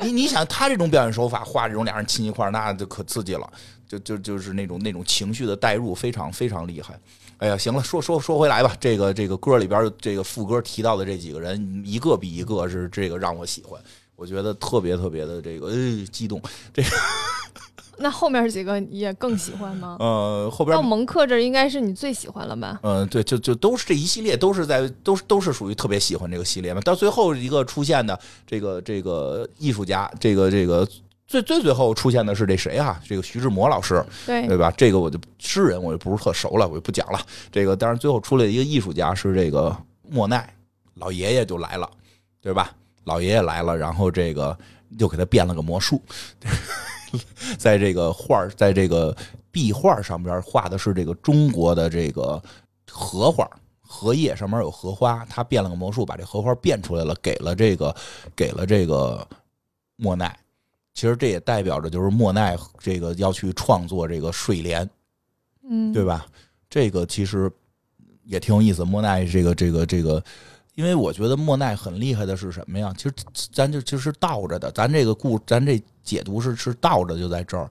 [0.00, 3.48] 你你想他这种表演手法画这种俩人亲一块儿，那就可刺激了，
[3.86, 6.98] 就就就是那种那种情绪的代入非常非常厉害。
[7.38, 13.80] 哎呀，行了，说说说回来吧，这个这个歌里边这个副歌提到的这几个人，一个比一个是这个让我喜欢。
[14.16, 16.40] 我觉得特别特别的这个，哎，激动。
[16.72, 16.88] 这个
[17.98, 19.96] 那后面几个也更喜欢吗？
[20.00, 22.78] 呃，后边到蒙克这应该是你最喜欢了吧？
[22.82, 26.80] 嗯，对，就就都是这一系列，都是在都是都是属于特别喜欢这个系列嘛。
[26.82, 30.86] 到最后一个出现的这个这个艺术家，这个这个
[31.26, 33.00] 最最最后出现的是这谁啊？
[33.06, 34.70] 这个徐志摩老师，对对吧？
[34.76, 37.18] 这个我就诗人我就不是特熟了，我就不讲了。
[37.50, 40.54] 这个但是最后出来一个艺术家是这个莫奈，
[40.96, 41.90] 老爷爷就来了，
[42.42, 42.70] 对吧？
[43.06, 44.56] 老爷爷来了，然后这个
[44.98, 46.02] 又给他变了个魔术，
[47.56, 49.16] 在这个画在这个
[49.52, 52.42] 壁画上边画的是这个中国的这个
[52.90, 53.48] 荷花，
[53.80, 57.94] 荷叶上面有荷花，他变了个魔术，把这荷花变出来了，给了这个
[58.34, 59.24] 给了这个
[59.94, 60.36] 莫奈。
[60.92, 64.90] 其实这也代表着就是莫奈这个要去创作这个睡莲，
[65.62, 66.26] 嗯，对吧？
[66.68, 67.48] 这个其实
[68.24, 68.84] 也挺有意思。
[68.84, 70.20] 莫奈这个这个这个。
[70.76, 72.94] 因为我觉得莫奈很厉害的是什么呀？
[72.96, 73.14] 其实
[73.50, 77.68] 咱就就是倒着的，咱这个故咱这解读是是倒着，就在这儿。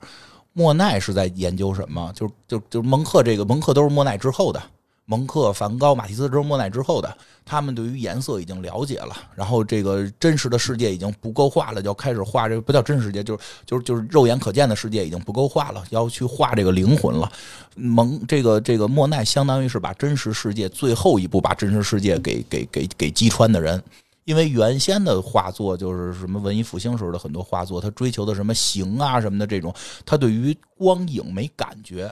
[0.54, 2.12] 莫奈是在研究什么？
[2.16, 4.62] 就就就蒙克这个蒙克都是莫奈之后的。
[5.06, 7.16] 蒙克、梵高、马蒂斯之后，莫奈之后的，
[7.46, 17.32] 他们对于颜色已经了解了，然后这个真实的世界已经不够画了，就要开始画这个不叫真实世界，就是就是就是肉眼可见的世界已经不够画了，要去画这个灵魂了。
[17.76, 23.82] 蒙这个这个莫奈相当于是把真实世界最后一步把真实世界给给给给击穿的人，
[24.24, 29.72] 因为原先的画作就是什么文艺复兴时候的很多画作，他追求的什么形啊什么的这种，
[30.04, 32.12] 他对于光影没感觉，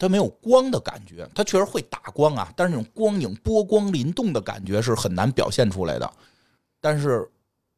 [0.00, 6.12] 它没有光的感觉，它确实会打光啊，但是那种光影波光粼动的感觉是很难表现出来的。
[6.80, 7.30] 但是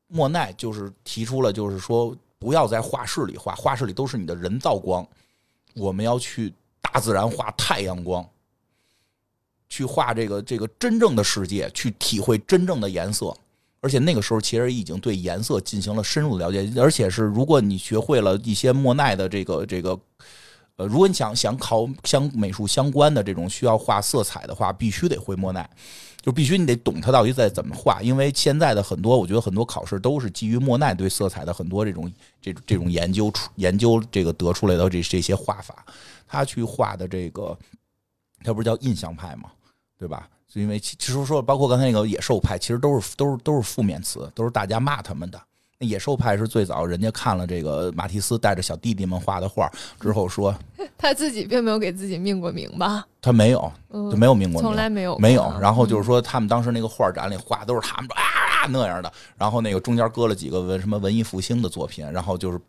[0.07, 5.07] 莫奈就是提出了，就是说不要在画室里画，画室里都是你的人造光，
[5.75, 8.25] 我们要去大自然画太阳光。
[9.69, 13.35] 去画这个这个真正的世界，去体会真正的颜色，
[13.81, 19.99] 而且那个时候其实已经对颜色进行了深入的了解，而且是如果你学会了一些莫奈的这个这个，
[20.77, 25.69] 呃，如果你想想考相美术相关的这种需要画色彩的话，必须得会莫奈，
[26.21, 35.85] 就必须你得懂他到底在怎么画，因为现在的很多我觉得很多考试都是基于莫奈对色彩的很多这种这这种研究出研究这个得出来的这这些画法，
[36.27, 37.57] 他去画的这个，
[38.43, 39.51] 他不是叫印象派吗？
[39.99, 40.29] 对吧？
[40.49, 45.41] 就因为其实说，包括刚才那个野兽派，其实都是都是都是负面词，都是大家骂他们的。
[45.83, 49.69] 那野兽派是最早人家看了这个马蒂斯带着小弟弟们画的画
[49.99, 50.55] 之后说，
[50.97, 53.05] 他自己并没有给自己命过名吧？
[53.21, 55.53] 他没有，就没有命过名，从来没有没有。
[55.61, 62.61] 然后就是说，他们当时那个画展里画都是他们啊那样的，然后那个中间搁了几个文什么文艺复兴的作品，然后就是。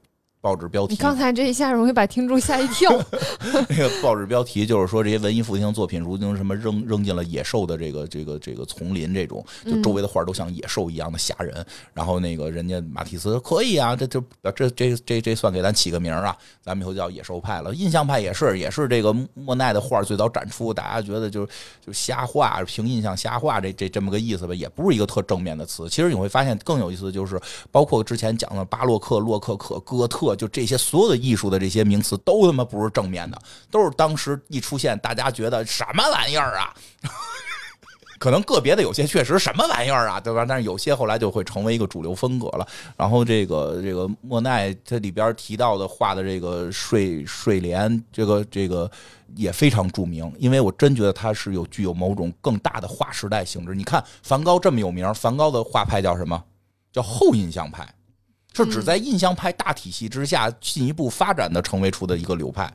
[0.44, 2.92] 报纸标题，你刚才这一下容易把听众吓一跳。
[3.70, 11.66] 那个报纸标题就是说，这些文艺复兴作品如今什么扔扔进了野兽的这个这个这个丛林，这种就周围的画都像野兽一样的吓人。
[11.94, 14.22] 然后那个人家马蒂斯可以啊，这就
[14.54, 17.74] 这这这这算给咱起个名啊，咱们以后叫野兽派了。
[17.74, 21.46] 印象派也是也是这个莫奈的画最早展出，大家觉得就
[21.80, 25.88] 就瞎画，凭印象瞎画，这这这么个意思吧，也不是一个特正面的词。
[25.88, 27.40] 其实你会发现更有意思的就是，
[27.72, 30.33] 包括之前讲的巴洛克、洛可可、哥特。
[30.36, 33.42] 就这些所有的艺术的这些名词都他妈不是正面的，
[33.72, 36.74] 都是当时一出现大家觉得什么玩意儿啊？
[38.20, 40.46] 可能个别的有些确实什么玩意儿啊，对吧？
[40.48, 42.66] 但是有些后来就会成为一个主流风格了。
[42.96, 48.90] 然后这个这个莫奈他里边提到的画的这个睡睡莲，这个这个
[49.36, 53.76] 也非常著名，因为我真觉得他是有具有某种更大的划时代性质。
[53.76, 56.42] 你看梵高这么有名，梵高的画派叫什么？
[56.94, 57.86] 叫后印象派。
[58.54, 62.72] 是指在印象派大体系之下进一步发展的成为出的一个流派。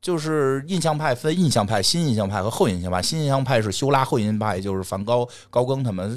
[0.00, 3.02] 就是印象派分印象派、新印象派和后印象派。
[3.02, 6.16] 新印象派是修拉，后印象派就是梵高、高更他们。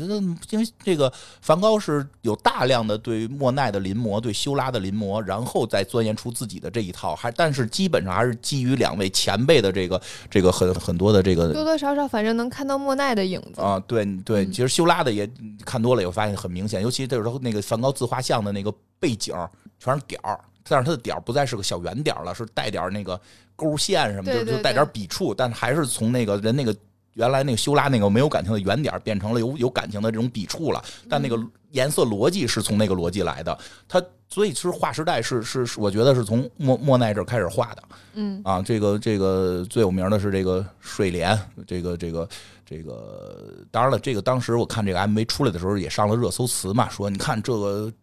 [0.52, 7.16] 因为这个梵高是有大量的对莫奈的临摹，对修拉的临摹，然后再钻研出自己的这一套。
[7.16, 10.00] 还但是基本上还是基于两位前辈的这个
[10.30, 13.80] 这个很很多的这个多多少少，反正能看到莫奈的影子啊。
[13.88, 15.28] 对对，其实修拉的也
[15.66, 16.84] 看多了，也发现很明显。
[16.84, 19.36] 尤其这时候那个梵高自画像的那个背景
[19.80, 20.40] 全是点儿，
[20.70, 23.20] 但是他的点儿不再是个小圆点儿了，是带点儿那个。
[23.62, 26.76] 勾线什么就就带点笔触，但还是从那个人那个
[27.14, 30.84] 原来那个修拉那个没有感情的圆点变成了有有感情的这种笔触了。
[31.08, 31.40] 但那个
[31.70, 33.56] 颜色逻辑是从那个逻辑来的。
[33.88, 37.84] 他所以其实划时代是是是，我觉得是从莫莫奈这开始画的。
[38.14, 42.28] 嗯啊，这个这个最有名的是这个睡莲，这个这个
[42.66, 47.94] 这个，当然了，这个当时我看这个 MV 出来的时候也上了热搜词嘛，说你看这个。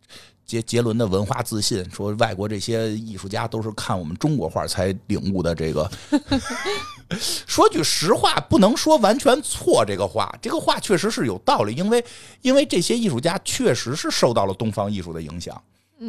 [0.49, 5.55] 杰杰伦的文化自信说，外国这些艺术家都是看我们中国画才领悟的。
[5.55, 5.89] 这个
[7.47, 9.85] 说句实话，不能说完全错。
[9.85, 12.03] 这个话，这个话确实是有道理，因为
[12.41, 15.63] 因为这些艺术家确实是受到了东方艺术的影响，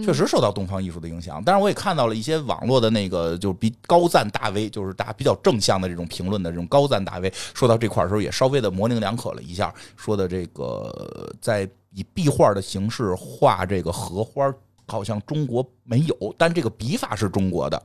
[0.06, 1.44] 确实受到东方艺术的影响。
[1.44, 11.70] 当然，我也看到了一些网络的那个，就是比高赞大 V，就是大家比较正向的这种评论的这种高赞大 V，说到这块儿的时候，也稍微的模棱两可了一下，说的这个在。
[11.91, 14.53] 以壁画的形式画这个荷花，
[14.88, 17.82] 好像中国没有，但这个笔法是中国的，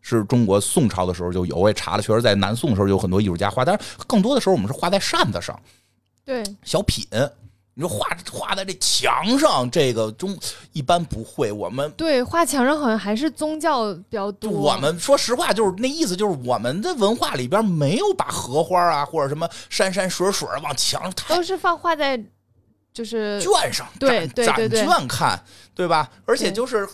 [0.00, 1.56] 是中国宋朝的时候就有。
[1.56, 5.58] 我也查了，确实在南宋的时候有很多艺术家画，但是更多的时候我们是画在扇子上，
[6.24, 7.06] 对，小品。
[7.76, 10.38] 你说画画在这墙上，这个中
[10.72, 11.50] 一般不会。
[11.50, 14.48] 我们对画墙上好像还是宗教比较多。
[14.48, 22.24] 我们说实话，就是那意思，就是我们的文化里边没有把荷花啊或者什么山山水水往墙上，都是放画在。
[22.94, 25.38] 就是卷上，对对对对，卷看，
[25.74, 26.08] 对吧？
[26.24, 26.88] 而且就是，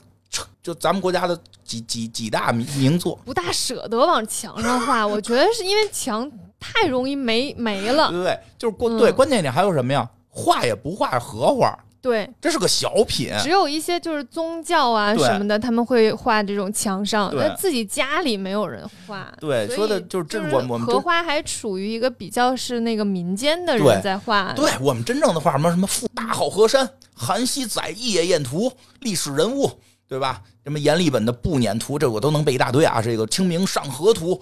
[0.63, 5.07] 就咱们国家的几几几大名名作，不大舍得往墙上画。
[5.07, 6.29] 我觉得是因为墙
[6.59, 10.09] 太容易没没了，对，就是关对关键点还有什么呀？
[10.31, 11.79] 画也不画荷花。
[12.03, 13.31] 对，这是个小品。
[13.41, 19.31] 只有一些就是宗教啊什么的，他们会画这种墙上，那自己家里没有人画。
[19.39, 24.53] 对，说的就是这我我们荷花还处于一个比较是那个民间的人在画。
[24.55, 29.71] 对我们真正的画什么什么富大好河山、韩熙载夜宴图、历史人物，
[30.09, 30.43] 对吧？
[30.65, 33.03] 什么阎立本的步辇图，这我都能背一大堆啊。
[33.03, 34.41] 这个清明上河图。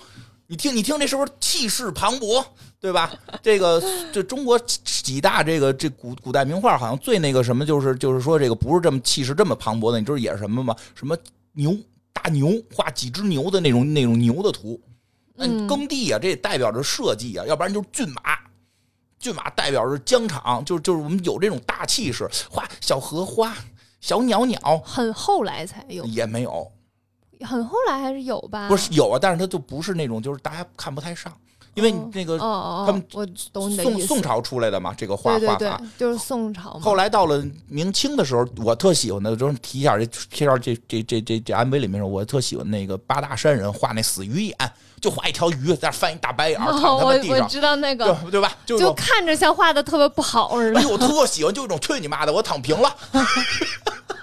[0.51, 2.43] 你听，你听，这是不是气势磅礴，
[2.81, 3.13] 对吧？
[3.43, 10.75] 这个这中国几大这个这古古代名画，好像最那个什么，就是就是说这个不是这么气势这么磅礴的，你知道也是什么吗？
[10.95, 11.15] 什么
[11.53, 11.77] 牛
[12.15, 14.81] 大牛画几只牛的那种那种牛的图，
[15.37, 18.39] 嗯，耕地啊，这也代表着社稷啊，要不然就是骏马，
[19.19, 23.55] 骏马代表着疆场，就是就是我们有这种大气势，画小荷花、
[24.01, 26.73] 小鸟鸟，很后来才有，也没有。
[27.45, 28.69] 很后来还是有吧？
[28.69, 31.33] 不是有啊，但是它就不是那种，就是大家看不太上，
[31.75, 36.79] 因为那个他们我懂你的宋宋朝出来的嘛，这个画画法就是宋朝。
[36.81, 44.57] 后来到了明清的时候，我特喜欢的，就是提一下这片儿这这这这这 MV 里面，我特喜欢那个八大山人画那死鱼眼，
[45.01, 48.53] 就画一条鱼在那翻一大白眼躺在地上，我知道那个对吧？
[48.67, 50.81] 就看着像画的特别不好似的。
[50.81, 52.93] 哎呦，我特喜欢，就一种去你妈的，我躺平了。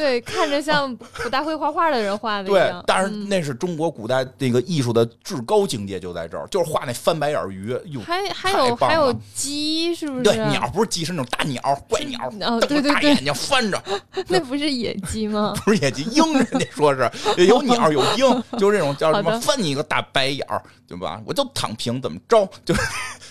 [0.00, 7.76] 对，看着像 不大会画画的人画的对，但是那是中国古代那个艺术的至高境界，就在这儿，就是画那翻白眼鱼。
[7.90, 10.22] 哟还还有还有鸡，是不是？
[10.22, 13.82] 对，鸟不是鸡，是那种大鸟，怪鸟，哦，对对对，大眼睛翻着。
[14.26, 15.54] 那不是野鸡 吗？
[15.64, 21.20] 不是野鸡，鹰人家说是有鸟有鹰，就是这种叫什么翻你一个大白眼儿，对吧？
[21.26, 22.48] 我就躺平，怎么着？
[22.64, 22.80] 就是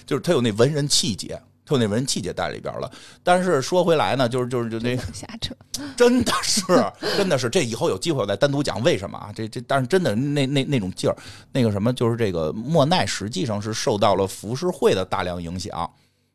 [0.05, 1.39] 就是他有那文人气节。
[1.69, 2.91] 就那文气节在里边了，
[3.23, 5.53] 但是说回来呢，就是就是就那瞎扯，
[5.95, 6.63] 真的是
[7.15, 9.31] 真的是，这以后有机会我再单独讲为什么啊？
[9.35, 11.15] 这这，但是真的那那那种劲儿，
[11.51, 15.89] 那个什么，就是这个莫奈实际上是受到了浮世绘的大量影响。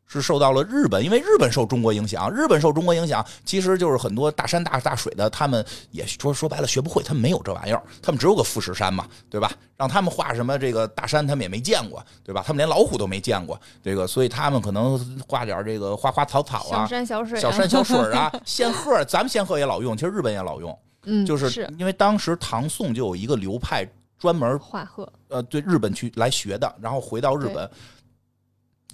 [0.07, 9.51] 是受到了日本，因为日本受中国影响，日本受中国影响，其实就是很多大山大大水的，他们也说说白了学不会，他们没有这玩意儿，他们只有个富士山嘛，对吧？
[9.77, 12.45] 让他们画什么这个大山，他们也没见过，对吧？
[12.47, 23.85] 他们连老虎都没见过，这个，所以他们可能画点这个花花草草啊，小山小水，小山小水啊，仙鹤，咱们仙鹤也老用，其实日本也老用， 嗯，就是因为当时唐宋就有一个流派
[24.19, 27.69] 专门画鹤，呃，对日本去来学的，然后回到日本。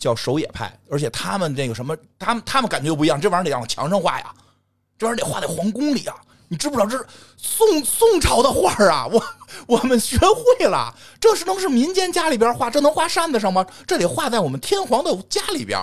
[0.00, 3.20] 叫守野派，而且他们这个什么，他们他们感觉又不一样。
[3.20, 4.34] 这玩意儿得往墙上画呀，
[4.98, 6.16] 这玩意儿得画在皇宫里啊。
[6.48, 7.06] 你知不知道这是
[7.36, 9.06] 宋宋朝的画啊？
[9.06, 9.22] 我
[9.68, 13.64] 我们学会了，这是能是民间家里边画，这能画扇子上吗？
[13.86, 15.78] 这得画在我们天皇的家里边。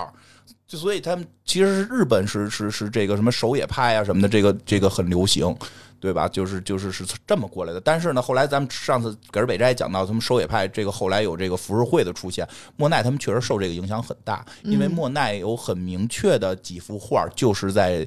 [0.66, 5.56] 就所以他们其实是日本是是是这个什么守野派啊什么的，这个这个很流行。
[6.00, 6.28] 对吧？
[6.28, 7.80] 就是就是是这么过来的。
[7.80, 12.46] 但是呢，后来咱们上次给尔北斋讲到，他们守野派这个后来有这个浮世绘的出现，
[12.76, 14.44] 莫奈他们确实受这个影响很大。
[14.62, 18.06] 因为莫奈有很明确的几幅画，就是在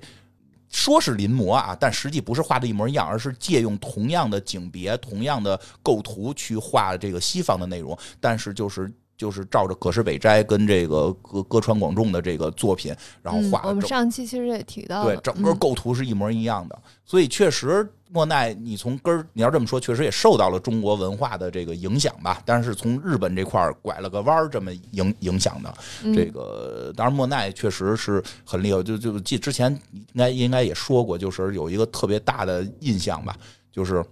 [0.70, 8.92] 说是临摹啊，但实际不是画的一模一样，而是借用同样的景别、同样的构图去画这个西方的内容，但是就是。
[9.22, 12.92] 就是照着葛饰北斋跟这个歌歌川广重的这个作品，
[13.22, 13.62] 然后画。
[13.68, 16.82] 我们上期其实也提到，对，整个构图是一模一样的。
[17.06, 22.42] 所以确实，莫奈你从根儿，你要这么说，确实也受到了中国文化的这个影响吧。
[22.44, 25.72] 但是从日本这块儿拐了个弯儿，这么影影响的。
[26.16, 28.82] 这个当然，莫奈确实是很厉害。
[28.82, 33.38] 就就记之前应该应该也说过，就是有一个特别大的印象吧，
[33.72, 34.04] 就是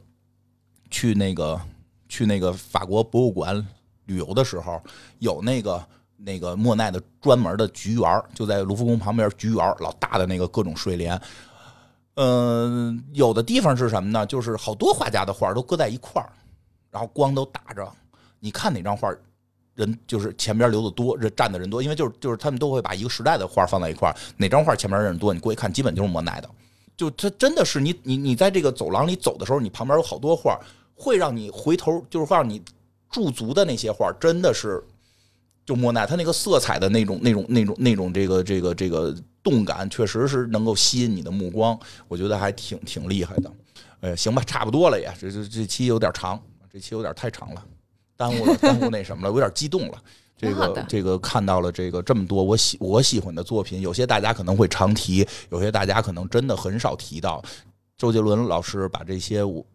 [0.91, 1.59] 去那个
[2.07, 3.65] 去那个法国博物馆。
[4.09, 4.81] 旅游的时候
[5.19, 5.85] 有那个
[6.17, 11.21] 那个莫奈的专门的菊园，就在卢浮宫旁边菊园，老大的那个各种睡莲。
[12.15, 14.25] 嗯，有的地方是什么呢？
[14.25, 16.29] 就是好多画家的画都搁在一块儿，
[16.89, 17.87] 然后光都打着，
[18.39, 19.13] 你看哪张画
[19.75, 26.49] 人就是前边留的多，人站的人多，因为就是就是他们都会把一个时代的画放在一块，哪张画前面人多，你过去看，基本就是莫奈的。
[26.97, 30.59] 就他真的是你你你在这个走廊里走的时候，你旁边有好多画，
[30.95, 32.61] 会让你回头，就是会让你。
[33.09, 34.83] 驻足的那些画真的是，
[35.65, 41.79] 就莫奈他那个色彩的那种、那种、那种、那种这个、这个、这个动感，确实是能够吸引你的目光。
[42.07, 43.51] 我觉得还挺挺厉害的。
[44.01, 46.39] 哎，行吧，差不多了也，这这这期有点长，
[46.71, 47.65] 这期有点太长了，
[48.15, 50.01] 耽误了，耽误那什么了，有点激动了。
[50.37, 57.43] 这个这个看到了这个这么多我喜我喜欢的作品，有些大家可能会常提，有些大家可能真的很少提到。
[57.97, 59.65] 周杰伦老师把这些我。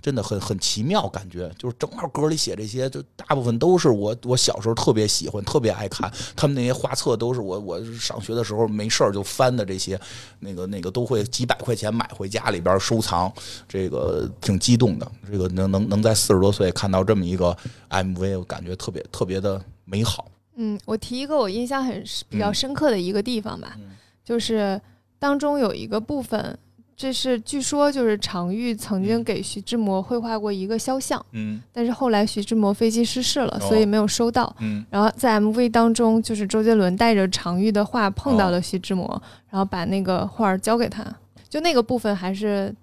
[0.00, 6.12] 真的很很奇妙，感觉就是正好歌里写这些，就大部分都是我我小时候特别喜欢、特别爱看。
[6.36, 10.00] 他们那些画册都是我我上学的时候没事儿就翻的，这些
[10.40, 13.32] 那个那个都会几百块钱买回家里边收藏。
[13.68, 17.56] 这个挺激动的，这个能能能在四十多岁看到这么一个
[17.90, 20.26] MV，我感觉特别特别的美好。
[20.56, 23.76] 嗯，我提一个我印象很比较深刻的一个地方吧，
[24.24, 24.80] 就是
[25.18, 26.58] 当中有一个部分。
[26.98, 39.08] 这是据说就是常玉曾经给徐志摩绘画过一个肖像，嗯，但是后来徐志摩飞机失事了，所以没有收到，嗯，然后在 MV 当中，就是周杰伦带着常玉的画碰到了徐志摩，
[39.48, 41.06] 然后把那个画交给他，
[41.48, 42.74] 就那个部分还是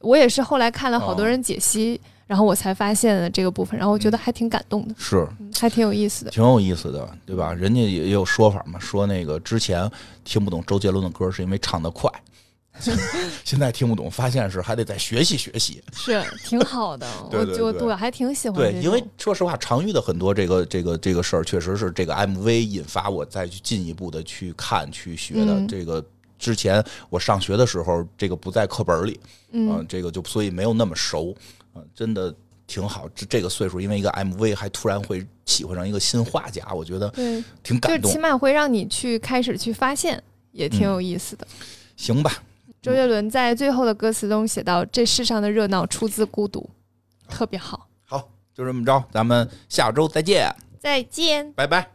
[0.00, 5.24] 我也是后来看了好多人解析，然后我才发现了这个部分，然后我觉得还挺感动的，是，
[5.60, 7.54] 还挺有意思的，挺有意思的，对吧？
[7.54, 9.88] 人家也有说法嘛，说那个之前
[10.24, 12.10] 听不懂周杰伦的歌是因为唱得快。
[13.44, 17.08] 现在听不懂，发现是还得再学习学习，是挺好的。
[17.30, 18.58] 我就我还挺喜欢。
[18.58, 25.64] 对，因为说实话，常遇的很多这个这个这个事儿，确实是这个 MV 引发我再去进一步的去看去学的。
[25.68, 26.04] 这个
[26.38, 29.20] 之前我上学的时候，这个不在课本里，
[29.52, 31.34] 嗯，这个就所以没有那么熟，
[31.74, 32.34] 嗯，真的
[32.66, 33.08] 挺好。
[33.14, 38.10] 这这个岁数，因为一个 MV 还突然会喜欢上一个新画家，我觉得对挺感动。
[38.10, 40.20] 就起码会让你去开始去发现，
[40.50, 41.46] 也挺有意思的。
[41.96, 42.42] 行吧。
[42.84, 46.68] 周杰伦在最后的歌词中写到：“这世上的热闹出自孤独，
[47.30, 50.54] 特别好。”好，就这么着，咱们下周再见。
[50.78, 51.93] 再见，拜拜。